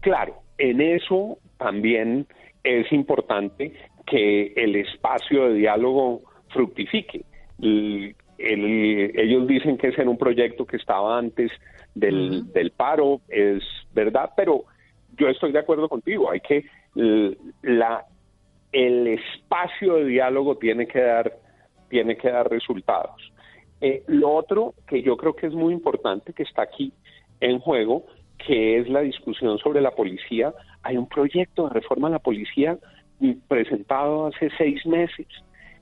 claro. 0.00 0.36
En 0.56 0.80
eso 0.80 1.38
también 1.58 2.26
es 2.62 2.90
importante 2.92 3.74
que 4.06 4.52
el 4.56 4.76
espacio 4.76 5.48
de 5.48 5.54
diálogo 5.54 6.22
fructifique 6.48 7.24
ellos 8.38 9.46
dicen 9.46 9.78
que 9.78 9.88
es 9.88 9.98
en 9.98 10.08
un 10.08 10.18
proyecto 10.18 10.66
que 10.66 10.76
estaba 10.76 11.18
antes 11.18 11.50
del, 11.94 12.52
del 12.52 12.70
paro, 12.70 13.20
es 13.28 13.62
verdad, 13.92 14.30
pero 14.36 14.64
yo 15.16 15.28
estoy 15.28 15.52
de 15.52 15.60
acuerdo 15.60 15.88
contigo, 15.88 16.30
hay 16.30 16.40
que 16.40 16.64
la 17.62 18.04
el 18.72 19.06
espacio 19.06 19.94
de 19.94 20.06
diálogo 20.06 20.56
tiene 20.56 20.86
que 20.86 21.00
dar 21.00 21.32
tiene 21.88 22.16
que 22.16 22.28
dar 22.28 22.50
resultados. 22.50 23.32
Eh, 23.80 24.02
lo 24.08 24.32
otro 24.32 24.74
que 24.88 25.02
yo 25.02 25.16
creo 25.16 25.34
que 25.34 25.46
es 25.46 25.52
muy 25.52 25.72
importante 25.72 26.32
que 26.32 26.42
está 26.42 26.62
aquí 26.62 26.92
en 27.40 27.58
juego, 27.60 28.06
que 28.38 28.78
es 28.78 28.88
la 28.88 29.00
discusión 29.00 29.58
sobre 29.58 29.80
la 29.80 29.92
policía. 29.92 30.52
Hay 30.82 30.96
un 30.96 31.08
proyecto 31.08 31.68
de 31.68 31.74
reforma 31.74 32.08
a 32.08 32.12
la 32.12 32.18
policía 32.18 32.78
presentado 33.46 34.26
hace 34.26 34.50
seis 34.58 34.84
meses 34.86 35.26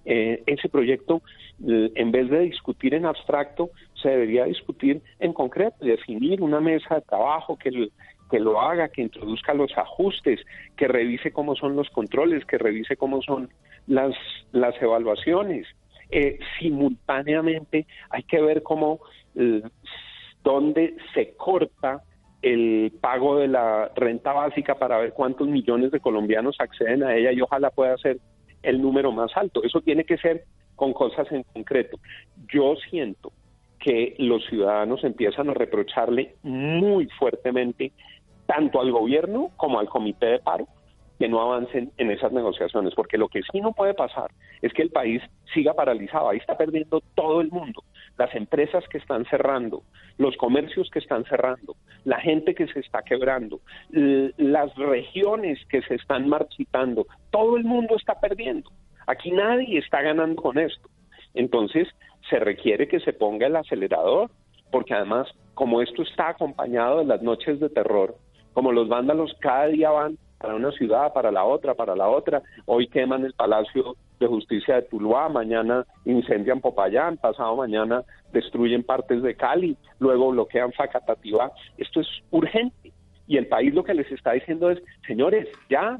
eh, 0.05 0.43
ese 0.47 0.69
proyecto, 0.69 1.23
en 1.65 2.11
vez 2.11 2.29
de 2.29 2.41
discutir 2.41 2.93
en 2.93 3.07
abstracto, 3.07 3.71
se 4.03 4.11
debería 4.11 4.45
discutir 4.45 5.01
en 5.19 5.33
concreto, 5.33 5.85
definir 5.85 6.43
una 6.43 6.61
mesa 6.61 6.97
de 6.97 7.01
trabajo 7.03 7.57
que, 7.57 7.89
que 8.31 8.41
lo 8.41 8.61
haga, 8.61 8.89
que 8.89 9.03
introduzca 9.03 9.55
los 9.55 9.77
ajustes, 9.77 10.41
que 10.77 10.89
revise 10.89 11.33
cómo 11.33 11.55
son 11.55 11.77
los 11.77 11.89
controles, 11.91 12.45
que 12.45 12.59
revise 12.59 12.97
cómo 12.97 13.23
son 13.23 13.51
las, 13.87 14.15
las 14.53 14.81
evaluaciones. 14.81 15.67
Eh, 16.11 16.39
simultáneamente 16.59 17.87
hay 18.11 18.23
que 18.25 18.41
ver 18.41 18.63
cómo, 18.63 19.01
dónde 20.43 20.97
se 21.15 21.35
corta 21.37 22.03
el 22.43 22.93
pago 23.01 23.39
de 23.39 23.49
la 23.49 23.91
renta 23.95 24.33
básica 24.33 24.75
para 24.75 24.99
ver 24.99 25.13
cuántos 25.13 25.47
millones 25.49 25.93
de 25.93 26.01
colombianos 26.01 26.57
acceden 26.59 27.05
a 27.05 27.15
ella 27.15 27.33
y 27.33 27.41
ojalá 27.41 27.71
pueda 27.71 27.97
ser 27.99 28.19
el 28.63 28.83
número 28.83 29.13
más 29.13 29.31
alto. 29.37 29.63
Eso 29.63 29.81
tiene 29.81 30.05
que 30.05 30.19
ser 30.19 30.45
con 30.75 30.93
cosas 30.93 31.31
en 31.31 31.45
concreto. 31.45 31.99
Yo 32.53 32.75
siento 32.91 33.33
que 33.83 34.15
los 34.19 34.45
ciudadanos 34.47 35.03
empiezan 35.03 35.51
a 35.51 35.55
reprocharle 35.55 36.37
muy 36.43 37.07
fuertemente 37.19 37.93
tanto 38.47 38.81
al 38.81 38.93
gobierno 38.93 39.51
como 39.57 39.81
al 39.81 39.89
comité 39.89 40.27
de 40.27 40.39
paro 40.39 40.67
que 41.19 41.29
no 41.29 41.41
avancen 41.41 41.93
en 41.99 42.11
esas 42.11 42.33
negociaciones, 42.33 42.95
porque 42.95 43.19
lo 43.19 43.29
que 43.29 43.43
sí 43.51 43.61
no 43.61 43.73
puede 43.73 43.95
pasar 43.95 44.31
es 44.61 44.73
que 44.73 44.83
el 44.83 44.91
país 44.91 45.23
siga 45.55 45.75
paralizado, 45.75 46.29
ahí 46.29 46.39
está 46.39 46.57
perdiendo 46.57 47.01
todo 47.15 47.41
el 47.41 47.51
mundo, 47.51 47.85
las 48.19 48.35
empresas 48.35 48.85
que 48.89 48.99
están 48.99 49.25
cerrando, 49.27 49.83
los 50.19 50.37
comercios 50.37 50.91
que 50.91 50.99
están 50.99 51.25
cerrando, 51.25 51.77
la 52.05 52.19
gente 52.21 52.55
que 52.55 52.67
se 52.69 52.81
está 52.81 53.03
quebrando, 53.03 53.61
las 53.91 54.75
regiones 54.75 55.65
que 55.69 55.83
se 55.83 55.95
están 55.95 56.29
marchitando, 56.29 57.07
todo 57.31 57.57
el 57.57 57.65
mundo 57.65 57.97
está 57.97 58.19
perdiendo. 58.19 58.71
Aquí 59.07 59.31
nadie 59.31 59.79
está 59.79 60.03
ganando 60.03 60.43
con 60.43 60.59
esto. 60.59 60.89
Entonces, 61.35 61.89
se 62.29 62.39
requiere 62.39 62.89
que 62.89 63.01
se 63.01 63.13
ponga 63.13 63.47
el 63.47 63.57
acelerador, 63.57 64.31
porque 64.71 64.95
además, 64.95 65.29
como 65.55 65.83
esto 65.83 66.03
está 66.03 66.31
acompañado 66.31 66.99
de 66.99 67.05
las 67.05 67.23
noches 67.23 67.61
de 67.61 67.69
terror, 67.69 68.17
como 68.53 68.73
los 68.73 68.89
vándalos 68.89 69.35
cada 69.41 69.67
día 69.67 69.91
van 69.91 70.19
para 70.43 70.57
una 70.57 70.73
ciudad, 70.73 71.13
para 71.13 71.31
la 71.31 71.45
otra, 71.45 71.75
para 71.75 71.95
la 71.95 72.09
otra. 72.09 72.43
Hoy 72.67 72.89
queman 72.89 73.25
el 73.25 73.33
Palacio 73.33 73.97
de 74.19 74.27
Justicia 74.27 74.75
de 74.75 74.83
Tuluá, 74.83 75.29
mañana 75.29 75.87
incendian 76.05 76.61
Popayán, 76.61 77.17
pasado 77.17 77.55
mañana 77.57 78.03
destruyen 78.33 78.83
partes 78.83 79.23
de 79.23 79.37
Cali, 79.37 79.77
luego 80.01 80.31
bloquean 80.31 80.73
Facatativá. 80.73 81.53
Esto 81.79 82.01
es 82.01 82.09
urgente. 82.31 82.93
Y 83.29 83.37
el 83.37 83.47
país 83.47 83.73
lo 83.73 83.85
que 83.85 83.95
les 83.95 84.11
está 84.11 84.33
diciendo 84.33 84.71
es, 84.71 84.83
señores, 85.07 85.49
ya, 85.71 85.97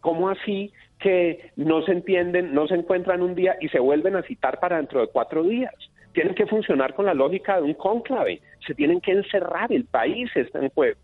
¿cómo 0.00 0.28
así 0.28 0.72
que 0.98 1.52
no 1.56 1.82
se 1.82 1.92
entienden, 1.92 2.54
no 2.54 2.66
se 2.66 2.74
encuentran 2.74 3.22
un 3.22 3.34
día 3.34 3.56
y 3.60 3.68
se 3.68 3.78
vuelven 3.78 4.16
a 4.16 4.22
citar 4.22 4.58
para 4.60 4.76
dentro 4.76 5.00
de 5.00 5.08
cuatro 5.08 5.42
días? 5.42 5.74
tienen 6.16 6.34
que 6.34 6.46
funcionar 6.46 6.94
con 6.94 7.04
la 7.04 7.12
lógica 7.12 7.56
de 7.56 7.62
un 7.62 7.74
cónclave, 7.74 8.40
se 8.66 8.74
tienen 8.74 9.02
que 9.02 9.12
encerrar, 9.12 9.70
el 9.70 9.84
país 9.84 10.30
está 10.34 10.60
en 10.60 10.70
juego. 10.70 10.98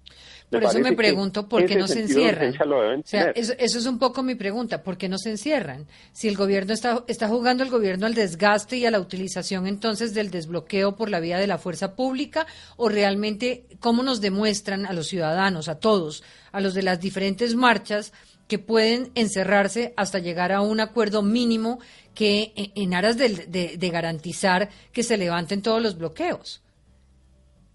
Por 0.51 0.65
eso 0.65 0.79
me 0.79 0.95
pregunto 0.95 1.47
por 1.47 1.67
qué 1.67 1.77
no 1.77 1.87
se 1.87 2.01
encierran. 2.01 2.55
O 2.59 3.03
sea, 3.05 3.31
eso, 3.35 3.55
es 3.59 3.87
un 3.87 3.99
poco 3.99 4.23
mi 4.23 4.37
pregunta, 4.37 4.83
¿por 4.83 4.97
qué 4.97 5.11
no 5.11 5.19
se 5.19 5.29
encierran? 5.29 5.87
Si 6.13 6.29
el 6.29 6.37
gobierno 6.37 6.73
está, 6.73 7.05
está 7.09 7.29
jugando 7.29 7.63
el 7.63 7.69
gobierno 7.69 8.07
al 8.07 8.15
desgaste 8.15 8.79
y 8.79 8.87
a 8.87 8.91
la 8.91 9.01
utilización 9.01 9.67
entonces 9.67 10.15
del 10.15 10.31
desbloqueo 10.31 10.97
por 10.97 11.11
la 11.11 11.21
vía 11.21 11.37
de 11.37 11.47
la 11.47 11.59
fuerza 11.59 11.95
pública, 11.95 12.47
o 12.77 12.89
realmente 12.89 13.67
cómo 13.81 14.03
nos 14.03 14.23
demuestran 14.23 14.87
a 14.87 14.95
los 14.95 15.09
ciudadanos, 15.09 15.69
a 15.69 15.79
todos, 15.79 16.25
a 16.53 16.61
los 16.63 16.73
de 16.73 16.85
las 16.85 17.01
diferentes 17.01 17.55
marchas, 17.55 18.15
que 18.53 18.59
pueden 18.59 19.13
encerrarse 19.15 19.95
hasta 19.97 20.19
llegar 20.19 20.53
a 20.53 20.61
un 20.61 20.79
acuerdo 20.79 21.23
mínimo 21.23 21.79
que 22.15 22.53
en 22.55 22.93
aras 22.93 23.17
de, 23.17 23.91
garantizar 23.91 24.69
que 24.93 25.03
se 25.03 25.17
levanten 25.17 25.63
todos 25.63 25.83
los 25.83 25.97
bloqueos. 25.97 26.63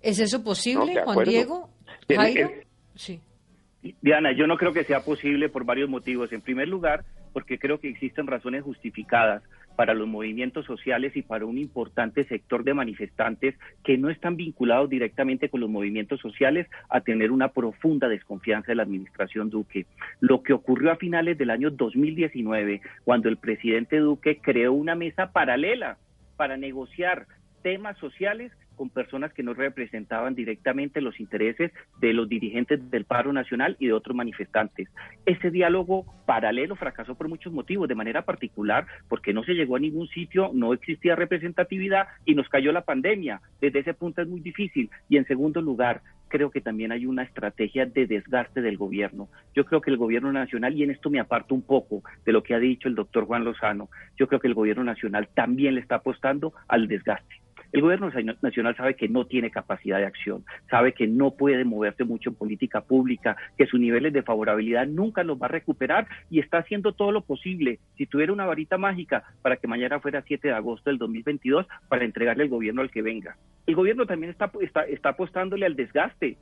¿Es 0.04 0.20
eso 0.20 0.44
posible, 0.44 1.02
Juan 1.04 1.28
Diego? 1.28 1.72
¿Jairo? 2.08 2.52
Sí. 2.94 3.20
Diana, 4.04 4.38
yo 4.38 4.46
no 4.46 4.56
creo 4.56 4.72
que 4.72 4.84
sea 4.84 5.00
posible 5.00 5.50
por 5.50 5.66
varios 5.66 5.90
motivos. 5.90 6.32
En 6.32 6.42
primer 6.42 6.68
lugar, 6.68 7.04
porque 7.34 7.58
creo 7.58 7.80
que 7.80 7.90
existen 7.90 8.28
razones 8.28 8.62
justificadas 8.62 9.42
para 9.78 9.94
los 9.94 10.08
movimientos 10.08 10.66
sociales 10.66 11.16
y 11.16 11.22
para 11.22 11.46
un 11.46 11.60
importante 11.60 12.26
sector 12.26 12.64
de 12.64 12.74
manifestantes 12.74 13.56
que 13.84 13.96
no 13.96 14.10
están 14.10 14.36
vinculados 14.36 14.90
directamente 14.90 15.50
con 15.50 15.62
los 15.62 15.70
movimientos 15.70 16.20
sociales 16.20 16.68
a 16.90 17.02
tener 17.02 17.32
una 17.32 17.50
profunda 17.50 18.10
desconfianza 18.10 18.72
de 18.72 18.76
la 18.76 18.84
administración 18.84 19.52
Duque. 19.52 19.86
Lo 20.20 20.42
que 20.42 20.54
ocurrió 20.54 20.92
a 20.92 20.96
finales 20.96 21.38
del 21.38 21.52
año 21.52 21.70
2019, 21.70 22.82
cuando 23.06 23.30
el 23.30 23.38
presidente 23.38 24.00
Duque 24.00 24.40
creó 24.42 24.74
una 24.74 24.96
mesa 24.96 25.32
paralela 25.32 26.00
para 26.38 26.58
negociar 26.58 27.28
temas 27.62 27.98
sociales 28.00 28.52
con 28.78 28.90
personas 28.90 29.34
que 29.34 29.44
no 29.44 29.54
representaban 29.54 30.36
directamente 30.36 31.02
los 31.02 31.20
intereses 31.20 31.72
de 32.00 32.14
los 32.14 32.30
dirigentes 32.30 32.90
del 32.90 33.04
paro 33.04 33.34
nacional 33.34 33.76
y 33.80 33.88
de 33.88 33.94
otros 33.94 34.16
manifestantes. 34.16 34.88
Ese 35.26 35.52
diálogo 35.52 36.06
paralelo 36.26 36.76
fracasó 36.76 37.16
por 37.16 37.28
muchos 37.28 37.52
motivos, 37.52 37.90
de 37.90 37.96
manera 37.96 38.22
particular 38.22 38.86
porque 39.10 39.34
no 39.34 39.44
se 39.44 39.54
llegó 39.54 39.76
a 39.76 39.80
ningún 39.80 40.08
sitio, 40.08 40.52
no 40.54 40.74
existía 40.74 41.16
representatividad 41.16 42.08
y 42.26 42.36
nos 42.36 42.48
cayó 42.48 42.72
la 42.72 42.86
pandemia. 42.86 43.42
Desde 43.60 43.80
ese 43.80 43.94
punto 43.94 44.22
es 44.22 44.28
muy 44.28 44.40
difícil. 44.40 44.90
Y 45.10 45.18
en 45.18 45.26
segundo 45.26 45.62
lugar, 45.62 46.02
creo 46.28 46.52
que 46.52 46.62
también 46.62 46.92
hay 46.92 47.06
una 47.06 47.24
estrategia 47.24 47.86
de 47.86 48.06
desgaste 48.06 48.62
del 48.62 48.78
gobierno. 48.78 49.30
Yo 49.56 49.66
creo 49.66 49.82
que 49.82 49.92
el 49.92 49.98
gobierno 49.98 50.32
nacional, 50.32 50.76
y 50.76 50.84
en 50.84 50.92
esto 50.92 51.10
me 51.10 51.20
aparto 51.20 51.56
un 51.56 51.62
poco 51.62 52.04
de 52.26 52.32
lo 52.32 52.44
que 52.44 52.54
ha 52.54 52.60
dicho 52.60 52.88
el 52.88 52.96
doctor 52.96 53.26
Juan 53.26 53.44
Lozano, 53.44 53.90
yo 54.18 54.28
creo 54.28 54.40
que 54.40 54.48
el 54.48 54.54
gobierno 54.54 54.84
nacional 54.84 55.30
también 55.34 55.76
le 55.76 55.82
está 55.82 55.96
apostando 55.96 56.54
al 56.68 56.88
desgaste. 56.88 57.47
El 57.72 57.82
gobierno 57.82 58.10
nacional 58.42 58.76
sabe 58.76 58.96
que 58.96 59.10
no 59.10 59.26
tiene 59.26 59.52
capacidad 59.52 59.98
de 59.98 60.06
acción, 60.06 60.44
sabe 60.70 60.94
que 60.94 61.08
no 61.08 61.32
puede 61.32 61.66
moverse 61.66 62.04
mucho 62.04 62.30
en 62.30 62.36
política 62.36 62.82
pública, 62.82 63.36
que 63.58 63.66
sus 63.66 63.80
niveles 63.80 64.14
de 64.14 64.24
favorabilidad 64.24 64.88
nunca 64.88 65.24
los 65.24 65.42
va 65.42 65.48
a 65.48 65.50
recuperar 65.50 66.08
y 66.30 66.40
está 66.40 66.60
haciendo 66.60 66.94
todo 66.94 67.12
lo 67.12 67.22
posible. 67.22 67.80
Si 67.98 68.06
tuviera 68.06 68.34
una 68.34 68.46
varita 68.46 68.78
mágica 68.78 69.24
para 69.42 69.58
que 69.58 69.68
mañana 69.68 70.00
fuera 70.00 70.24
7 70.26 70.48
de 70.48 70.54
agosto 70.54 70.90
del 70.90 71.00
2022 71.00 71.68
para 71.90 72.06
entregarle 72.06 72.44
el 72.44 72.50
gobierno 72.50 72.82
al 72.82 72.92
que 72.92 73.02
venga. 73.02 73.38
El 73.66 73.76
gobierno 73.76 74.06
también 74.06 74.32
está, 74.32 74.50
está, 74.62 74.84
está 74.84 75.10
apostándole 75.10 75.66
al 75.66 75.76
desgaste. 75.76 76.38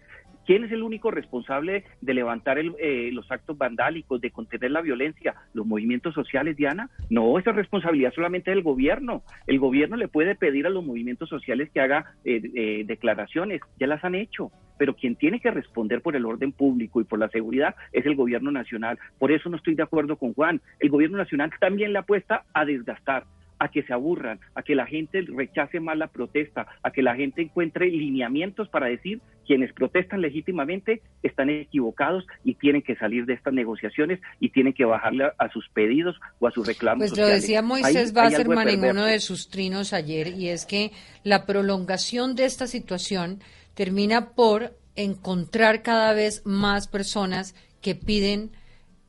¿Quién 0.46 0.64
es 0.64 0.72
el 0.72 0.84
único 0.84 1.10
responsable 1.10 1.86
de 2.02 2.14
levantar 2.14 2.60
eh, 2.60 3.10
los 3.12 3.32
actos 3.32 3.58
vandálicos, 3.58 4.22
de 4.22 4.32
contener 4.32 4.72
la 4.72 4.82
violencia? 4.82 5.34
¿Los 5.54 5.66
movimientos 5.66 6.14
sociales, 6.14 6.56
Diana? 6.56 6.90
No, 7.10 7.40
esa 7.40 7.50
es 7.50 7.56
responsabilidad 7.56 8.14
solamente 8.14 8.52
del 8.52 8.62
gobierno. 8.62 9.24
El 9.48 9.60
gobierno 9.60 9.98
le 9.98 10.08
puede 10.08 10.36
pedir 10.36 10.68
a 10.68 10.70
los 10.70 10.86
movimientos 10.86 11.30
sociales 11.30 11.70
que 11.74 11.82
haga 11.82 12.14
eh, 12.24 12.42
eh, 12.54 12.84
declaraciones, 12.86 13.62
ya 13.80 13.88
las 13.88 14.04
han 14.04 14.14
hecho, 14.14 14.52
pero 14.78 14.96
quien 14.96 15.16
tiene 15.16 15.40
que 15.40 15.50
responder 15.50 16.02
por 16.02 16.16
el 16.16 16.26
orden 16.26 16.52
público 16.52 17.02
y 17.02 17.06
por 17.06 17.18
la 17.18 17.30
seguridad 17.30 17.76
es 17.92 18.06
el 18.06 18.16
gobierno 18.16 18.52
nacional. 18.52 19.00
Por 19.18 19.32
eso 19.32 19.50
no 19.50 19.58
estoy 19.58 19.74
de 19.74 19.84
acuerdo 19.84 20.18
con 20.18 20.34
Juan. 20.34 20.62
El 20.80 20.90
gobierno 20.90 21.18
nacional 21.18 21.52
también 21.60 21.92
le 21.92 22.00
apuesta 22.00 22.44
a 22.54 22.66
desgastar 22.66 23.26
a 23.60 23.70
que 23.70 23.84
se 23.84 23.94
aburran, 23.94 24.40
a 24.54 24.64
que 24.64 24.76
la 24.76 24.86
gente 24.86 25.22
rechace 25.22 25.80
más 25.80 25.98
la 25.98 26.08
protesta, 26.08 26.68
a 26.84 26.92
que 26.92 27.02
la 27.02 27.16
gente 27.16 27.42
encuentre 27.42 27.88
lineamientos 27.88 28.70
para 28.70 28.88
decir 28.88 29.22
quienes 29.46 29.72
protestan 29.74 30.22
legítimamente 30.22 31.02
están 31.24 31.50
equivocados 31.50 32.26
y 32.44 32.56
tienen 32.56 32.82
que 32.82 32.96
salir 32.96 33.26
de 33.26 33.34
estas 33.34 33.54
negociaciones 33.54 34.20
y 34.40 34.50
tienen 34.50 34.74
que 34.74 34.86
bajarle 34.86 35.32
a, 35.38 35.50
sus 35.50 35.70
pedidos 35.70 36.20
o 36.40 36.48
a 36.48 36.52
sus 36.52 36.68
reclamos. 36.68 37.10
Pues 37.10 37.18
lo 37.18 37.28
decía 37.28 37.62
Moisés 37.62 38.14
Basserman 38.14 38.68
en 38.68 38.84
uno 38.84 39.06
de 39.06 39.20
sus 39.20 39.50
trinos 39.50 39.94
ayer 39.94 40.28
y 40.28 40.50
es 40.50 40.66
que 40.66 40.92
la 41.24 41.46
prolongación 41.46 42.36
de 42.36 42.46
esta 42.46 42.68
situación 42.68 43.40
termina 43.76 44.32
por 44.32 44.74
encontrar 44.96 45.82
cada 45.82 46.14
vez 46.14 46.42
más 46.46 46.88
personas 46.88 47.56
que 47.82 47.96
piden 47.96 48.52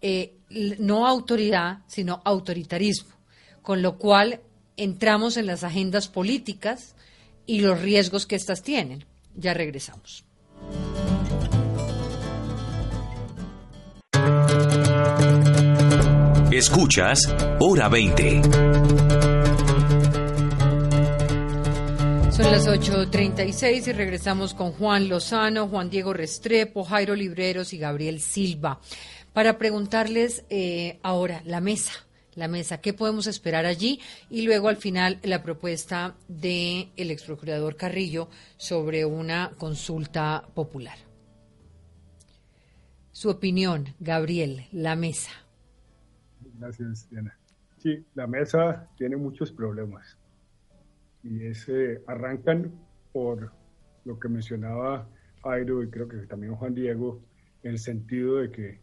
eh, 0.02 0.34
no 0.78 1.06
autoridad, 1.06 1.78
sino 1.86 2.20
autoritarismo 2.24 3.15
con 3.66 3.82
lo 3.82 3.98
cual 3.98 4.42
entramos 4.76 5.36
en 5.36 5.46
las 5.46 5.64
agendas 5.64 6.06
políticas 6.06 6.94
y 7.46 7.62
los 7.62 7.82
riesgos 7.82 8.24
que 8.24 8.36
éstas 8.36 8.62
tienen. 8.62 9.04
Ya 9.34 9.54
regresamos. 9.54 10.24
Escuchas 16.52 17.18
Hora 17.58 17.88
20. 17.88 18.42
Son 22.30 22.52
las 22.52 22.68
8.36 22.68 23.88
y 23.88 23.92
regresamos 23.92 24.54
con 24.54 24.70
Juan 24.70 25.08
Lozano, 25.08 25.66
Juan 25.66 25.90
Diego 25.90 26.12
Restrepo, 26.12 26.84
Jairo 26.84 27.16
Libreros 27.16 27.72
y 27.72 27.78
Gabriel 27.78 28.20
Silva 28.20 28.78
para 29.32 29.58
preguntarles 29.58 30.44
eh, 30.50 31.00
ahora 31.02 31.42
la 31.44 31.60
mesa 31.60 32.05
la 32.36 32.48
mesa. 32.48 32.80
¿Qué 32.80 32.92
podemos 32.92 33.26
esperar 33.26 33.66
allí? 33.66 34.00
Y 34.30 34.42
luego 34.42 34.68
al 34.68 34.76
final 34.76 35.18
la 35.24 35.42
propuesta 35.42 36.14
del 36.28 36.90
el 36.96 37.10
ex 37.10 37.24
procurador 37.24 37.76
Carrillo 37.76 38.28
sobre 38.56 39.04
una 39.04 39.50
consulta 39.58 40.46
popular. 40.54 40.96
Su 43.10 43.30
opinión, 43.30 43.94
Gabriel, 43.98 44.66
la 44.72 44.94
mesa. 44.94 45.30
Gracias, 46.58 47.08
Diana. 47.10 47.36
Sí, 47.78 48.04
la 48.14 48.26
mesa 48.26 48.88
tiene 48.96 49.16
muchos 49.16 49.50
problemas 49.52 50.16
y 51.22 51.46
ese 51.46 52.02
arrancan 52.06 52.72
por 53.12 53.52
lo 54.04 54.18
que 54.18 54.28
mencionaba 54.28 55.08
Jairo 55.42 55.82
y 55.82 55.90
creo 55.90 56.08
que 56.08 56.18
también 56.26 56.54
Juan 56.54 56.74
Diego, 56.74 57.20
en 57.62 57.72
el 57.72 57.78
sentido 57.78 58.36
de 58.36 58.50
que 58.50 58.80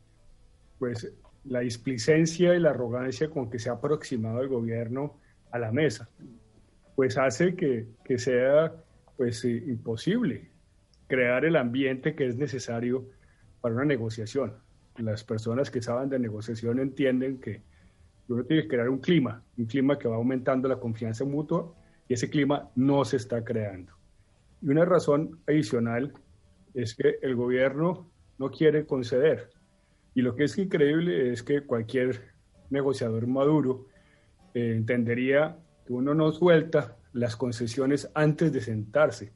pues 0.79 1.11
la 1.45 1.59
displicencia 1.59 2.55
y 2.55 2.59
la 2.59 2.71
arrogancia 2.71 3.29
con 3.29 3.49
que 3.49 3.59
se 3.59 3.69
ha 3.69 3.73
aproximado 3.73 4.41
el 4.41 4.47
gobierno 4.47 5.19
a 5.51 5.59
la 5.59 5.71
mesa, 5.71 6.09
pues 6.95 7.17
hace 7.17 7.55
que, 7.55 7.87
sea 8.17 8.73
pues, 9.17 9.43
imposible 9.45 10.49
crear 11.07 11.45
el 11.45 11.55
ambiente 11.55 12.15
que 12.15 12.27
es 12.27 12.37
necesario 12.37 13.05
para 13.61 13.75
una 13.75 13.85
negociación. 13.85 14.53
Las 14.97 15.23
personas 15.23 15.71
que 15.71 15.81
saben 15.81 16.09
de 16.09 16.19
negociación 16.19 16.79
entienden 16.79 17.39
que 17.39 17.61
uno 18.27 18.43
tiene 18.45 18.63
que 18.63 18.69
crear 18.69 18.89
un 18.89 18.99
clima, 18.99 19.43
un 19.57 19.65
clima 19.65 19.97
que 19.97 20.07
va 20.07 20.15
aumentando 20.15 20.67
la 20.67 20.79
confianza 20.79 21.25
mutua 21.25 21.73
y 22.07 22.13
ese 22.13 22.29
clima 22.29 22.69
no 22.75 23.03
se 23.05 23.17
está 23.17 23.43
creando. 23.43 23.93
Y 24.61 24.69
una 24.69 24.85
razón 24.85 25.39
adicional 25.47 26.13
es 26.73 26.95
que 26.95 27.17
el 27.21 27.35
gobierno 27.35 28.09
no 28.37 28.49
quiere 28.49 28.85
conceder. 28.85 29.49
Y 30.16 30.22
lo 30.22 30.36
que 30.36 30.45
es 30.45 30.57
increíble 30.57 31.32
es 31.32 31.43
que 31.43 31.61
cualquier 31.61 32.34
negociador 32.70 33.28
maduro 33.28 33.88
eh, 34.53 34.74
entendería 34.76 35.57
que 35.86 35.93
uno 35.93 36.14
no 36.14 36.32
suelta 36.32 36.97
las 37.14 37.36
concesiones 37.36 38.09
antes 38.14 38.51
de 38.51 38.61
sentarse. 38.61 39.34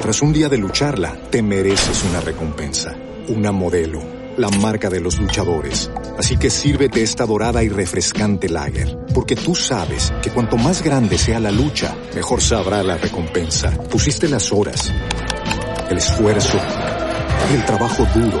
Tras 0.00 0.22
un 0.22 0.32
día 0.32 0.48
de 0.48 0.58
lucharla, 0.58 1.14
te 1.30 1.42
mereces 1.42 2.04
una 2.08 2.20
recompensa, 2.20 2.96
una 3.28 3.52
modelo, 3.52 4.00
la 4.36 4.48
marca 4.48 4.88
de 4.88 5.00
los 5.00 5.20
luchadores. 5.20 5.90
Así 6.18 6.38
que 6.38 6.50
sírvete 6.50 7.02
esta 7.02 7.26
dorada 7.26 7.62
y 7.62 7.68
refrescante 7.68 8.48
lager, 8.48 8.98
porque 9.14 9.36
tú 9.36 9.54
sabes 9.54 10.12
que 10.22 10.30
cuanto 10.30 10.56
más 10.56 10.82
grande 10.82 11.18
sea 11.18 11.38
la 11.38 11.50
lucha, 11.50 11.94
mejor 12.14 12.40
sabrá 12.40 12.82
la 12.82 12.96
recompensa. 12.96 13.70
Pusiste 13.90 14.28
las 14.28 14.52
horas, 14.52 14.92
el 15.90 15.98
esfuerzo, 15.98 16.58
el 17.54 17.64
trabajo 17.66 18.06
duro. 18.14 18.40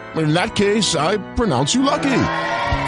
in 0.17 0.33
that 0.33 0.55
case, 0.55 0.95
I 0.95 1.17
pronounce 1.35 1.75
you 1.75 1.83
lucky. 1.83 2.23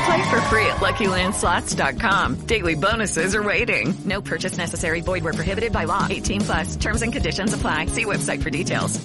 Play 0.06 0.30
for 0.30 0.42
free 0.50 0.66
at 0.66 0.80
LuckyLandSlots.com. 0.80 2.46
Daily 2.46 2.76
bonuses 2.76 3.36
are 3.36 3.44
waiting. 3.44 3.94
No 4.06 4.22
purchase 4.22 4.58
necessary. 4.58 5.02
Void 5.02 5.24
where 5.24 5.34
prohibited 5.34 5.72
by 5.72 5.86
law. 5.86 6.08
18 6.10 6.42
plus. 6.42 6.76
Terms 6.76 7.02
and 7.02 7.14
conditions 7.14 7.54
apply. 7.54 7.88
See 7.88 8.06
website 8.06 8.42
for 8.44 8.50
details. 8.50 9.00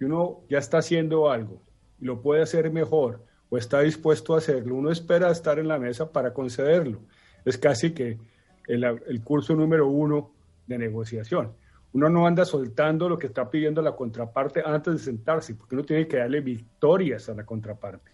Uno 0.00 0.44
ya 0.48 0.58
está 0.58 0.78
haciendo 0.78 1.30
algo 1.30 1.62
y 2.00 2.06
lo 2.06 2.22
puede 2.22 2.42
hacer 2.42 2.70
mejor 2.70 3.22
o 3.50 3.58
está 3.58 3.80
dispuesto 3.80 4.34
a 4.34 4.38
hacerlo, 4.38 4.76
uno 4.76 4.90
espera 4.90 5.30
estar 5.30 5.58
en 5.58 5.68
la 5.68 5.78
mesa 5.78 6.10
para 6.10 6.32
concederlo. 6.32 7.00
Es 7.44 7.58
casi 7.58 7.92
que 7.92 8.18
el, 8.66 8.84
el 8.84 9.22
curso 9.22 9.54
número 9.54 9.88
uno 9.88 10.32
de 10.66 10.78
negociación. 10.78 11.52
Uno 11.92 12.08
no 12.08 12.26
anda 12.26 12.44
soltando 12.44 13.08
lo 13.08 13.18
que 13.18 13.26
está 13.26 13.50
pidiendo 13.50 13.82
la 13.82 13.96
contraparte 13.96 14.62
antes 14.64 14.94
de 14.94 14.98
sentarse, 15.00 15.54
porque 15.54 15.74
uno 15.74 15.84
tiene 15.84 16.06
que 16.06 16.18
darle 16.18 16.40
victorias 16.40 17.28
a 17.28 17.34
la 17.34 17.44
contraparte. 17.44 18.10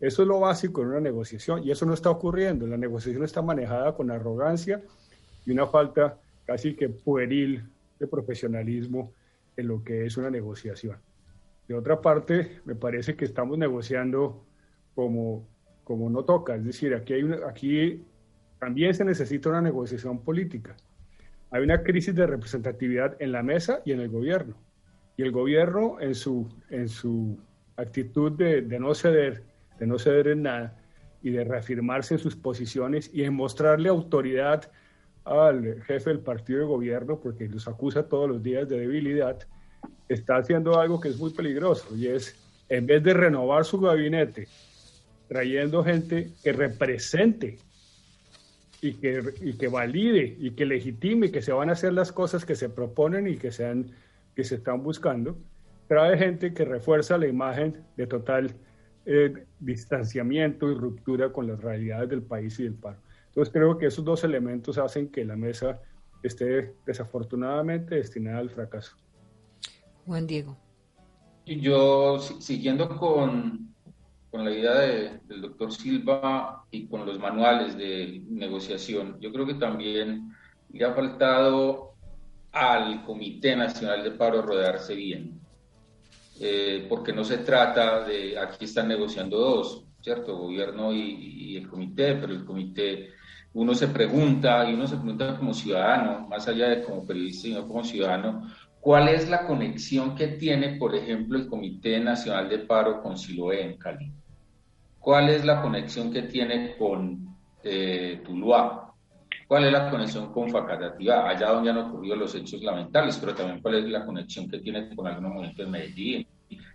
Eso 0.00 0.22
es 0.22 0.28
lo 0.28 0.40
básico 0.40 0.82
en 0.82 0.88
una 0.88 1.00
negociación 1.00 1.62
y 1.62 1.70
eso 1.70 1.86
no 1.86 1.94
está 1.94 2.10
ocurriendo. 2.10 2.66
La 2.66 2.76
negociación 2.76 3.24
está 3.24 3.40
manejada 3.40 3.94
con 3.94 4.10
arrogancia 4.10 4.82
y 5.46 5.52
una 5.52 5.66
falta 5.66 6.18
casi 6.44 6.74
que 6.74 6.88
pueril 6.88 7.64
de 7.98 8.06
profesionalismo 8.06 9.12
en 9.56 9.68
lo 9.68 9.82
que 9.84 10.06
es 10.06 10.16
una 10.16 10.30
negociación. 10.30 10.96
De 11.68 11.74
otra 11.74 12.00
parte, 12.00 12.60
me 12.64 12.74
parece 12.74 13.16
que 13.16 13.24
estamos 13.24 13.56
negociando 13.56 14.44
como, 14.94 15.46
como 15.84 16.10
no 16.10 16.24
toca, 16.24 16.56
es 16.56 16.64
decir, 16.64 16.94
aquí, 16.94 17.14
hay 17.14 17.32
aquí 17.48 18.04
también 18.58 18.94
se 18.94 19.04
necesita 19.04 19.48
una 19.48 19.60
negociación 19.60 20.20
política. 20.20 20.76
Hay 21.54 21.62
una 21.62 21.84
crisis 21.84 22.12
de 22.16 22.26
representatividad 22.26 23.14
en 23.20 23.30
la 23.30 23.44
mesa 23.44 23.80
y 23.84 23.92
en 23.92 24.00
el 24.00 24.08
gobierno. 24.08 24.56
Y 25.16 25.22
el 25.22 25.30
gobierno 25.30 26.00
en 26.00 26.16
su, 26.16 26.52
en 26.68 26.88
su 26.88 27.38
actitud 27.76 28.32
de, 28.32 28.62
de 28.62 28.80
no 28.80 28.92
ceder, 28.92 29.44
de 29.78 29.86
no 29.86 29.96
ceder 30.00 30.26
en 30.26 30.42
nada 30.42 30.76
y 31.22 31.30
de 31.30 31.44
reafirmarse 31.44 32.14
en 32.14 32.18
sus 32.18 32.34
posiciones 32.34 33.08
y 33.14 33.22
en 33.22 33.34
mostrarle 33.34 33.88
autoridad 33.88 34.68
al 35.24 35.80
jefe 35.84 36.10
del 36.10 36.18
partido 36.18 36.58
de 36.58 36.64
gobierno, 36.64 37.20
porque 37.20 37.46
los 37.48 37.68
acusa 37.68 38.08
todos 38.08 38.28
los 38.28 38.42
días 38.42 38.68
de 38.68 38.80
debilidad, 38.80 39.38
está 40.08 40.38
haciendo 40.38 40.80
algo 40.80 41.00
que 41.00 41.10
es 41.10 41.18
muy 41.18 41.30
peligroso 41.30 41.94
y 41.94 42.08
es, 42.08 42.36
en 42.68 42.84
vez 42.84 43.00
de 43.04 43.14
renovar 43.14 43.64
su 43.64 43.78
gabinete, 43.78 44.48
trayendo 45.28 45.84
gente 45.84 46.32
que 46.42 46.52
represente 46.52 47.58
y 48.84 48.92
que, 48.94 49.34
y 49.40 49.54
que 49.54 49.68
valide 49.68 50.36
y 50.38 50.50
que 50.50 50.66
legitime 50.66 51.30
que 51.30 51.40
se 51.40 51.52
van 51.52 51.70
a 51.70 51.72
hacer 51.72 51.94
las 51.94 52.12
cosas 52.12 52.44
que 52.44 52.54
se 52.54 52.68
proponen 52.68 53.26
y 53.26 53.38
que, 53.38 53.50
sean, 53.50 53.90
que 54.36 54.44
se 54.44 54.56
están 54.56 54.82
buscando, 54.82 55.38
trae 55.88 56.18
gente 56.18 56.52
que 56.52 56.66
refuerza 56.66 57.16
la 57.16 57.26
imagen 57.26 57.82
de 57.96 58.06
total 58.06 58.54
eh, 59.06 59.46
distanciamiento 59.58 60.70
y 60.70 60.74
ruptura 60.74 61.32
con 61.32 61.46
las 61.46 61.62
realidades 61.62 62.10
del 62.10 62.22
país 62.22 62.60
y 62.60 62.64
del 62.64 62.74
paro. 62.74 62.98
Entonces 63.28 63.54
creo 63.54 63.78
que 63.78 63.86
esos 63.86 64.04
dos 64.04 64.22
elementos 64.22 64.76
hacen 64.76 65.08
que 65.08 65.24
la 65.24 65.36
mesa 65.36 65.80
esté 66.22 66.74
desafortunadamente 66.84 67.94
destinada 67.94 68.40
al 68.40 68.50
fracaso. 68.50 68.96
Juan 70.04 70.26
Diego. 70.26 70.58
Yo, 71.46 72.18
siguiendo 72.18 72.86
con, 72.98 73.73
con 74.34 74.44
la 74.44 74.50
idea 74.50 75.20
del 75.28 75.40
doctor 75.40 75.72
Silva 75.72 76.64
y 76.72 76.88
con 76.88 77.06
los 77.06 77.20
manuales 77.20 77.78
de 77.78 78.20
negociación, 78.28 79.16
yo 79.20 79.32
creo 79.32 79.46
que 79.46 79.54
también 79.54 80.32
le 80.72 80.84
ha 80.84 80.92
faltado 80.92 81.92
al 82.50 83.04
Comité 83.04 83.54
Nacional 83.54 84.02
de 84.02 84.10
Paro 84.10 84.42
rodearse 84.42 84.96
bien, 84.96 85.38
eh, 86.40 86.84
porque 86.88 87.12
no 87.12 87.22
se 87.22 87.38
trata 87.38 88.00
de, 88.04 88.36
aquí 88.36 88.64
están 88.64 88.88
negociando 88.88 89.38
dos, 89.38 89.84
¿cierto? 90.00 90.36
Gobierno 90.36 90.92
y, 90.92 91.52
y 91.52 91.56
el 91.56 91.68
comité, 91.68 92.16
pero 92.16 92.32
el 92.32 92.44
comité 92.44 93.10
uno 93.52 93.72
se 93.72 93.86
pregunta, 93.86 94.68
y 94.68 94.74
uno 94.74 94.88
se 94.88 94.96
pregunta 94.96 95.36
como 95.38 95.54
ciudadano, 95.54 96.26
más 96.26 96.48
allá 96.48 96.70
de 96.70 96.82
como 96.82 97.06
periodista, 97.06 97.42
sino 97.42 97.68
como 97.68 97.84
ciudadano, 97.84 98.50
¿cuál 98.80 99.10
es 99.10 99.28
la 99.28 99.46
conexión 99.46 100.16
que 100.16 100.26
tiene, 100.26 100.76
por 100.76 100.96
ejemplo, 100.96 101.38
el 101.38 101.46
Comité 101.46 102.00
Nacional 102.00 102.48
de 102.48 102.58
Paro 102.58 103.00
con 103.00 103.16
Siloé 103.16 103.62
en 103.62 103.78
Cali? 103.78 104.12
¿Cuál 105.04 105.28
es 105.28 105.44
la 105.44 105.60
conexión 105.60 106.10
que 106.10 106.22
tiene 106.22 106.76
con 106.78 107.36
eh, 107.62 108.22
Tuluá? 108.24 108.94
¿Cuál 109.46 109.64
es 109.66 109.72
la 109.72 109.90
conexión 109.90 110.32
con 110.32 110.48
Facatativá? 110.48 111.28
Allá 111.28 111.50
donde 111.50 111.70
han 111.70 111.78
ocurrido 111.78 112.16
los 112.16 112.34
hechos 112.34 112.62
lamentables, 112.62 113.18
pero 113.18 113.34
también 113.34 113.60
cuál 113.60 113.74
es 113.74 113.84
la 113.84 114.06
conexión 114.06 114.48
que 114.48 114.60
tiene 114.60 114.96
con 114.96 115.06
algunos 115.06 115.34
momentos 115.34 115.66
en 115.66 115.70
Medellín, 115.70 116.26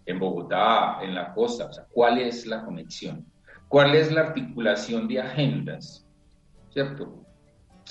en 0.05 0.19
Bogotá, 0.19 0.99
en 1.01 1.15
la 1.15 1.33
costa. 1.33 1.65
O 1.65 1.73
sea, 1.73 1.85
¿cuál 1.91 2.19
es 2.19 2.45
la 2.45 2.63
conexión? 2.63 3.25
¿Cuál 3.67 3.95
es 3.95 4.11
la 4.11 4.21
articulación 4.21 5.07
de 5.07 5.21
agendas? 5.21 6.05
¿cierto? 6.71 7.25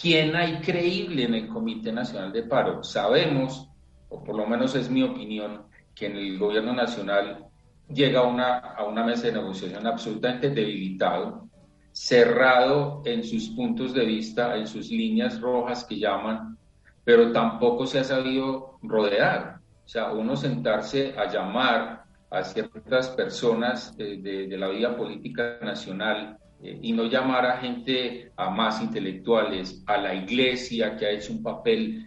¿Quién 0.00 0.36
hay 0.36 0.60
creíble 0.60 1.24
en 1.24 1.34
el 1.34 1.48
Comité 1.48 1.92
Nacional 1.92 2.32
de 2.32 2.44
Paro? 2.44 2.84
Sabemos, 2.84 3.68
o 4.08 4.22
por 4.22 4.36
lo 4.36 4.46
menos 4.46 4.74
es 4.76 4.88
mi 4.88 5.02
opinión, 5.02 5.64
que 5.94 6.06
en 6.06 6.16
el 6.16 6.38
gobierno 6.38 6.72
nacional 6.72 7.47
llega 7.92 8.20
a 8.20 8.24
una, 8.24 8.58
a 8.58 8.84
una 8.84 9.04
mesa 9.04 9.28
de 9.28 9.34
negociación 9.34 9.86
absolutamente 9.86 10.50
debilitado, 10.50 11.48
cerrado 11.92 13.02
en 13.04 13.24
sus 13.24 13.50
puntos 13.50 13.94
de 13.94 14.04
vista, 14.04 14.56
en 14.56 14.66
sus 14.66 14.90
líneas 14.90 15.40
rojas 15.40 15.84
que 15.84 15.98
llaman, 15.98 16.56
pero 17.04 17.32
tampoco 17.32 17.86
se 17.86 18.00
ha 18.00 18.04
sabido 18.04 18.78
rodear. 18.82 19.58
O 19.84 19.88
sea, 19.88 20.12
uno 20.12 20.36
sentarse 20.36 21.14
a 21.16 21.30
llamar 21.30 22.04
a 22.30 22.44
ciertas 22.44 23.08
personas 23.10 23.96
de, 23.96 24.18
de, 24.18 24.46
de 24.46 24.58
la 24.58 24.68
vida 24.68 24.94
política 24.94 25.58
nacional 25.62 26.36
eh, 26.62 26.78
y 26.82 26.92
no 26.92 27.04
llamar 27.04 27.46
a 27.46 27.58
gente, 27.58 28.32
a 28.36 28.50
más 28.50 28.82
intelectuales, 28.82 29.82
a 29.86 29.96
la 29.96 30.14
iglesia 30.14 30.96
que 30.96 31.06
ha 31.06 31.10
hecho 31.10 31.32
un 31.32 31.42
papel. 31.42 32.06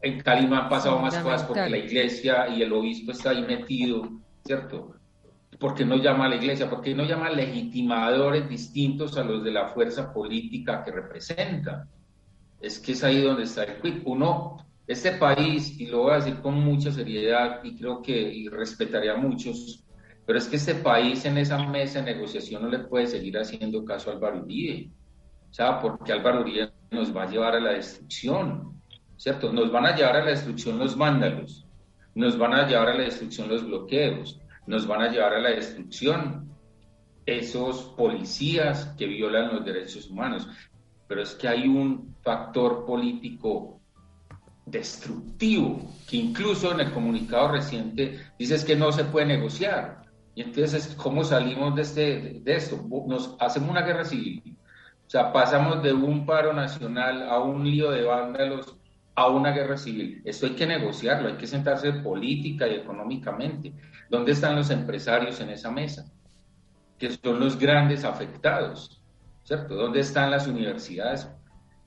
En 0.00 0.20
Cali 0.20 0.46
han 0.46 0.68
pasado 0.68 0.98
más 1.00 1.18
cosas 1.18 1.44
porque 1.44 1.68
la 1.68 1.78
iglesia 1.78 2.48
y 2.48 2.62
el 2.62 2.72
obispo 2.72 3.12
está 3.12 3.30
ahí 3.30 3.42
metido, 3.42 4.08
¿cierto? 4.46 4.94
porque 5.58 5.84
no 5.84 5.96
llama 5.96 6.26
a 6.26 6.28
la 6.28 6.36
iglesia? 6.36 6.68
porque 6.68 6.94
no 6.94 7.04
llama 7.04 7.26
a 7.26 7.32
legitimadores 7.32 8.48
distintos 8.48 9.16
a 9.16 9.24
los 9.24 9.42
de 9.42 9.50
la 9.50 9.68
fuerza 9.68 10.12
política 10.12 10.82
que 10.84 10.90
representa? 10.92 11.88
Es 12.60 12.78
que 12.78 12.92
es 12.92 13.04
ahí 13.04 13.20
donde 13.20 13.44
está 13.44 13.64
el 13.64 13.80
quid. 13.80 14.02
Uno, 14.04 14.56
este 14.86 15.12
país, 15.12 15.78
y 15.78 15.86
lo 15.86 16.04
voy 16.04 16.12
a 16.12 16.16
decir 16.16 16.40
con 16.40 16.54
mucha 16.54 16.90
seriedad 16.90 17.62
y 17.62 17.76
creo 17.76 18.00
que 18.00 18.16
y 18.16 18.48
respetaría 18.48 19.12
a 19.12 19.16
muchos, 19.16 19.84
pero 20.24 20.38
es 20.38 20.48
que 20.48 20.56
este 20.56 20.76
país 20.76 21.24
en 21.24 21.38
esa 21.38 21.58
mesa 21.66 22.00
de 22.00 22.14
negociación 22.14 22.62
no 22.62 22.68
le 22.68 22.80
puede 22.80 23.06
seguir 23.06 23.38
haciendo 23.38 23.84
caso 23.84 24.10
a 24.10 24.14
Álvaro 24.14 24.42
Uribe, 24.42 24.90
sea, 25.56 25.80
Porque 25.80 26.12
Álvaro 26.12 26.42
Uribe 26.42 26.70
nos 26.90 27.16
va 27.16 27.22
a 27.22 27.30
llevar 27.30 27.54
a 27.54 27.60
la 27.60 27.72
destrucción, 27.72 28.80
¿cierto? 29.16 29.50
Nos 29.52 29.72
van 29.72 29.86
a 29.86 29.96
llevar 29.96 30.16
a 30.16 30.24
la 30.24 30.30
destrucción 30.30 30.78
los 30.78 30.96
vándalos, 30.96 31.65
nos 32.16 32.38
van 32.38 32.54
a 32.54 32.66
llevar 32.66 32.88
a 32.88 32.94
la 32.94 33.04
destrucción 33.04 33.48
los 33.48 33.64
bloqueos, 33.64 34.40
nos 34.66 34.86
van 34.86 35.02
a 35.02 35.12
llevar 35.12 35.34
a 35.34 35.40
la 35.40 35.50
destrucción 35.50 36.48
esos 37.26 37.82
policías 37.96 38.86
que 38.96 39.06
violan 39.06 39.54
los 39.54 39.64
derechos 39.64 40.08
humanos. 40.08 40.48
Pero 41.06 41.22
es 41.22 41.34
que 41.34 41.46
hay 41.46 41.68
un 41.68 42.16
factor 42.22 42.86
político 42.86 43.80
destructivo 44.64 45.92
que 46.08 46.16
incluso 46.16 46.72
en 46.72 46.80
el 46.80 46.92
comunicado 46.92 47.48
reciente 47.48 48.18
dice 48.38 48.64
que 48.64 48.76
no 48.76 48.90
se 48.92 49.04
puede 49.04 49.26
negociar. 49.26 50.02
Y 50.34 50.40
entonces, 50.40 50.94
¿cómo 50.96 51.22
salimos 51.22 51.74
de, 51.76 51.82
este, 51.82 52.40
de 52.42 52.56
esto? 52.56 52.82
Nos 53.06 53.36
hacemos 53.38 53.70
una 53.70 53.82
guerra 53.82 54.06
civil. 54.06 54.56
O 55.06 55.10
sea, 55.10 55.32
pasamos 55.34 55.82
de 55.82 55.92
un 55.92 56.24
paro 56.24 56.54
nacional 56.54 57.28
a 57.28 57.40
un 57.40 57.70
lío 57.70 57.90
de 57.90 58.04
vándalos 58.04 58.75
a 59.16 59.28
una 59.28 59.50
guerra 59.50 59.78
civil. 59.78 60.20
Esto 60.24 60.46
hay 60.46 60.54
que 60.54 60.66
negociarlo, 60.66 61.28
hay 61.28 61.36
que 61.36 61.46
sentarse 61.46 61.90
política 61.94 62.68
y 62.68 62.74
económicamente. 62.74 63.72
¿Dónde 64.10 64.32
están 64.32 64.54
los 64.54 64.70
empresarios 64.70 65.40
en 65.40 65.50
esa 65.50 65.70
mesa? 65.70 66.12
Que 66.98 67.10
son 67.10 67.40
los 67.40 67.58
grandes 67.58 68.04
afectados, 68.04 69.02
¿cierto? 69.42 69.74
¿Dónde 69.74 70.00
están 70.00 70.30
las 70.30 70.46
universidades? 70.46 71.28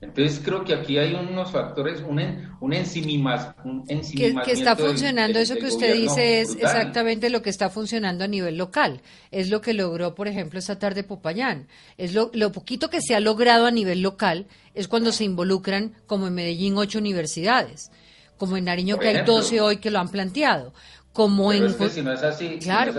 Entonces 0.02 0.40
creo 0.42 0.64
que 0.64 0.72
aquí 0.72 0.96
hay 0.96 1.12
unos 1.12 1.50
factores, 1.50 2.00
un, 2.00 2.18
un, 2.60 2.72
encimimas, 2.72 3.54
un 3.64 3.84
que, 3.84 4.34
que, 4.46 4.52
está 4.52 4.74
funcionando, 4.74 5.38
eso 5.38 5.56
que 5.56 5.66
usted 5.66 5.94
dice 5.94 6.40
es 6.40 6.54
exactamente 6.54 7.28
lo 7.28 7.42
que 7.42 7.50
está 7.50 7.68
funcionando 7.68 8.24
a 8.24 8.26
nivel 8.28 8.56
local. 8.56 9.02
Es 9.30 9.50
lo 9.50 9.60
que 9.60 9.74
logró, 9.74 10.14
por 10.14 10.26
ejemplo, 10.26 10.58
esta 10.58 10.78
tarde 10.78 11.04
Popayán. 11.04 11.68
Es 11.98 12.14
lo, 12.14 12.30
lo 12.32 12.50
poquito 12.50 12.88
que 12.88 13.02
se 13.02 13.14
ha 13.14 13.20
logrado 13.20 13.66
a 13.66 13.70
nivel 13.70 14.00
local 14.00 14.46
es 14.74 14.88
cuando 14.88 15.12
se 15.12 15.24
involucran, 15.24 15.92
como 16.06 16.28
en 16.28 16.34
Medellín, 16.34 16.78
ocho 16.78 16.98
universidades, 16.98 17.90
como 18.38 18.56
en 18.56 18.64
Nariño, 18.64 18.98
que 18.98 19.08
hay 19.08 19.24
doce 19.26 19.60
hoy 19.60 19.76
que 19.78 19.90
lo 19.90 19.98
han 19.98 20.08
planteado. 20.08 20.72
Como 21.12 21.52
en. 21.52 21.74
si 21.90 22.00
no 22.00 22.14
es 22.14 22.22
así, 22.22 22.58
claro, 22.58 22.94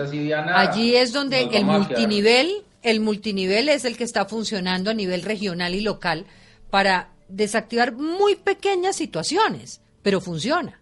allí 0.54 0.94
es 0.94 1.12
donde 1.12 1.48
el 1.52 1.64
multinivel, 1.64 2.62
el 2.84 3.00
multinivel 3.00 3.68
es 3.70 3.84
el 3.84 3.96
que 3.96 4.04
está 4.04 4.24
funcionando 4.26 4.92
a 4.92 4.94
nivel 4.94 5.22
regional 5.22 5.74
y 5.74 5.80
local 5.80 6.26
para 6.72 7.12
desactivar 7.28 7.92
muy 7.92 8.34
pequeñas 8.34 8.96
situaciones, 8.96 9.82
pero 10.02 10.22
funciona. 10.22 10.80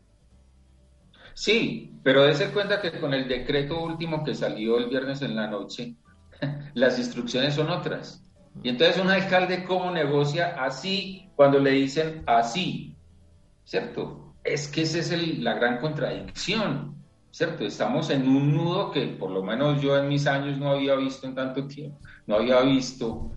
Sí, 1.34 1.93
pero 2.05 2.22
dése 2.22 2.53
cuenta 2.53 2.80
que 2.80 3.01
con 3.01 3.12
el 3.12 3.26
decreto 3.26 3.82
último 3.82 4.22
que 4.22 4.36
salió 4.36 4.78
el 4.78 4.88
viernes 4.88 5.20
en 5.22 5.34
la 5.34 5.49
noche, 5.49 5.97
las 6.74 6.97
instrucciones 6.97 7.55
son 7.55 7.70
otras. 7.70 8.22
Y 8.62 8.68
entonces 8.68 9.03
un 9.03 9.11
alcalde 9.11 9.64
cómo 9.64 9.91
negocia 9.91 10.55
así 10.62 11.28
cuando 11.34 11.59
le 11.59 11.72
dicen 11.72 12.22
así, 12.24 12.95
¿cierto? 13.64 14.36
Es 14.45 14.68
que 14.68 14.82
esa 14.82 15.01
es 15.01 15.38
la 15.41 15.55
gran 15.55 15.78
contradicción. 15.78 16.95
¿cierto? 17.32 17.64
Estamos 17.64 18.11
en 18.11 18.28
un 18.28 18.55
nudo 18.55 18.91
que 18.91 19.07
por 19.07 19.30
lo 19.30 19.43
menos 19.43 19.80
yo 19.80 19.97
en 19.99 20.09
mis 20.09 20.26
años 20.26 20.59
no 20.59 20.70
había 20.70 20.95
visto 20.97 21.26
en 21.26 21.34
tanto 21.34 21.66
tiempo, 21.66 21.99
no 22.26 22.36
había 22.36 22.61
visto 22.62 23.32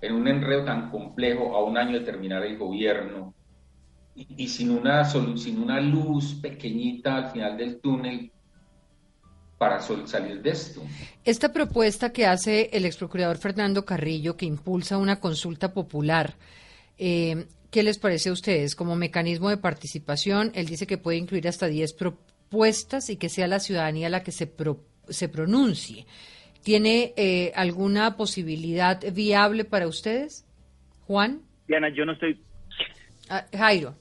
en 0.00 0.14
un 0.14 0.28
enredo 0.28 0.64
tan 0.64 0.90
complejo 0.90 1.54
a 1.56 1.64
un 1.64 1.76
año 1.76 1.98
de 1.98 2.04
terminar 2.04 2.44
el 2.44 2.56
gobierno 2.56 3.34
y, 4.14 4.48
sin, 4.48 4.70
una 4.70 5.04
sin 5.04 5.62
una 5.62 5.80
luz 5.80 6.34
pequeñita 6.34 7.16
al 7.16 7.30
final 7.30 7.56
del 7.56 7.80
túnel 7.80 8.30
para 9.58 9.80
salir 9.80 10.40
de 10.40 10.50
esto. 10.50 10.82
Esta 11.24 11.52
propuesta 11.52 12.12
que 12.12 12.26
hace 12.26 12.70
el 12.72 12.86
ex 12.86 12.96
procurador 12.96 13.36
Fernando 13.36 13.84
Carrillo, 13.84 14.36
que 14.36 14.46
impulsa 14.46 14.96
una 14.96 15.20
consulta 15.20 15.74
popular, 15.74 16.34
eh, 16.96 17.46
¿qué 17.70 17.82
les 17.82 17.98
parece 17.98 18.30
a 18.30 18.32
ustedes 18.32 18.74
como 18.74 18.96
mecanismo 18.96 19.50
de 19.50 19.58
participación? 19.58 20.50
Él 20.54 20.66
dice 20.66 20.86
que 20.86 20.96
puede 20.96 21.18
incluir 21.18 21.46
hasta 21.46 21.66
10 21.66 21.92
propuestas 21.92 23.10
y 23.10 23.16
que 23.16 23.28
sea 23.28 23.46
la 23.46 23.60
ciudadanía 23.60 24.08
la 24.08 24.22
que 24.22 24.32
se 24.32 25.28
pronuncie. 25.28 26.06
¿Tiene 26.62 27.14
eh, 27.16 27.52
alguna 27.54 28.16
posibilidad 28.16 29.00
viable 29.12 29.64
para 29.64 29.86
ustedes? 29.86 30.46
Juan. 31.06 31.42
Diana, 31.66 31.88
yo 31.88 32.04
no 32.04 32.12
estoy... 32.12 32.40
Ah, 33.28 33.44
Jairo. 33.56 33.94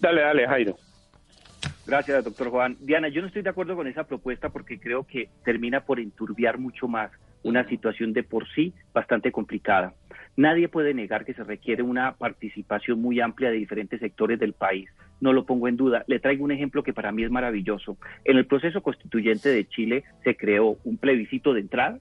Dale, 0.00 0.22
dale, 0.22 0.46
Jairo. 0.46 0.76
Gracias, 1.86 2.24
doctor 2.24 2.50
Juan. 2.50 2.76
Diana, 2.80 3.08
yo 3.08 3.20
no 3.20 3.28
estoy 3.28 3.42
de 3.42 3.50
acuerdo 3.50 3.76
con 3.76 3.86
esa 3.86 4.04
propuesta 4.04 4.50
porque 4.50 4.78
creo 4.78 5.06
que 5.06 5.30
termina 5.44 5.80
por 5.80 6.00
enturbiar 6.00 6.58
mucho 6.58 6.88
más 6.88 7.10
una 7.42 7.66
situación 7.68 8.12
de 8.12 8.22
por 8.22 8.48
sí 8.54 8.74
bastante 8.92 9.32
complicada. 9.32 9.94
Nadie 10.36 10.68
puede 10.68 10.94
negar 10.94 11.24
que 11.24 11.34
se 11.34 11.44
requiere 11.44 11.82
una 11.82 12.12
participación 12.12 13.00
muy 13.00 13.20
amplia 13.20 13.50
de 13.50 13.56
diferentes 13.56 14.00
sectores 14.00 14.38
del 14.38 14.52
país. 14.52 14.88
No 15.20 15.32
lo 15.32 15.46
pongo 15.46 15.68
en 15.68 15.76
duda. 15.76 16.04
Le 16.06 16.20
traigo 16.20 16.44
un 16.44 16.52
ejemplo 16.52 16.82
que 16.82 16.92
para 16.92 17.12
mí 17.12 17.24
es 17.24 17.30
maravilloso. 17.30 17.96
En 18.24 18.36
el 18.36 18.46
proceso 18.46 18.82
constituyente 18.82 19.48
de 19.48 19.66
Chile 19.66 20.04
se 20.24 20.36
creó 20.36 20.78
un 20.84 20.96
plebiscito 20.96 21.54
de 21.54 21.60
entrada, 21.60 21.98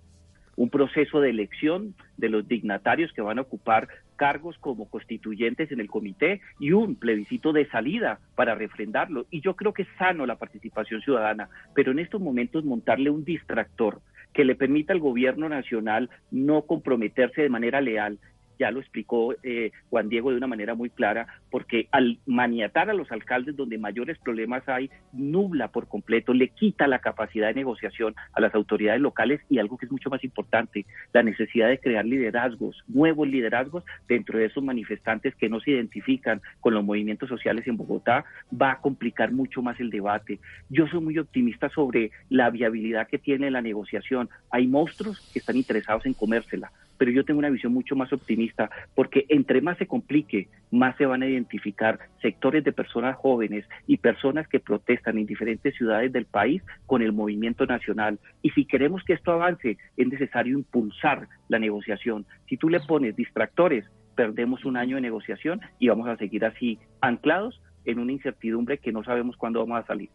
un 0.55 0.69
proceso 0.69 1.21
de 1.21 1.29
elección 1.29 1.95
de 2.17 2.29
los 2.29 2.47
dignatarios 2.47 3.13
que 3.13 3.21
van 3.21 3.37
a 3.37 3.43
ocupar 3.43 3.87
cargos 4.15 4.57
como 4.57 4.89
constituyentes 4.89 5.71
en 5.71 5.79
el 5.79 5.87
comité 5.87 6.41
y 6.59 6.71
un 6.71 6.95
plebiscito 6.95 7.53
de 7.53 7.67
salida 7.69 8.19
para 8.35 8.55
refrendarlo. 8.55 9.27
Y 9.29 9.41
yo 9.41 9.55
creo 9.55 9.73
que 9.73 9.83
es 9.83 9.87
sano 9.97 10.25
la 10.25 10.37
participación 10.37 11.01
ciudadana, 11.01 11.49
pero 11.75 11.91
en 11.91 11.99
estos 11.99 12.19
momentos 12.19 12.65
montarle 12.65 13.11
un 13.11 13.23
distractor 13.23 14.01
que 14.33 14.43
le 14.43 14.55
permita 14.55 14.93
al 14.93 14.99
gobierno 14.99 15.47
nacional 15.47 16.09
no 16.31 16.63
comprometerse 16.63 17.41
de 17.41 17.49
manera 17.49 17.79
leal 17.79 18.19
ya 18.59 18.71
lo 18.71 18.79
explicó 18.79 19.33
eh, 19.43 19.71
Juan 19.89 20.09
Diego 20.09 20.31
de 20.31 20.37
una 20.37 20.47
manera 20.47 20.75
muy 20.75 20.89
clara, 20.89 21.27
porque 21.49 21.87
al 21.91 22.19
maniatar 22.25 22.89
a 22.89 22.93
los 22.93 23.11
alcaldes 23.11 23.55
donde 23.55 23.77
mayores 23.77 24.17
problemas 24.19 24.67
hay, 24.67 24.89
nubla 25.13 25.69
por 25.69 25.87
completo, 25.87 26.33
le 26.33 26.49
quita 26.49 26.87
la 26.87 26.99
capacidad 26.99 27.47
de 27.47 27.53
negociación 27.53 28.15
a 28.33 28.41
las 28.41 28.53
autoridades 28.55 29.01
locales 29.01 29.41
y 29.49 29.59
algo 29.59 29.77
que 29.77 29.85
es 29.85 29.91
mucho 29.91 30.09
más 30.09 30.23
importante, 30.23 30.85
la 31.13 31.23
necesidad 31.23 31.69
de 31.69 31.79
crear 31.79 32.05
liderazgos, 32.05 32.83
nuevos 32.87 33.27
liderazgos 33.27 33.83
dentro 34.07 34.39
de 34.39 34.45
esos 34.45 34.63
manifestantes 34.63 35.35
que 35.35 35.49
no 35.49 35.59
se 35.59 35.71
identifican 35.71 36.41
con 36.59 36.73
los 36.73 36.83
movimientos 36.83 37.29
sociales 37.29 37.67
en 37.67 37.77
Bogotá, 37.77 38.25
va 38.59 38.71
a 38.73 38.81
complicar 38.81 39.31
mucho 39.31 39.61
más 39.61 39.79
el 39.79 39.89
debate. 39.89 40.39
Yo 40.69 40.87
soy 40.87 41.01
muy 41.01 41.17
optimista 41.17 41.69
sobre 41.69 42.11
la 42.29 42.49
viabilidad 42.49 43.07
que 43.07 43.17
tiene 43.17 43.51
la 43.51 43.61
negociación. 43.61 44.29
Hay 44.51 44.67
monstruos 44.67 45.29
que 45.33 45.39
están 45.39 45.57
interesados 45.57 46.05
en 46.05 46.13
comérsela 46.13 46.71
pero 46.97 47.11
yo 47.11 47.23
tengo 47.25 47.39
una 47.39 47.49
visión 47.49 47.73
mucho 47.73 47.95
más 47.95 48.11
optimista 48.11 48.69
porque 48.95 49.25
entre 49.29 49.61
más 49.61 49.77
se 49.77 49.87
complique, 49.87 50.49
más 50.71 50.95
se 50.97 51.05
van 51.05 51.23
a 51.23 51.27
identificar 51.27 51.99
sectores 52.21 52.63
de 52.63 52.71
personas 52.71 53.15
jóvenes 53.17 53.65
y 53.85 53.97
personas 53.97 54.47
que 54.47 54.59
protestan 54.59 55.17
en 55.17 55.25
diferentes 55.25 55.75
ciudades 55.75 56.11
del 56.11 56.25
país 56.25 56.61
con 56.85 57.01
el 57.01 57.13
movimiento 57.13 57.65
nacional. 57.65 58.19
Y 58.41 58.49
si 58.51 58.65
queremos 58.65 59.03
que 59.03 59.13
esto 59.13 59.31
avance, 59.31 59.77
es 59.95 60.07
necesario 60.07 60.57
impulsar 60.57 61.27
la 61.49 61.59
negociación. 61.59 62.25
Si 62.47 62.57
tú 62.57 62.69
le 62.69 62.79
pones 62.79 63.15
distractores, 63.15 63.85
perdemos 64.15 64.65
un 64.65 64.77
año 64.77 64.95
de 64.95 65.01
negociación 65.01 65.61
y 65.79 65.87
vamos 65.89 66.07
a 66.07 66.17
seguir 66.17 66.43
así 66.43 66.79
anclados 67.01 67.61
en 67.85 67.99
una 67.99 68.11
incertidumbre 68.11 68.79
que 68.79 68.91
no 68.91 69.03
sabemos 69.03 69.37
cuándo 69.37 69.59
vamos 69.59 69.83
a 69.83 69.87
salir. 69.87 70.09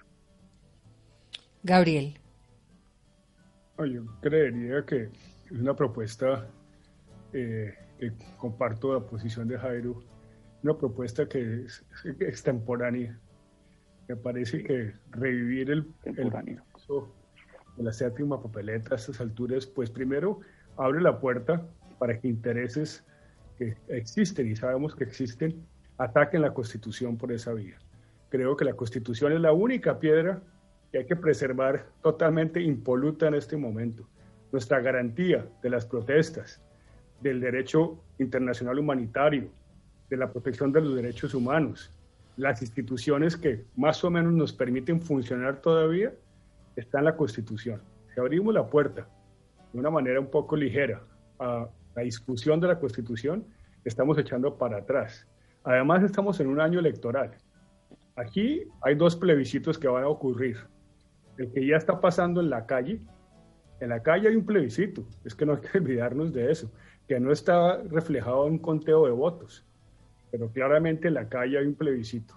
Gabriel. 1.62 2.14
Yo 3.78 4.04
creería 4.20 4.84
que 4.84 5.08
es 5.46 5.50
una 5.50 5.74
propuesta 5.74 6.46
eh, 7.32 7.74
comparto 8.36 8.94
la 8.94 9.00
posición 9.00 9.48
de 9.48 9.58
Jairo, 9.58 10.02
una 10.62 10.76
propuesta 10.76 11.26
que 11.28 11.64
es 11.64 11.84
extemporánea. 12.20 13.18
Me 14.08 14.16
parece 14.16 14.62
que 14.62 14.92
revivir 15.10 15.70
el, 15.70 15.92
el 16.04 16.30
de 17.76 17.82
la 17.82 17.92
séptima 17.92 18.42
papeleta 18.42 18.94
a 18.94 18.96
estas 18.96 19.20
alturas, 19.20 19.66
pues 19.66 19.90
primero 19.90 20.40
abre 20.76 21.00
la 21.00 21.18
puerta 21.18 21.66
para 21.98 22.18
que 22.18 22.28
intereses 22.28 23.04
que 23.58 23.76
existen 23.88 24.50
y 24.50 24.56
sabemos 24.56 24.94
que 24.94 25.04
existen 25.04 25.64
ataquen 25.98 26.42
la 26.42 26.52
Constitución 26.52 27.16
por 27.16 27.32
esa 27.32 27.52
vía. 27.52 27.78
Creo 28.28 28.56
que 28.56 28.64
la 28.64 28.74
Constitución 28.74 29.32
es 29.32 29.40
la 29.40 29.52
única 29.52 29.98
piedra 29.98 30.42
que 30.90 30.98
hay 30.98 31.06
que 31.06 31.16
preservar 31.16 31.86
totalmente 32.02 32.60
impoluta 32.60 33.28
en 33.28 33.34
este 33.34 33.56
momento. 33.56 34.08
Nuestra 34.50 34.80
garantía 34.80 35.46
de 35.62 35.70
las 35.70 35.86
protestas, 35.86 36.60
del 37.22 37.40
derecho 37.40 37.98
internacional 38.18 38.78
humanitario, 38.78 39.48
de 40.10 40.16
la 40.16 40.30
protección 40.30 40.72
de 40.72 40.80
los 40.80 40.94
derechos 40.94 41.34
humanos. 41.34 41.90
Las 42.36 42.60
instituciones 42.62 43.36
que 43.36 43.64
más 43.76 44.02
o 44.04 44.10
menos 44.10 44.32
nos 44.32 44.52
permiten 44.52 45.00
funcionar 45.00 45.60
todavía 45.60 46.12
están 46.76 47.00
en 47.00 47.04
la 47.06 47.16
Constitución. 47.16 47.80
Si 48.12 48.20
abrimos 48.20 48.52
la 48.52 48.68
puerta 48.68 49.06
de 49.72 49.78
una 49.78 49.90
manera 49.90 50.20
un 50.20 50.30
poco 50.30 50.56
ligera 50.56 51.02
a 51.38 51.68
la 51.94 52.02
discusión 52.02 52.60
de 52.60 52.68
la 52.68 52.78
Constitución, 52.78 53.44
estamos 53.84 54.18
echando 54.18 54.56
para 54.56 54.78
atrás. 54.78 55.26
Además, 55.64 56.02
estamos 56.02 56.40
en 56.40 56.48
un 56.48 56.60
año 56.60 56.80
electoral. 56.80 57.32
Aquí 58.16 58.64
hay 58.82 58.94
dos 58.94 59.16
plebiscitos 59.16 59.78
que 59.78 59.88
van 59.88 60.04
a 60.04 60.08
ocurrir. 60.08 60.58
El 61.38 61.50
que 61.52 61.66
ya 61.66 61.76
está 61.76 62.00
pasando 62.00 62.40
en 62.40 62.50
la 62.50 62.66
calle. 62.66 63.00
En 63.80 63.88
la 63.90 64.02
calle 64.02 64.28
hay 64.28 64.36
un 64.36 64.44
plebiscito. 64.44 65.06
Es 65.24 65.34
que 65.34 65.46
no 65.46 65.54
hay 65.54 65.60
que 65.60 65.78
olvidarnos 65.78 66.32
de 66.32 66.50
eso 66.50 66.70
que 67.08 67.20
no 67.20 67.32
está 67.32 67.78
reflejado 67.82 68.46
en 68.46 68.54
un 68.54 68.58
conteo 68.58 69.06
de 69.06 69.12
votos, 69.12 69.64
pero 70.30 70.48
claramente 70.50 71.08
en 71.08 71.14
la 71.14 71.28
calle 71.28 71.58
hay 71.58 71.66
un 71.66 71.74
plebiscito. 71.74 72.34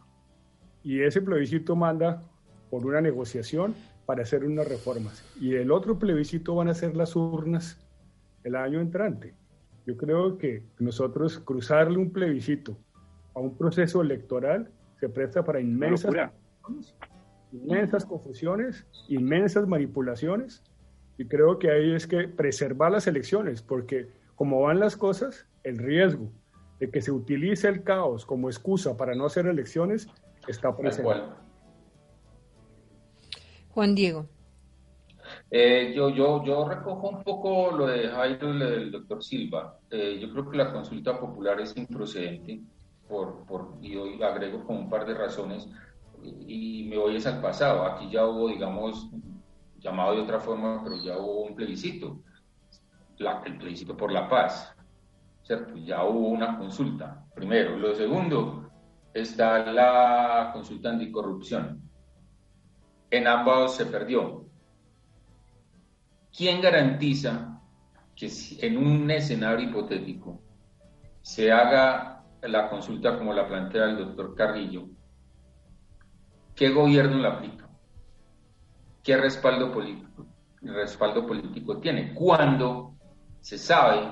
Y 0.84 1.01
ese 1.01 1.22
plebiscito 1.22 1.76
manda 1.76 2.22
por 2.70 2.86
una 2.86 3.01
negociación 3.01 3.74
para 4.05 4.24
hacer 4.24 4.43
unas 4.43 4.68
reformas. 4.68 5.24
Y 5.39 5.55
el 5.55 5.72
otro 5.72 5.97
plebiscito 5.97 6.55
van 6.55 6.70
a 6.70 6.74
ser 6.74 6.95
las 6.95 7.16
urnas 7.16 7.80
el 8.43 8.55
año 8.55 8.80
entrante. 8.80 9.34
Yo 9.86 9.97
creo 9.97 10.38
que 10.38 10.63
nosotros 10.80 11.39
cruzarle 11.39 11.97
un 11.97 12.11
plebiscito 12.11 12.78
a 13.34 13.39
un 13.39 13.57
proceso 13.57 14.01
electoral 14.01 14.72
se 14.99 15.09
presta 15.09 15.43
para 15.43 15.59
inmensas, 15.59 16.13
inmensas 17.51 18.05
confusiones, 18.05 18.86
inmensas 19.07 19.68
manipulaciones. 19.68 20.63
Y 21.18 21.26
creo 21.26 21.59
que 21.59 21.72
ahí 21.72 21.93
es 21.93 22.07
que 22.07 22.28
preservar 22.28 22.91
las 22.91 23.07
elecciones, 23.07 23.61
porque 23.61 24.07
como 24.36 24.61
van 24.61 24.79
las 24.79 24.97
cosas, 24.97 25.47
el 25.63 25.77
riesgo 25.77 26.31
de 26.79 26.91
que 26.91 27.01
se 27.01 27.11
utilice 27.11 27.67
el 27.67 27.83
caos 27.83 28.25
como 28.25 28.49
excusa 28.49 28.97
para 28.97 29.15
no 29.15 29.25
hacer 29.25 29.47
elecciones 29.47 30.07
está 30.47 30.75
presente. 30.75 31.23
Juan 33.69 33.95
Diego. 33.95 34.27
Eh, 35.49 35.93
yo, 35.95 36.09
yo, 36.09 36.43
yo 36.45 36.67
recojo 36.67 37.09
un 37.09 37.23
poco 37.23 37.71
lo 37.71 37.88
de 37.88 38.09
Jairo 38.09 38.53
y 38.53 38.57
lo 38.57 38.69
del 38.69 38.91
doctor 38.91 39.23
Silva. 39.23 39.79
Eh, 39.89 40.19
yo 40.21 40.31
creo 40.31 40.49
que 40.49 40.57
la 40.57 40.71
consulta 40.71 41.19
popular 41.19 41.59
es 41.59 41.75
improcedente, 41.75 42.61
por, 43.07 43.45
por, 43.45 43.73
y 43.81 43.95
hoy 43.95 44.21
agrego 44.21 44.63
con 44.65 44.77
un 44.77 44.89
par 44.89 45.05
de 45.05 45.13
razones, 45.13 45.67
y, 46.23 46.88
me 46.89 46.97
voy 46.97 47.15
es 47.15 47.25
al 47.25 47.41
pasado. 47.41 47.83
Aquí 47.83 48.09
ya 48.09 48.25
hubo, 48.25 48.47
digamos, 48.47 49.09
llamado 49.79 50.15
de 50.15 50.21
otra 50.21 50.39
forma, 50.39 50.81
pero 50.83 50.97
ya 50.97 51.17
hubo 51.17 51.43
un 51.43 51.55
plebiscito 51.55 52.19
el 53.18 53.57
plebiscito 53.57 53.95
por 53.95 54.11
la 54.11 54.28
paz. 54.28 54.76
Ya 55.84 56.03
hubo 56.03 56.30
una 56.30 56.57
consulta, 56.57 57.24
primero. 57.34 57.78
Lo 57.78 57.93
segundo, 57.93 58.72
está 59.13 59.72
la 59.72 60.49
consulta 60.51 60.89
anticorrupción. 60.89 61.82
En 63.09 63.28
ambos 63.28 63.76
se 63.76 63.86
perdió. 63.86 64.45
¿Quién 66.36 66.61
garantiza 66.61 67.61
que 68.16 68.30
en 68.61 68.78
un 68.78 69.09
escenario 69.11 69.70
hipotético 69.70 70.41
se 71.22 71.51
haga 71.51 72.24
la 72.41 72.70
consulta 72.70 73.18
como 73.18 73.32
la 73.34 73.47
plantea 73.47 73.86
el 73.86 73.97
doctor 73.97 74.36
Carrillo? 74.36 74.88
¿Qué 76.55 76.70
gobierno 76.70 77.18
la 77.18 77.34
aplica? 77.34 77.70
¿Qué 79.03 79.16
respaldo 79.16 79.72
respaldo 80.61 81.28
político 81.28 81.78
tiene? 81.80 82.13
¿Cuándo 82.13 82.94
se 83.45 83.59
sabe 83.59 84.11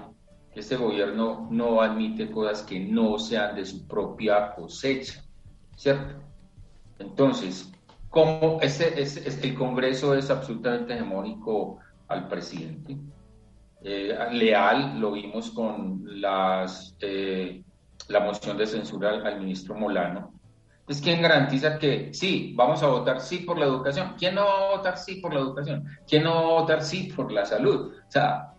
que 0.53 0.59
este 0.59 0.75
gobierno 0.75 1.47
no 1.49 1.81
admite 1.81 2.29
cosas 2.29 2.61
que 2.61 2.79
no 2.79 3.17
sean 3.17 3.55
de 3.55 3.65
su 3.65 3.88
propia 3.88 4.53
cosecha, 4.53 5.23
¿cierto? 5.75 6.21
Entonces, 6.99 7.73
como 8.09 8.59
ese, 8.61 8.93
el 9.41 9.55
Congreso 9.55 10.13
es 10.13 10.29
absolutamente 10.29 10.93
hegemónico 10.93 11.79
al 12.09 12.27
presidente. 12.27 12.95
Eh, 13.81 14.15
leal, 14.34 14.99
lo 14.99 15.13
vimos 15.13 15.49
con 15.49 16.03
las, 16.21 16.95
eh, 16.99 17.63
la 18.09 18.19
moción 18.19 18.55
de 18.55 18.67
censura 18.67 19.09
al, 19.09 19.39
ministro 19.39 19.73
Molano. 19.73 20.31
Es 20.88 21.01
quien 21.01 21.23
garantiza 21.23 21.79
que 21.79 22.13
sí, 22.13 22.53
vamos 22.55 22.84
a 22.84 22.88
votar 22.88 23.19
sí 23.19 23.39
por 23.39 23.57
la 23.57 23.65
educación. 23.65 24.13
¿Quién 24.15 24.36
no 24.36 24.45
va 24.45 24.67
a 24.67 24.77
votar 24.77 24.95
sí 24.95 25.15
por 25.15 25.34
la 25.34 25.39
educación? 25.39 25.88
¿Quién 26.07 26.21
no 26.21 26.36
va 26.36 26.41
a 26.41 26.61
votar 26.61 26.84
sí 26.84 27.11
por 27.15 27.31
la 27.31 27.47
salud? 27.47 27.93
O 28.07 28.11
sea, 28.11 28.53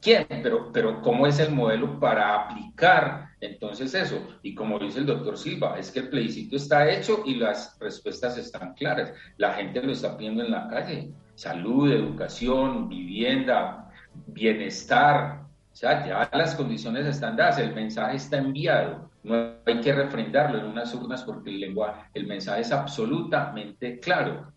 ¿quién? 0.00 0.26
Pero, 0.28 0.70
pero 0.72 1.02
¿cómo 1.02 1.26
es 1.26 1.38
el 1.40 1.52
modelo 1.52 1.98
para 1.98 2.34
aplicar 2.34 3.26
entonces 3.40 3.94
eso, 3.94 4.26
y 4.42 4.54
como 4.54 4.78
dice 4.78 5.00
el 5.00 5.06
doctor 5.06 5.36
Silva, 5.36 5.78
es 5.78 5.90
que 5.90 6.00
el 6.00 6.08
plebiscito 6.08 6.56
está 6.56 6.90
hecho 6.90 7.22
y 7.26 7.34
las 7.34 7.78
respuestas 7.78 8.38
están 8.38 8.74
claras. 8.74 9.12
La 9.36 9.52
gente 9.54 9.82
lo 9.82 9.92
está 9.92 10.16
pidiendo 10.16 10.42
en 10.42 10.50
la 10.50 10.68
calle. 10.68 11.10
Salud, 11.34 11.92
educación, 11.92 12.88
vivienda, 12.88 13.90
bienestar. 14.26 15.42
O 15.70 15.76
sea, 15.76 16.06
ya 16.06 16.30
las 16.32 16.54
condiciones 16.54 17.04
están 17.04 17.36
dadas, 17.36 17.58
el 17.58 17.74
mensaje 17.74 18.16
está 18.16 18.38
enviado. 18.38 19.10
No 19.22 19.52
hay 19.66 19.80
que 19.80 19.92
refrendarlo 19.92 20.58
en 20.58 20.66
unas 20.66 20.94
urnas 20.94 21.22
porque 21.22 21.50
el 21.50 21.60
lenguaje, 21.60 22.08
el 22.14 22.26
mensaje 22.26 22.62
es 22.62 22.72
absolutamente 22.72 24.00
claro. 24.00 24.50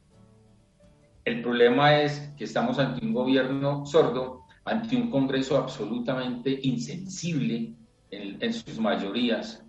El 1.25 1.41
problema 1.41 1.99
es 1.99 2.33
que 2.37 2.45
estamos 2.45 2.79
ante 2.79 3.05
un 3.05 3.13
gobierno 3.13 3.85
sordo, 3.85 4.45
ante 4.69 4.95
un 4.95 5.09
Congreso 5.09 5.57
absolutamente 5.57 6.59
insensible, 6.63 7.73
en, 8.11 8.53
sus 8.53 8.79
mayorías, 8.79 9.63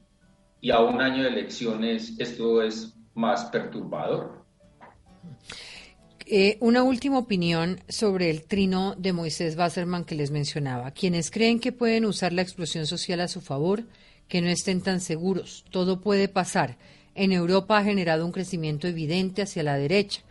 y 0.60 0.70
a 0.70 0.80
un 0.80 1.00
año 1.00 1.22
de 1.22 1.28
elecciones 1.28 2.14
esto 2.18 2.62
es 2.62 2.94
más 3.14 3.46
perturbador. 3.46 4.44
Eh, 6.26 6.56
una 6.60 6.82
última 6.82 7.18
opinión 7.18 7.80
sobre 7.88 8.30
el 8.30 8.44
trino 8.44 8.94
de 8.96 9.12
Moisés 9.12 9.56
Wasserman 9.56 10.04
que 10.04 10.14
les 10.14 10.30
mencionaba. 10.30 10.92
Quienes 10.92 11.30
creen 11.30 11.58
que 11.58 11.72
pueden 11.72 12.04
usar 12.04 12.32
la 12.32 12.42
explosión 12.42 12.86
social 12.86 13.20
a 13.20 13.28
su 13.28 13.40
favor, 13.40 13.84
que 14.28 14.40
no 14.40 14.48
estén 14.48 14.80
tan 14.80 15.00
seguros. 15.00 15.64
Todo 15.70 16.00
puede 16.00 16.28
pasar. 16.28 16.78
En 17.14 17.32
Europa 17.32 17.76
ha 17.76 17.84
generado 17.84 18.24
un 18.24 18.32
crecimiento 18.32 18.86
evidente 18.86 19.42
hacia 19.42 19.64
la 19.64 19.76
derecha. 19.76 20.22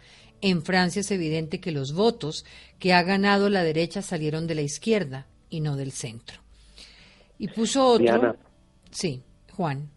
En 0.41 0.61
Francia 0.61 1.01
es 1.01 1.11
evidente 1.11 1.59
que 1.59 1.71
los 1.71 1.93
votos 1.93 2.45
que 2.79 2.93
ha 2.93 3.03
ganado 3.03 3.49
la 3.49 3.63
derecha 3.63 4.01
salieron 4.01 4.47
de 4.47 4.55
la 4.55 4.61
izquierda 4.61 5.25
y 5.49 5.61
no 5.61 5.75
del 5.75 5.91
centro. 5.91 6.39
Y 7.37 7.49
puso 7.49 7.85
otro. 7.85 8.35
Sí, 8.91 9.21
Juan. 9.53 9.89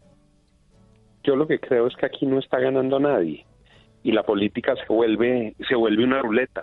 Yo 1.24 1.36
lo 1.36 1.47
que 1.47 1.61
creo 1.61 1.86
es 1.86 1.95
que 1.97 2.07
aquí 2.07 2.26
no 2.26 2.38
está 2.38 2.59
ganando 2.59 2.99
nadie 2.99 3.47
y 4.03 4.12
la 4.12 4.24
política 4.24 4.74
se 4.76 4.93
vuelve 4.93 5.55
se 5.68 5.76
vuelve 5.76 6.03
una 6.03 6.20
ruleta, 6.20 6.62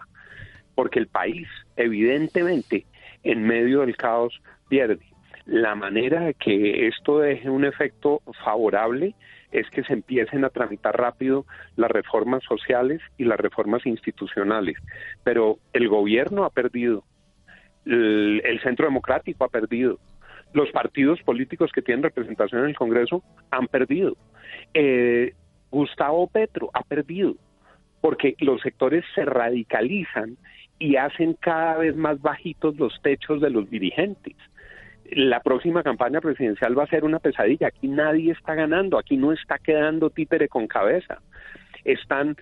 porque 0.76 1.00
el 1.00 1.08
país 1.08 1.48
evidentemente 1.78 2.86
en 3.24 3.44
medio 3.44 3.82
del 3.82 3.96
caos 3.96 4.42
pierde. 4.68 5.06
La 5.46 5.76
manera 5.76 6.26
de 6.26 6.34
que 6.34 6.88
esto 6.88 7.20
deje 7.20 7.50
un 7.50 7.66
efecto 7.66 8.22
favorable 8.44 9.16
es 9.52 9.70
que 9.70 9.84
se 9.84 9.94
empiecen 9.94 10.46
a 10.46 10.50
tramitar 10.50 10.98
rápido 10.98 11.46
las 11.76 11.90
reformas 11.90 12.44
sociales 12.44 13.02
y 13.18 13.26
las 13.26 13.40
reformas 13.40 13.86
institucionales. 13.86 14.78
Pero 15.24 15.58
el 15.74 15.88
gobierno 15.88 16.46
ha 16.46 16.50
perdido, 16.50 17.04
el 17.86 18.60
centro 18.64 18.86
democrático 18.86 19.44
ha 19.44 19.50
perdido, 19.50 20.00
los 20.54 20.70
partidos 20.72 21.22
políticos 21.22 21.72
que 21.74 21.82
tienen 21.82 22.04
representación 22.04 22.64
en 22.64 22.70
el 22.70 22.76
Congreso 22.76 23.24
han 23.52 23.68
perdido. 23.68 24.16
Eh, 24.74 25.34
Gustavo 25.72 26.28
Petro 26.28 26.70
ha 26.74 26.82
perdido, 26.82 27.36
porque 28.02 28.36
los 28.40 28.62
sectores 28.62 29.06
se 29.14 29.26
radicalizan 29.26 30.38
y 30.80 30.96
hacen 30.96 31.36
cada 31.40 31.78
vez 31.78 31.96
más 31.96 32.22
bajitos 32.22 32.78
los 32.78 33.00
techos 33.02 33.42
de 33.42 33.50
los 33.50 33.70
dirigentes. 33.70 34.36
La 35.12 35.40
próxima 35.42 35.84
campaña 35.84 36.22
presidencial 36.22 36.78
va 36.78 36.84
a 36.84 36.88
ser 36.88 37.04
una 37.04 37.20
pesadilla. 37.20 37.68
Aquí 37.68 37.88
nadie 37.88 38.32
está 38.32 38.56
ganando, 38.56 38.98
aquí 38.98 39.18
no 39.18 39.32
está 39.32 39.58
quedando 39.58 40.10
títere 40.10 40.48
con 40.48 40.68
cabeza. 40.68 41.20
Están, 41.84 42.36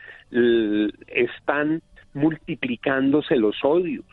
están 1.07 1.81
multiplicándose 2.13 3.35
los 3.35 3.55
odios. 3.63 4.05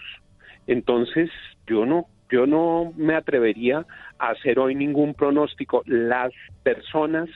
Entonces, 0.67 1.31
yo 1.67 1.85
no 1.87 2.07
yo 2.31 2.47
no 2.47 2.93
me 2.97 3.15
atrevería 3.15 3.87
a 4.19 4.31
hacer 4.31 4.59
hoy 4.59 4.75
ningún 4.75 5.15
pronóstico. 5.15 5.83
Las 5.87 6.33
personas 6.63 7.29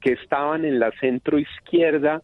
que 0.00 0.12
estaban 0.12 0.64
en 0.64 0.78
la 0.78 0.92
centro 1.00 1.38
izquierda, 1.38 2.22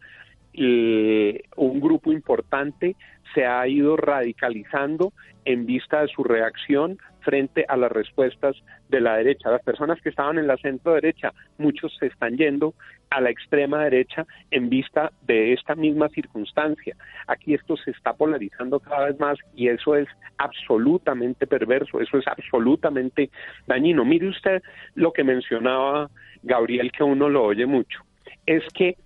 un 0.55 1.81
grupo 1.81 2.13
importante 2.13 2.95
se 3.35 3.47
ha 3.47 3.67
ido 3.67 3.97
radicalizando 3.97 5.13
en 5.45 5.67
vista 5.67 6.03
de 6.03 6.09
su 6.09 6.23
reacción 6.23 6.99
frente 7.21 7.65
a 7.69 7.77
las 7.77 7.91
respuestas 7.93 8.57
de 8.89 9.01
la 9.01 9.17
derecha. 9.17 9.51
Las 9.51 9.63
personas 9.63 10.01
que 10.01 10.09
estaban 10.09 10.39
en 10.39 10.47
la 10.47 10.57
centro 10.57 10.95
derecha, 10.95 11.33
muchos 11.59 11.95
se 11.99 12.07
están 12.07 12.37
yendo 12.37 12.75
a 13.11 13.21
la 13.21 13.31
extrema 13.31 13.85
derecha 13.85 14.27
en 14.51 14.69
vista 14.69 15.13
de 15.23 15.53
esta 15.53 15.75
misma 15.75 16.09
circunstancia. 16.09 16.97
Aquí 17.27 17.55
esto 17.55 17.77
se 17.77 17.91
está 17.91 18.13
polarizando 18.13 18.81
cada 18.81 19.07
vez 19.07 19.19
más 19.19 19.39
y 19.55 19.69
eso 19.69 19.97
es 19.97 20.09
absolutamente 20.39 21.47
perverso, 21.47 22.01
eso 22.01 22.19
es 22.19 22.27
absolutamente 22.27 23.31
dañino. 23.67 24.05
Mire 24.05 24.29
usted 24.29 24.63
lo 24.95 25.13
que 25.13 25.25
mencionaba 25.25 26.11
Gabriel, 26.43 26.93
que 26.93 27.03
uno 27.03 27.29
lo 27.29 27.45
oye 27.45 27.67
mucho, 27.67 28.01
es 28.47 28.63
que 28.73 28.97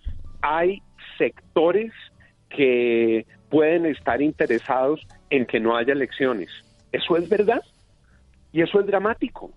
hay 0.43 0.83
sectores 1.19 1.93
que 2.49 3.27
pueden 3.51 3.87
estar 3.87 4.21
interesados 4.23 5.07
en 5.31 5.47
que 5.47 5.61
no 5.61 5.77
haya 5.77 5.93
elecciones. 5.93 6.51
Eso 6.93 7.17
es 7.17 7.29
verdad 7.29 7.63
y 8.55 8.63
eso 8.63 8.79
es 8.79 8.87
dramático 8.87 9.51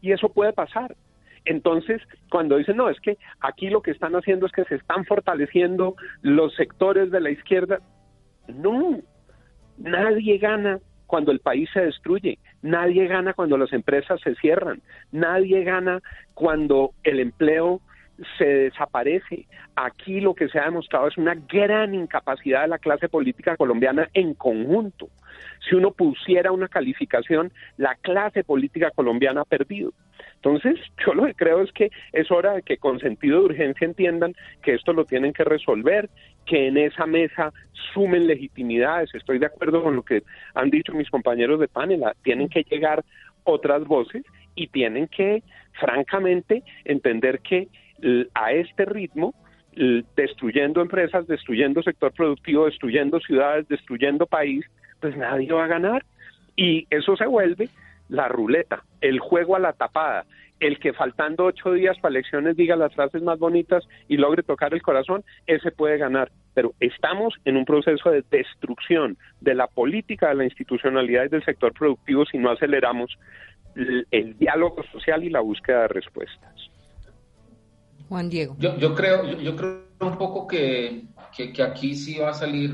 y 0.00 0.12
eso 0.12 0.28
puede 0.28 0.52
pasar. 0.52 0.94
Entonces, 1.44 2.00
cuando 2.30 2.56
dicen, 2.56 2.76
no, 2.76 2.88
es 2.88 3.00
que 3.00 3.18
aquí 3.40 3.68
lo 3.68 3.82
que 3.82 3.90
están 3.90 4.14
haciendo 4.14 4.46
es 4.46 4.52
que 4.52 4.64
se 4.64 4.76
están 4.76 5.04
fortaleciendo 5.04 5.96
los 6.22 6.54
sectores 6.54 7.10
de 7.10 7.20
la 7.20 7.30
izquierda, 7.30 7.80
no, 8.46 9.00
nadie 9.76 10.38
gana 10.38 10.78
cuando 11.08 11.32
el 11.32 11.40
país 11.40 11.68
se 11.72 11.80
destruye, 11.80 12.38
nadie 12.62 13.08
gana 13.08 13.34
cuando 13.34 13.58
las 13.58 13.72
empresas 13.72 14.20
se 14.20 14.36
cierran, 14.36 14.82
nadie 15.10 15.64
gana 15.64 16.00
cuando 16.34 16.92
el 17.02 17.18
empleo 17.18 17.80
se 18.36 18.44
desaparece. 18.44 19.48
Aquí 19.74 20.20
lo 20.20 20.34
que 20.34 20.48
se 20.48 20.60
ha 20.60 20.66
demostrado 20.66 21.08
es 21.08 21.18
una 21.18 21.34
gran 21.34 21.92
incapacidad 21.92 22.62
de 22.62 22.68
la 22.68 22.78
clase 22.78 23.08
política 23.08 23.56
colombiana 23.56 24.08
en 24.14 24.34
conjunto. 24.34 25.08
Si 25.66 25.74
uno 25.74 25.90
pusiera 25.92 26.52
una 26.52 26.68
calificación, 26.68 27.52
la 27.76 27.94
clase 27.96 28.44
política 28.44 28.90
colombiana 28.90 29.42
ha 29.42 29.44
perdido. 29.44 29.92
Entonces, 30.36 30.78
yo 31.04 31.14
lo 31.14 31.24
que 31.26 31.34
creo 31.34 31.62
es 31.62 31.72
que 31.72 31.90
es 32.12 32.30
hora 32.30 32.54
de 32.54 32.62
que 32.62 32.76
con 32.76 33.00
sentido 33.00 33.40
de 33.40 33.46
urgencia 33.46 33.84
entiendan 33.84 34.34
que 34.62 34.74
esto 34.74 34.92
lo 34.92 35.04
tienen 35.04 35.32
que 35.32 35.44
resolver, 35.44 36.08
que 36.46 36.68
en 36.68 36.76
esa 36.76 37.06
mesa 37.06 37.52
sumen 37.92 38.26
legitimidades. 38.26 39.14
Estoy 39.14 39.38
de 39.38 39.46
acuerdo 39.46 39.82
con 39.82 39.96
lo 39.96 40.02
que 40.02 40.22
han 40.54 40.70
dicho 40.70 40.92
mis 40.92 41.10
compañeros 41.10 41.58
de 41.58 41.68
panel. 41.68 42.02
Tienen 42.22 42.48
que 42.48 42.62
llegar 42.62 43.04
otras 43.44 43.84
voces 43.84 44.24
y 44.54 44.68
tienen 44.68 45.08
que, 45.08 45.42
francamente, 45.72 46.62
entender 46.84 47.40
que 47.40 47.68
a 48.34 48.52
este 48.52 48.84
ritmo, 48.84 49.34
destruyendo 50.16 50.80
empresas, 50.80 51.26
destruyendo 51.26 51.82
sector 51.82 52.12
productivo, 52.12 52.66
destruyendo 52.66 53.18
ciudades, 53.20 53.66
destruyendo 53.68 54.26
país, 54.26 54.64
pues 55.00 55.16
nadie 55.16 55.52
va 55.52 55.64
a 55.64 55.68
ganar. 55.68 56.04
Y 56.56 56.86
eso 56.90 57.16
se 57.16 57.26
vuelve 57.26 57.68
la 58.08 58.28
ruleta, 58.28 58.84
el 59.00 59.20
juego 59.20 59.56
a 59.56 59.60
la 59.60 59.72
tapada, 59.74 60.24
el 60.60 60.78
que 60.80 60.92
faltando 60.92 61.44
ocho 61.44 61.72
días 61.72 61.96
para 62.00 62.14
elecciones 62.14 62.56
diga 62.56 62.74
las 62.74 62.92
frases 62.94 63.22
más 63.22 63.38
bonitas 63.38 63.86
y 64.08 64.16
logre 64.16 64.42
tocar 64.42 64.74
el 64.74 64.82
corazón, 64.82 65.24
ese 65.46 65.70
puede 65.70 65.98
ganar. 65.98 66.32
Pero 66.54 66.74
estamos 66.80 67.34
en 67.44 67.56
un 67.56 67.64
proceso 67.64 68.10
de 68.10 68.24
destrucción 68.30 69.16
de 69.40 69.54
la 69.54 69.68
política, 69.68 70.28
de 70.28 70.34
la 70.34 70.44
institucionalidad 70.44 71.26
y 71.26 71.28
del 71.28 71.44
sector 71.44 71.72
productivo 71.72 72.24
si 72.26 72.38
no 72.38 72.50
aceleramos 72.50 73.16
el 74.10 74.36
diálogo 74.38 74.82
social 74.90 75.22
y 75.22 75.30
la 75.30 75.40
búsqueda 75.40 75.82
de 75.82 75.88
respuestas. 75.88 76.70
Juan 78.08 78.28
Diego. 78.30 78.56
Yo, 78.58 78.94
creo, 78.94 79.38
yo, 79.38 79.54
creo 79.54 79.82
un 80.00 80.16
poco 80.16 80.46
que, 80.46 81.02
que, 81.36 81.62
aquí 81.62 81.94
sí 81.94 82.18
va 82.18 82.30
a 82.30 82.34
salir, 82.34 82.72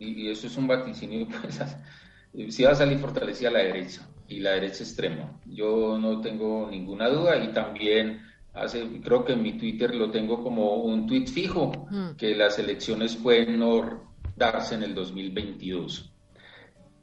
y, 0.00 0.28
eso 0.30 0.46
es 0.46 0.56
un 0.56 0.66
vaticinio, 0.66 1.28
pues, 1.28 2.54
sí 2.54 2.64
va 2.64 2.72
a 2.72 2.74
salir 2.74 2.98
fortalecida 2.98 3.50
la 3.50 3.60
derecha 3.60 4.08
y 4.28 4.40
la 4.40 4.52
derecha 4.52 4.82
extrema. 4.82 5.40
Yo 5.46 5.98
no 5.98 6.20
tengo 6.20 6.68
ninguna 6.70 7.08
duda 7.08 7.36
y 7.36 7.52
también 7.52 8.22
hace, 8.54 9.00
creo 9.02 9.24
que 9.24 9.34
en 9.34 9.42
mi 9.42 9.52
Twitter 9.54 9.94
lo 9.94 10.10
tengo 10.10 10.42
como 10.42 10.76
un 10.76 11.06
tweet 11.06 11.26
fijo, 11.26 11.86
mm. 11.90 12.16
que 12.16 12.34
las 12.34 12.58
elecciones 12.58 13.16
pueden 13.16 13.58
no 13.58 14.10
darse 14.36 14.74
en 14.74 14.82
el 14.82 14.94
2022. 14.94 16.12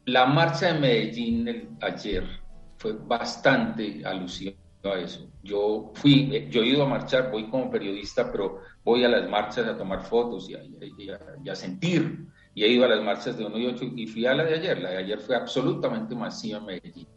La 0.06 0.26
marcha 0.26 0.74
de 0.74 0.80
Medellín 0.80 1.78
ayer 1.82 2.24
fue 2.78 2.94
bastante 2.94 4.02
alusiva 4.06 4.56
a 4.84 5.00
eso. 5.00 5.30
Yo 5.44 5.92
fui, 5.96 6.30
eh, 6.34 6.48
yo 6.50 6.62
he 6.62 6.68
ido 6.68 6.84
a 6.84 6.88
marchar, 6.88 7.32
voy 7.32 7.50
como 7.50 7.70
periodista, 7.70 8.32
pero 8.32 8.62
voy 8.84 9.04
a 9.04 9.10
las 9.10 9.30
marchas 9.30 9.68
a 9.68 9.78
tomar 9.78 10.04
fotos 10.04 10.50
y 10.50 11.50
a, 11.50 11.56
sentir. 11.56 12.26
Y 12.58 12.64
he 12.64 12.70
ido 12.70 12.86
a 12.86 12.88
las 12.88 13.04
marchas 13.04 13.38
de 13.38 13.46
1 13.46 13.56
y 13.60 13.68
8 13.68 13.86
y 13.96 14.08
fui 14.08 14.26
a 14.26 14.34
la 14.34 14.44
de 14.44 14.56
ayer. 14.56 14.82
La 14.82 14.90
de 14.90 14.98
ayer 14.98 15.20
fue 15.20 15.36
absolutamente 15.36 16.16
masiva 16.16 16.58
en 16.58 16.66
Medellín. 16.66 17.08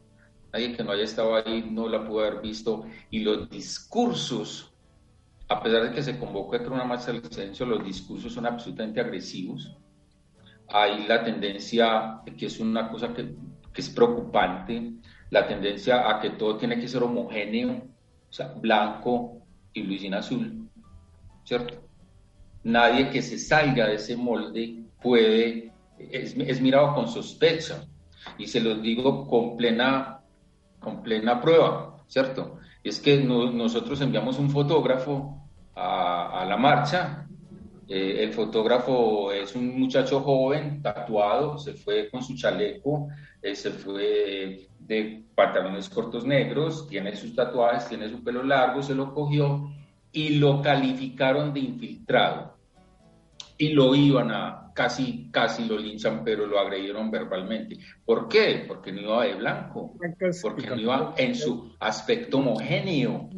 Nadie 0.53 0.77
que 0.77 0.85
no 0.85 0.93
haya 0.93 1.05
estado 1.05 1.35
ahí 1.35 1.67
no 1.73 1.89
la 1.89 2.07
pudo 2.07 2.27
haber 2.27 2.43
visto. 2.43 2.85
Y 3.09 3.21
los 3.21 3.49
discursos, 3.49 4.71
a 5.49 5.63
pesar 5.63 5.85
de 5.85 5.93
que 5.93 6.03
se 6.03 6.19
convocó 6.19 6.57
a 6.57 6.61
una 6.71 6.85
marcha 6.85 7.11
del 7.11 7.25
silencio, 7.25 7.65
los 7.65 7.83
discursos 7.83 8.35
son 8.35 8.45
absolutamente 8.45 9.01
agresivos. 9.01 9.75
Hay 10.69 11.07
la 11.07 11.25
tendencia, 11.25 12.21
que 12.37 12.45
es 12.45 12.61
una 12.61 12.91
cosa 12.91 13.15
que, 13.15 13.35
que 13.73 13.81
es 13.81 13.89
preocupante, 13.89 14.93
la 15.31 15.49
tendencia 15.49 16.07
a 16.11 16.21
que 16.21 16.29
todo 16.33 16.59
tiene 16.59 16.79
que 16.79 16.87
ser 16.87 17.03
homogéneo, 17.03 17.83
o 18.29 18.33
sea, 18.33 18.49
blanco 18.49 19.41
y 19.73 19.85
Luisina 19.85 20.19
azul, 20.19 20.69
¿cierto? 21.45 21.83
Nadie 22.63 23.09
que 23.09 23.23
se 23.23 23.39
salga 23.39 23.87
de 23.87 23.95
ese 23.95 24.19
molde 24.19 24.80
puede, 25.03 25.73
es, 25.99 26.61
mirado 26.61 26.95
con 26.95 27.09
sospecha, 27.09 27.87
y 28.39 28.47
se 28.47 28.61
los 28.61 28.83
digo 28.83 29.27
con 29.27 29.57
plena, 29.57 30.21
con 30.79 31.03
plena 31.03 31.41
prueba, 31.41 31.97
¿cierto? 32.07 32.59
Es 32.83 33.01
que 33.01 33.19
nosotros 33.19 34.01
enviamos 34.01 34.39
un 34.39 34.51
fotógrafo 34.51 35.37
a, 35.75 36.45
la 36.49 36.57
marcha, 36.57 37.27
eh, 37.89 38.23
el 38.23 38.33
fotógrafo 38.33 39.33
es 39.33 39.55
un 39.55 39.79
muchacho 39.79 40.21
joven, 40.21 40.83
tatuado, 40.83 41.59
se 41.59 41.75
fue 41.75 42.09
con 42.11 42.23
su 42.23 42.37
chaleco, 42.37 43.09
eh, 43.43 43.55
se 43.55 43.71
fue 43.71 44.69
de 44.79 45.25
pantalones 45.35 45.89
cortos 45.89 46.25
negros, 46.25 46.89
tiene 46.89 47.17
sus 47.17 47.35
tatuajes, 47.35 47.89
tiene 47.89 48.09
su 48.09 48.23
pelo 48.23 48.43
largo, 48.43 48.83
se 48.83 48.95
lo 48.95 49.15
cogió 49.15 49.71
y 50.13 50.31
lo 50.37 50.61
calificaron 50.61 51.53
de 51.53 51.61
infiltrado. 51.61 52.57
Y 53.57 53.71
lo 53.71 53.95
iban 53.95 54.31
a, 54.31 54.60
casi, 54.75 55.29
casi 55.31 55.65
lo 55.65 55.79
linchan, 55.79 56.23
pero 56.25 56.47
lo 56.47 56.59
agredieron 56.59 57.11
verbalmente. 57.11 57.79
¿Por 58.05 58.29
qué? 58.29 58.65
Porque 58.67 58.93
no 58.93 59.01
iba 59.01 59.25
de 59.25 59.35
blanco, 59.35 59.97
porque 60.43 60.67
no 60.67 60.77
iba 60.79 61.15
en 61.17 61.35
su 61.35 61.73
aspecto 61.81 62.39
homogéneo. 62.39 63.29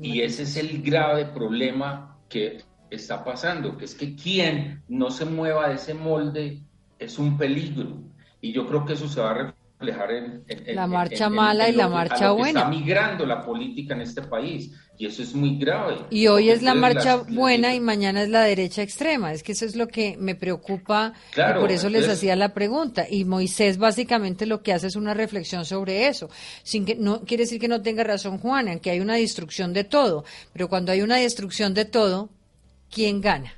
Y 0.00 0.20
ese 0.20 0.42
es 0.42 0.56
el 0.56 0.82
grave 0.82 1.26
problema 1.26 2.18
que 2.28 2.62
está 2.90 3.24
pasando, 3.24 3.76
que 3.76 3.84
es 3.84 3.94
que 3.94 4.14
quien 4.16 4.82
no 4.88 5.10
se 5.10 5.24
mueva 5.24 5.68
de 5.68 5.74
ese 5.76 5.94
molde 5.94 6.62
es 6.98 7.18
un 7.18 7.36
peligro. 7.38 8.02
Y 8.40 8.52
yo 8.52 8.66
creo 8.66 8.84
que 8.84 8.94
eso 8.94 9.08
se 9.08 9.20
va 9.20 9.30
a 9.30 9.54
reflejar 9.80 10.10
en, 10.10 10.44
la 10.74 10.86
marcha 10.86 11.30
mala 11.30 11.68
y 11.68 11.72
la 11.72 11.88
marcha 11.88 12.32
buena. 12.32 12.60
Está 12.60 12.70
migrando 12.70 13.24
la 13.24 13.42
política 13.42 13.94
en 13.94 14.02
este 14.02 14.22
país 14.22 14.70
y 14.98 15.06
eso 15.06 15.22
es 15.22 15.34
muy 15.34 15.58
grave. 15.58 15.96
Y 16.10 16.26
hoy 16.26 16.50
es 16.50 16.62
la 16.62 16.74
marcha 16.74 17.16
buena 17.16 17.74
y 17.74 17.80
mañana 17.80 18.22
es 18.22 18.28
la 18.28 18.42
derecha 18.42 18.82
extrema. 18.82 19.32
Es 19.32 19.42
que 19.42 19.52
eso 19.52 19.64
es 19.64 19.76
lo 19.76 19.88
que 19.88 20.16
me 20.18 20.34
preocupa 20.34 21.14
y 21.34 21.58
por 21.58 21.72
eso 21.72 21.88
les 21.88 22.08
hacía 22.08 22.36
la 22.36 22.52
pregunta. 22.52 23.06
Y 23.08 23.24
Moisés 23.24 23.78
básicamente 23.78 24.44
lo 24.44 24.62
que 24.62 24.74
hace 24.74 24.88
es 24.88 24.96
una 24.96 25.14
reflexión 25.14 25.64
sobre 25.64 26.08
eso. 26.08 26.28
Sin 26.62 26.84
que 26.84 26.94
no 26.96 27.22
quiere 27.22 27.44
decir 27.44 27.58
que 27.58 27.68
no 27.68 27.80
tenga 27.80 28.04
razón 28.04 28.38
Juana, 28.38 28.72
en 28.72 28.80
que 28.80 28.90
hay 28.90 29.00
una 29.00 29.14
destrucción 29.14 29.72
de 29.72 29.84
todo. 29.84 30.24
Pero 30.52 30.68
cuando 30.68 30.92
hay 30.92 31.00
una 31.00 31.16
destrucción 31.16 31.72
de 31.72 31.86
todo, 31.86 32.28
¿quién 32.90 33.22
gana? 33.22 33.54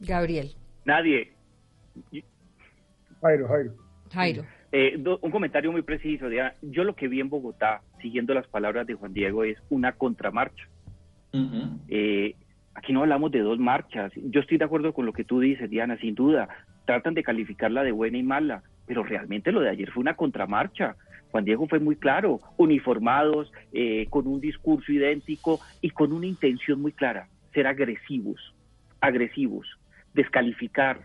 Gabriel. 0.00 0.56
Nadie. 0.84 1.32
Jairo, 3.22 3.46
Jairo. 3.46 3.74
Jairo. 4.12 4.59
Eh, 4.72 5.02
un 5.20 5.30
comentario 5.30 5.72
muy 5.72 5.82
preciso. 5.82 6.26
Yo 6.62 6.84
lo 6.84 6.94
que 6.94 7.08
vi 7.08 7.20
en 7.20 7.28
Bogotá, 7.28 7.82
siguiendo 8.00 8.34
las 8.34 8.46
palabras 8.46 8.86
de 8.86 8.94
Juan 8.94 9.12
Diego, 9.12 9.44
es 9.44 9.58
una 9.68 9.92
contramarcha. 9.92 10.68
Eh, 11.88 12.34
aquí 12.74 12.92
no 12.92 13.02
hablamos 13.02 13.32
de 13.32 13.40
dos 13.40 13.58
marchas. 13.58 14.12
Yo 14.14 14.40
estoy 14.40 14.58
de 14.58 14.64
acuerdo 14.64 14.92
con 14.92 15.06
lo 15.06 15.12
que 15.12 15.24
tú 15.24 15.40
dices, 15.40 15.68
Diana, 15.68 15.96
sin 15.98 16.14
duda. 16.14 16.48
Tratan 16.86 17.14
de 17.14 17.22
calificarla 17.22 17.82
de 17.82 17.92
buena 17.92 18.18
y 18.18 18.22
mala, 18.22 18.62
pero 18.86 19.02
realmente 19.02 19.52
lo 19.52 19.60
de 19.60 19.70
ayer 19.70 19.90
fue 19.90 20.02
una 20.02 20.14
contramarcha. 20.14 20.96
Juan 21.30 21.44
Diego 21.44 21.66
fue 21.68 21.78
muy 21.78 21.96
claro, 21.96 22.40
uniformados, 22.56 23.52
eh, 23.72 24.06
con 24.10 24.26
un 24.26 24.40
discurso 24.40 24.92
idéntico 24.92 25.60
y 25.80 25.90
con 25.90 26.12
una 26.12 26.26
intención 26.26 26.80
muy 26.80 26.92
clara, 26.92 27.28
ser 27.54 27.68
agresivos, 27.68 28.54
agresivos, 29.00 29.66
descalificar, 30.12 31.02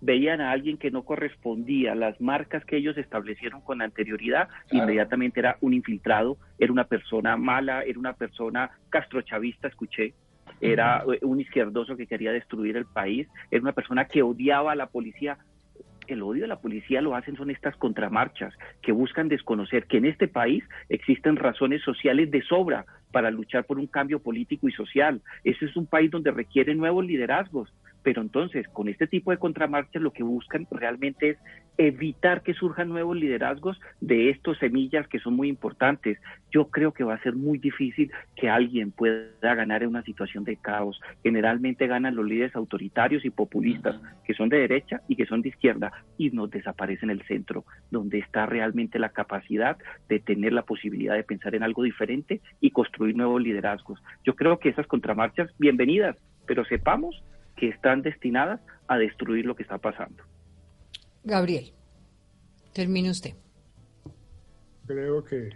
veían 0.00 0.40
a 0.40 0.52
alguien 0.52 0.78
que 0.78 0.90
no 0.90 1.02
correspondía 1.02 1.92
a 1.92 1.96
las 1.96 2.20
marcas 2.20 2.64
que 2.64 2.76
ellos 2.76 2.96
establecieron 2.96 3.60
con 3.60 3.82
anterioridad, 3.82 4.48
inmediatamente 4.70 5.40
era 5.40 5.56
un 5.60 5.74
infiltrado, 5.74 6.36
era 6.58 6.72
una 6.72 6.84
persona 6.84 7.36
mala, 7.36 7.82
era 7.82 7.98
una 7.98 8.12
persona 8.12 8.70
castrochavista, 8.90 9.68
escuché, 9.68 10.14
era 10.60 11.04
un 11.22 11.40
izquierdoso 11.40 11.96
que 11.96 12.06
quería 12.06 12.32
destruir 12.32 12.76
el 12.76 12.86
país, 12.86 13.28
era 13.50 13.62
una 13.62 13.72
persona 13.72 14.06
que 14.06 14.22
odiaba 14.22 14.72
a 14.72 14.76
la 14.76 14.86
policía. 14.86 15.38
El 16.06 16.22
odio 16.22 16.42
de 16.42 16.48
la 16.48 16.60
policía 16.60 17.02
lo 17.02 17.14
hacen 17.14 17.36
son 17.36 17.50
estas 17.50 17.76
contramarchas 17.76 18.54
que 18.80 18.92
buscan 18.92 19.28
desconocer 19.28 19.84
que 19.84 19.98
en 19.98 20.06
este 20.06 20.26
país 20.26 20.64
existen 20.88 21.36
razones 21.36 21.82
sociales 21.82 22.30
de 22.30 22.42
sobra 22.42 22.86
para 23.12 23.30
luchar 23.30 23.64
por 23.64 23.78
un 23.78 23.86
cambio 23.86 24.18
político 24.18 24.68
y 24.68 24.72
social. 24.72 25.20
Ese 25.44 25.66
es 25.66 25.76
un 25.76 25.86
país 25.86 26.10
donde 26.10 26.30
requiere 26.30 26.74
nuevos 26.74 27.04
liderazgos, 27.04 27.70
pero 28.02 28.22
entonces, 28.22 28.66
con 28.68 28.88
este 28.88 29.06
tipo 29.06 29.30
de 29.30 29.38
contramarchas, 29.38 30.02
lo 30.02 30.12
que 30.12 30.22
buscan 30.22 30.66
realmente 30.70 31.30
es 31.30 31.38
evitar 31.78 32.42
que 32.42 32.54
surjan 32.54 32.88
nuevos 32.88 33.16
liderazgos 33.16 33.80
de 34.00 34.30
estos 34.30 34.58
semillas 34.58 35.06
que 35.06 35.20
son 35.20 35.34
muy 35.34 35.48
importantes. 35.48 36.18
Yo 36.50 36.68
creo 36.68 36.92
que 36.92 37.04
va 37.04 37.14
a 37.14 37.22
ser 37.22 37.36
muy 37.36 37.58
difícil 37.58 38.10
que 38.34 38.48
alguien 38.48 38.90
pueda 38.90 39.54
ganar 39.54 39.82
en 39.82 39.90
una 39.90 40.02
situación 40.02 40.44
de 40.44 40.56
caos. 40.56 41.00
Generalmente 41.22 41.86
ganan 41.86 42.16
los 42.16 42.26
líderes 42.26 42.56
autoritarios 42.56 43.24
y 43.24 43.30
populistas, 43.30 44.00
que 44.24 44.34
son 44.34 44.48
de 44.48 44.58
derecha 44.58 45.02
y 45.06 45.14
que 45.14 45.26
son 45.26 45.40
de 45.42 45.50
izquierda, 45.50 45.92
y 46.16 46.30
nos 46.30 46.50
desaparecen 46.50 47.10
el 47.10 47.22
centro, 47.22 47.64
donde 47.90 48.18
está 48.18 48.46
realmente 48.46 48.98
la 48.98 49.10
capacidad 49.10 49.76
de 50.08 50.18
tener 50.18 50.52
la 50.52 50.62
posibilidad 50.62 51.14
de 51.14 51.22
pensar 51.22 51.54
en 51.54 51.62
algo 51.62 51.84
diferente 51.84 52.40
y 52.60 52.70
construir 52.70 53.16
nuevos 53.16 53.40
liderazgos. 53.40 54.02
Yo 54.24 54.34
creo 54.34 54.58
que 54.58 54.70
esas 54.70 54.86
contramarchas, 54.86 55.50
bienvenidas, 55.58 56.16
pero 56.46 56.64
sepamos 56.64 57.22
que 57.58 57.68
están 57.68 58.02
destinadas 58.02 58.60
a 58.86 58.96
destruir 58.96 59.44
lo 59.44 59.54
que 59.54 59.62
está 59.62 59.78
pasando. 59.78 60.22
Gabriel, 61.24 61.72
termine 62.72 63.10
usted. 63.10 63.34
Creo 64.86 65.24
que 65.24 65.50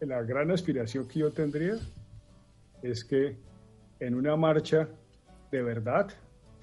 la 0.00 0.22
gran 0.22 0.50
aspiración 0.50 1.06
que 1.06 1.20
yo 1.20 1.32
tendría 1.32 1.74
es 2.82 3.04
que 3.04 3.36
en 4.00 4.14
una 4.14 4.36
marcha 4.36 4.88
de 5.50 5.62
verdad, 5.62 6.10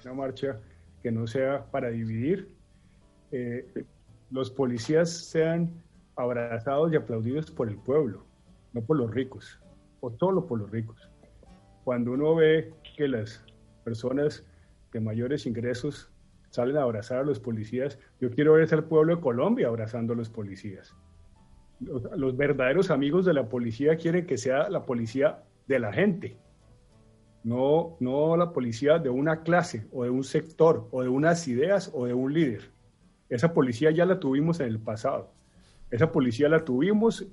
una 0.04 0.14
marcha 0.14 0.58
que 1.02 1.12
no 1.12 1.26
sea 1.26 1.64
para 1.70 1.90
dividir, 1.90 2.48
eh, 3.30 3.84
los 4.30 4.50
policías 4.50 5.10
sean 5.10 5.70
abrazados 6.16 6.92
y 6.92 6.96
aplaudidos 6.96 7.50
por 7.50 7.68
el 7.68 7.76
pueblo, 7.76 8.24
no 8.72 8.82
por 8.82 8.96
los 8.96 9.10
ricos, 9.12 9.60
o 10.00 10.10
solo 10.18 10.46
por 10.46 10.58
los 10.58 10.70
ricos. 10.70 11.08
Cuando 11.84 12.12
uno 12.12 12.34
ve 12.34 12.74
que 12.96 13.08
las 13.08 13.44
personas 13.80 14.44
de 14.92 15.00
mayores 15.00 15.46
ingresos 15.46 16.10
salen 16.50 16.76
a 16.76 16.82
abrazar 16.82 17.18
a 17.18 17.22
los 17.22 17.40
policías. 17.40 17.98
Yo 18.20 18.30
quiero 18.30 18.54
ver 18.54 18.72
al 18.74 18.84
pueblo 18.84 19.16
de 19.16 19.22
Colombia 19.22 19.68
abrazando 19.68 20.12
a 20.12 20.16
los 20.16 20.28
policías. 20.28 20.94
Los, 21.80 22.36
verdaderos 22.36 22.90
amigos 22.90 23.24
de 23.24 23.32
la 23.32 23.48
policía 23.48 23.96
quieren 23.96 24.26
que 24.26 24.36
sea 24.36 24.68
la 24.68 24.84
policía 24.84 25.42
de 25.66 25.78
la 25.78 25.92
gente, 25.92 26.36
no, 27.42 27.96
no 28.00 28.36
la 28.36 28.52
policía 28.52 28.98
de 28.98 29.08
una 29.08 29.42
clase 29.42 29.86
o 29.92 30.04
de 30.04 30.10
un 30.10 30.24
sector 30.24 30.88
o 30.90 31.02
de 31.02 31.08
unas 31.08 31.48
ideas 31.48 31.90
o 31.94 32.04
de 32.04 32.12
un 32.12 32.34
líder. 32.34 32.70
Esa 33.30 33.54
policía 33.54 33.90
ya 33.92 34.04
la 34.04 34.20
tuvimos 34.20 34.60
en 34.60 34.66
el 34.66 34.78
pasado. 34.78 35.32
Esa 35.90 36.12
policía 36.12 36.50
la 36.50 36.64
tuvimos 36.64 37.26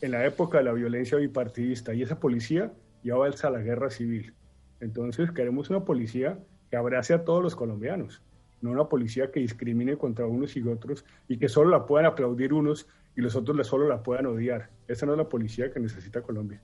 en 0.00 0.12
la 0.12 0.24
época 0.24 0.58
de 0.58 0.64
la 0.64 0.72
violencia 0.72 1.18
bipartidista 1.18 1.92
y 1.92 2.02
esa 2.02 2.20
policía 2.20 2.72
ya 3.02 3.16
va 3.16 3.26
a 3.26 3.50
la 3.50 3.58
guerra 3.58 3.90
civil. 3.90 4.34
Entonces 4.80 5.30
queremos 5.32 5.70
una 5.70 5.84
policía 5.84 6.38
que 6.70 6.76
abrace 6.76 7.14
a 7.14 7.24
todos 7.24 7.42
los 7.42 7.56
colombianos, 7.56 8.22
no 8.60 8.70
una 8.70 8.88
policía 8.88 9.30
que 9.30 9.40
discrimine 9.40 9.96
contra 9.96 10.26
unos 10.26 10.56
y 10.56 10.62
otros 10.62 11.04
y 11.28 11.38
que 11.38 11.48
solo 11.48 11.70
la 11.70 11.86
puedan 11.86 12.06
aplaudir 12.06 12.52
unos 12.52 12.86
y 13.16 13.20
los 13.20 13.34
otros 13.34 13.66
solo 13.66 13.88
la 13.88 14.02
puedan 14.02 14.26
odiar. 14.26 14.70
Esa 14.86 15.06
no 15.06 15.12
es 15.12 15.18
la 15.18 15.28
policía 15.28 15.72
que 15.72 15.80
necesita 15.80 16.22
Colombia. 16.22 16.60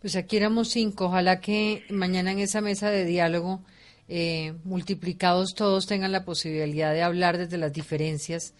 Pues 0.00 0.16
aquí 0.16 0.36
éramos 0.36 0.68
cinco. 0.68 1.06
Ojalá 1.06 1.40
que 1.40 1.84
mañana 1.90 2.32
en 2.32 2.40
esa 2.40 2.60
mesa 2.60 2.90
de 2.90 3.04
diálogo, 3.04 3.62
eh, 4.08 4.54
multiplicados 4.64 5.54
todos 5.54 5.86
tengan 5.86 6.12
la 6.12 6.24
posibilidad 6.24 6.92
de 6.92 7.02
hablar 7.02 7.38
desde 7.38 7.58
las 7.58 7.72
diferencias 7.72 8.54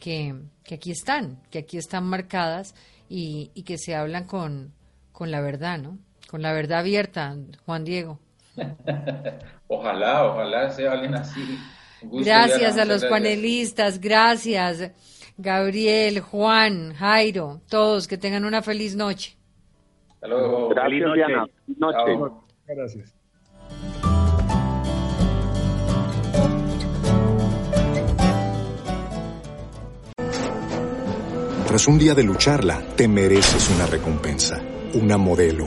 que, 0.00 0.34
aquí 0.72 0.90
están, 0.90 1.40
que 1.50 1.58
aquí 1.58 1.76
están 1.76 2.04
marcadas 2.04 2.74
y, 3.08 3.50
y 3.54 3.64
que 3.64 3.78
se 3.78 3.94
hablan 3.94 4.24
con, 4.24 4.72
con 5.12 5.30
la 5.30 5.40
verdad, 5.40 5.78
¿no? 5.78 5.98
Con 6.28 6.42
la 6.42 6.52
verdad 6.52 6.80
abierta, 6.80 7.34
Juan 7.64 7.84
Diego. 7.84 8.18
ojalá, 9.68 10.26
ojalá 10.26 10.70
se 10.70 10.86
hablen 10.86 11.14
así. 11.14 11.58
gracias 12.02 12.76
a 12.76 12.84
los 12.84 13.04
panelistas, 13.06 13.98
gracias. 13.98 14.92
Gabriel, 15.38 16.20
Juan, 16.20 16.92
Jairo, 16.94 17.62
todos 17.70 18.06
que 18.06 18.18
tengan 18.18 18.44
una 18.44 18.60
feliz 18.60 18.94
noche. 18.94 19.36
Hasta 20.10 20.26
luego. 20.26 20.68
Gracias, 20.68 21.14
Diana. 21.14 21.46
Noche. 21.78 22.34
Gracias. 22.66 23.14
Tras 31.68 31.86
un 31.86 31.98
día 31.98 32.14
de 32.14 32.24
lucharla, 32.24 32.82
te 32.96 33.06
mereces 33.06 33.70
una 33.70 33.86
recompensa, 33.86 34.60
una 34.94 35.16
modelo, 35.18 35.66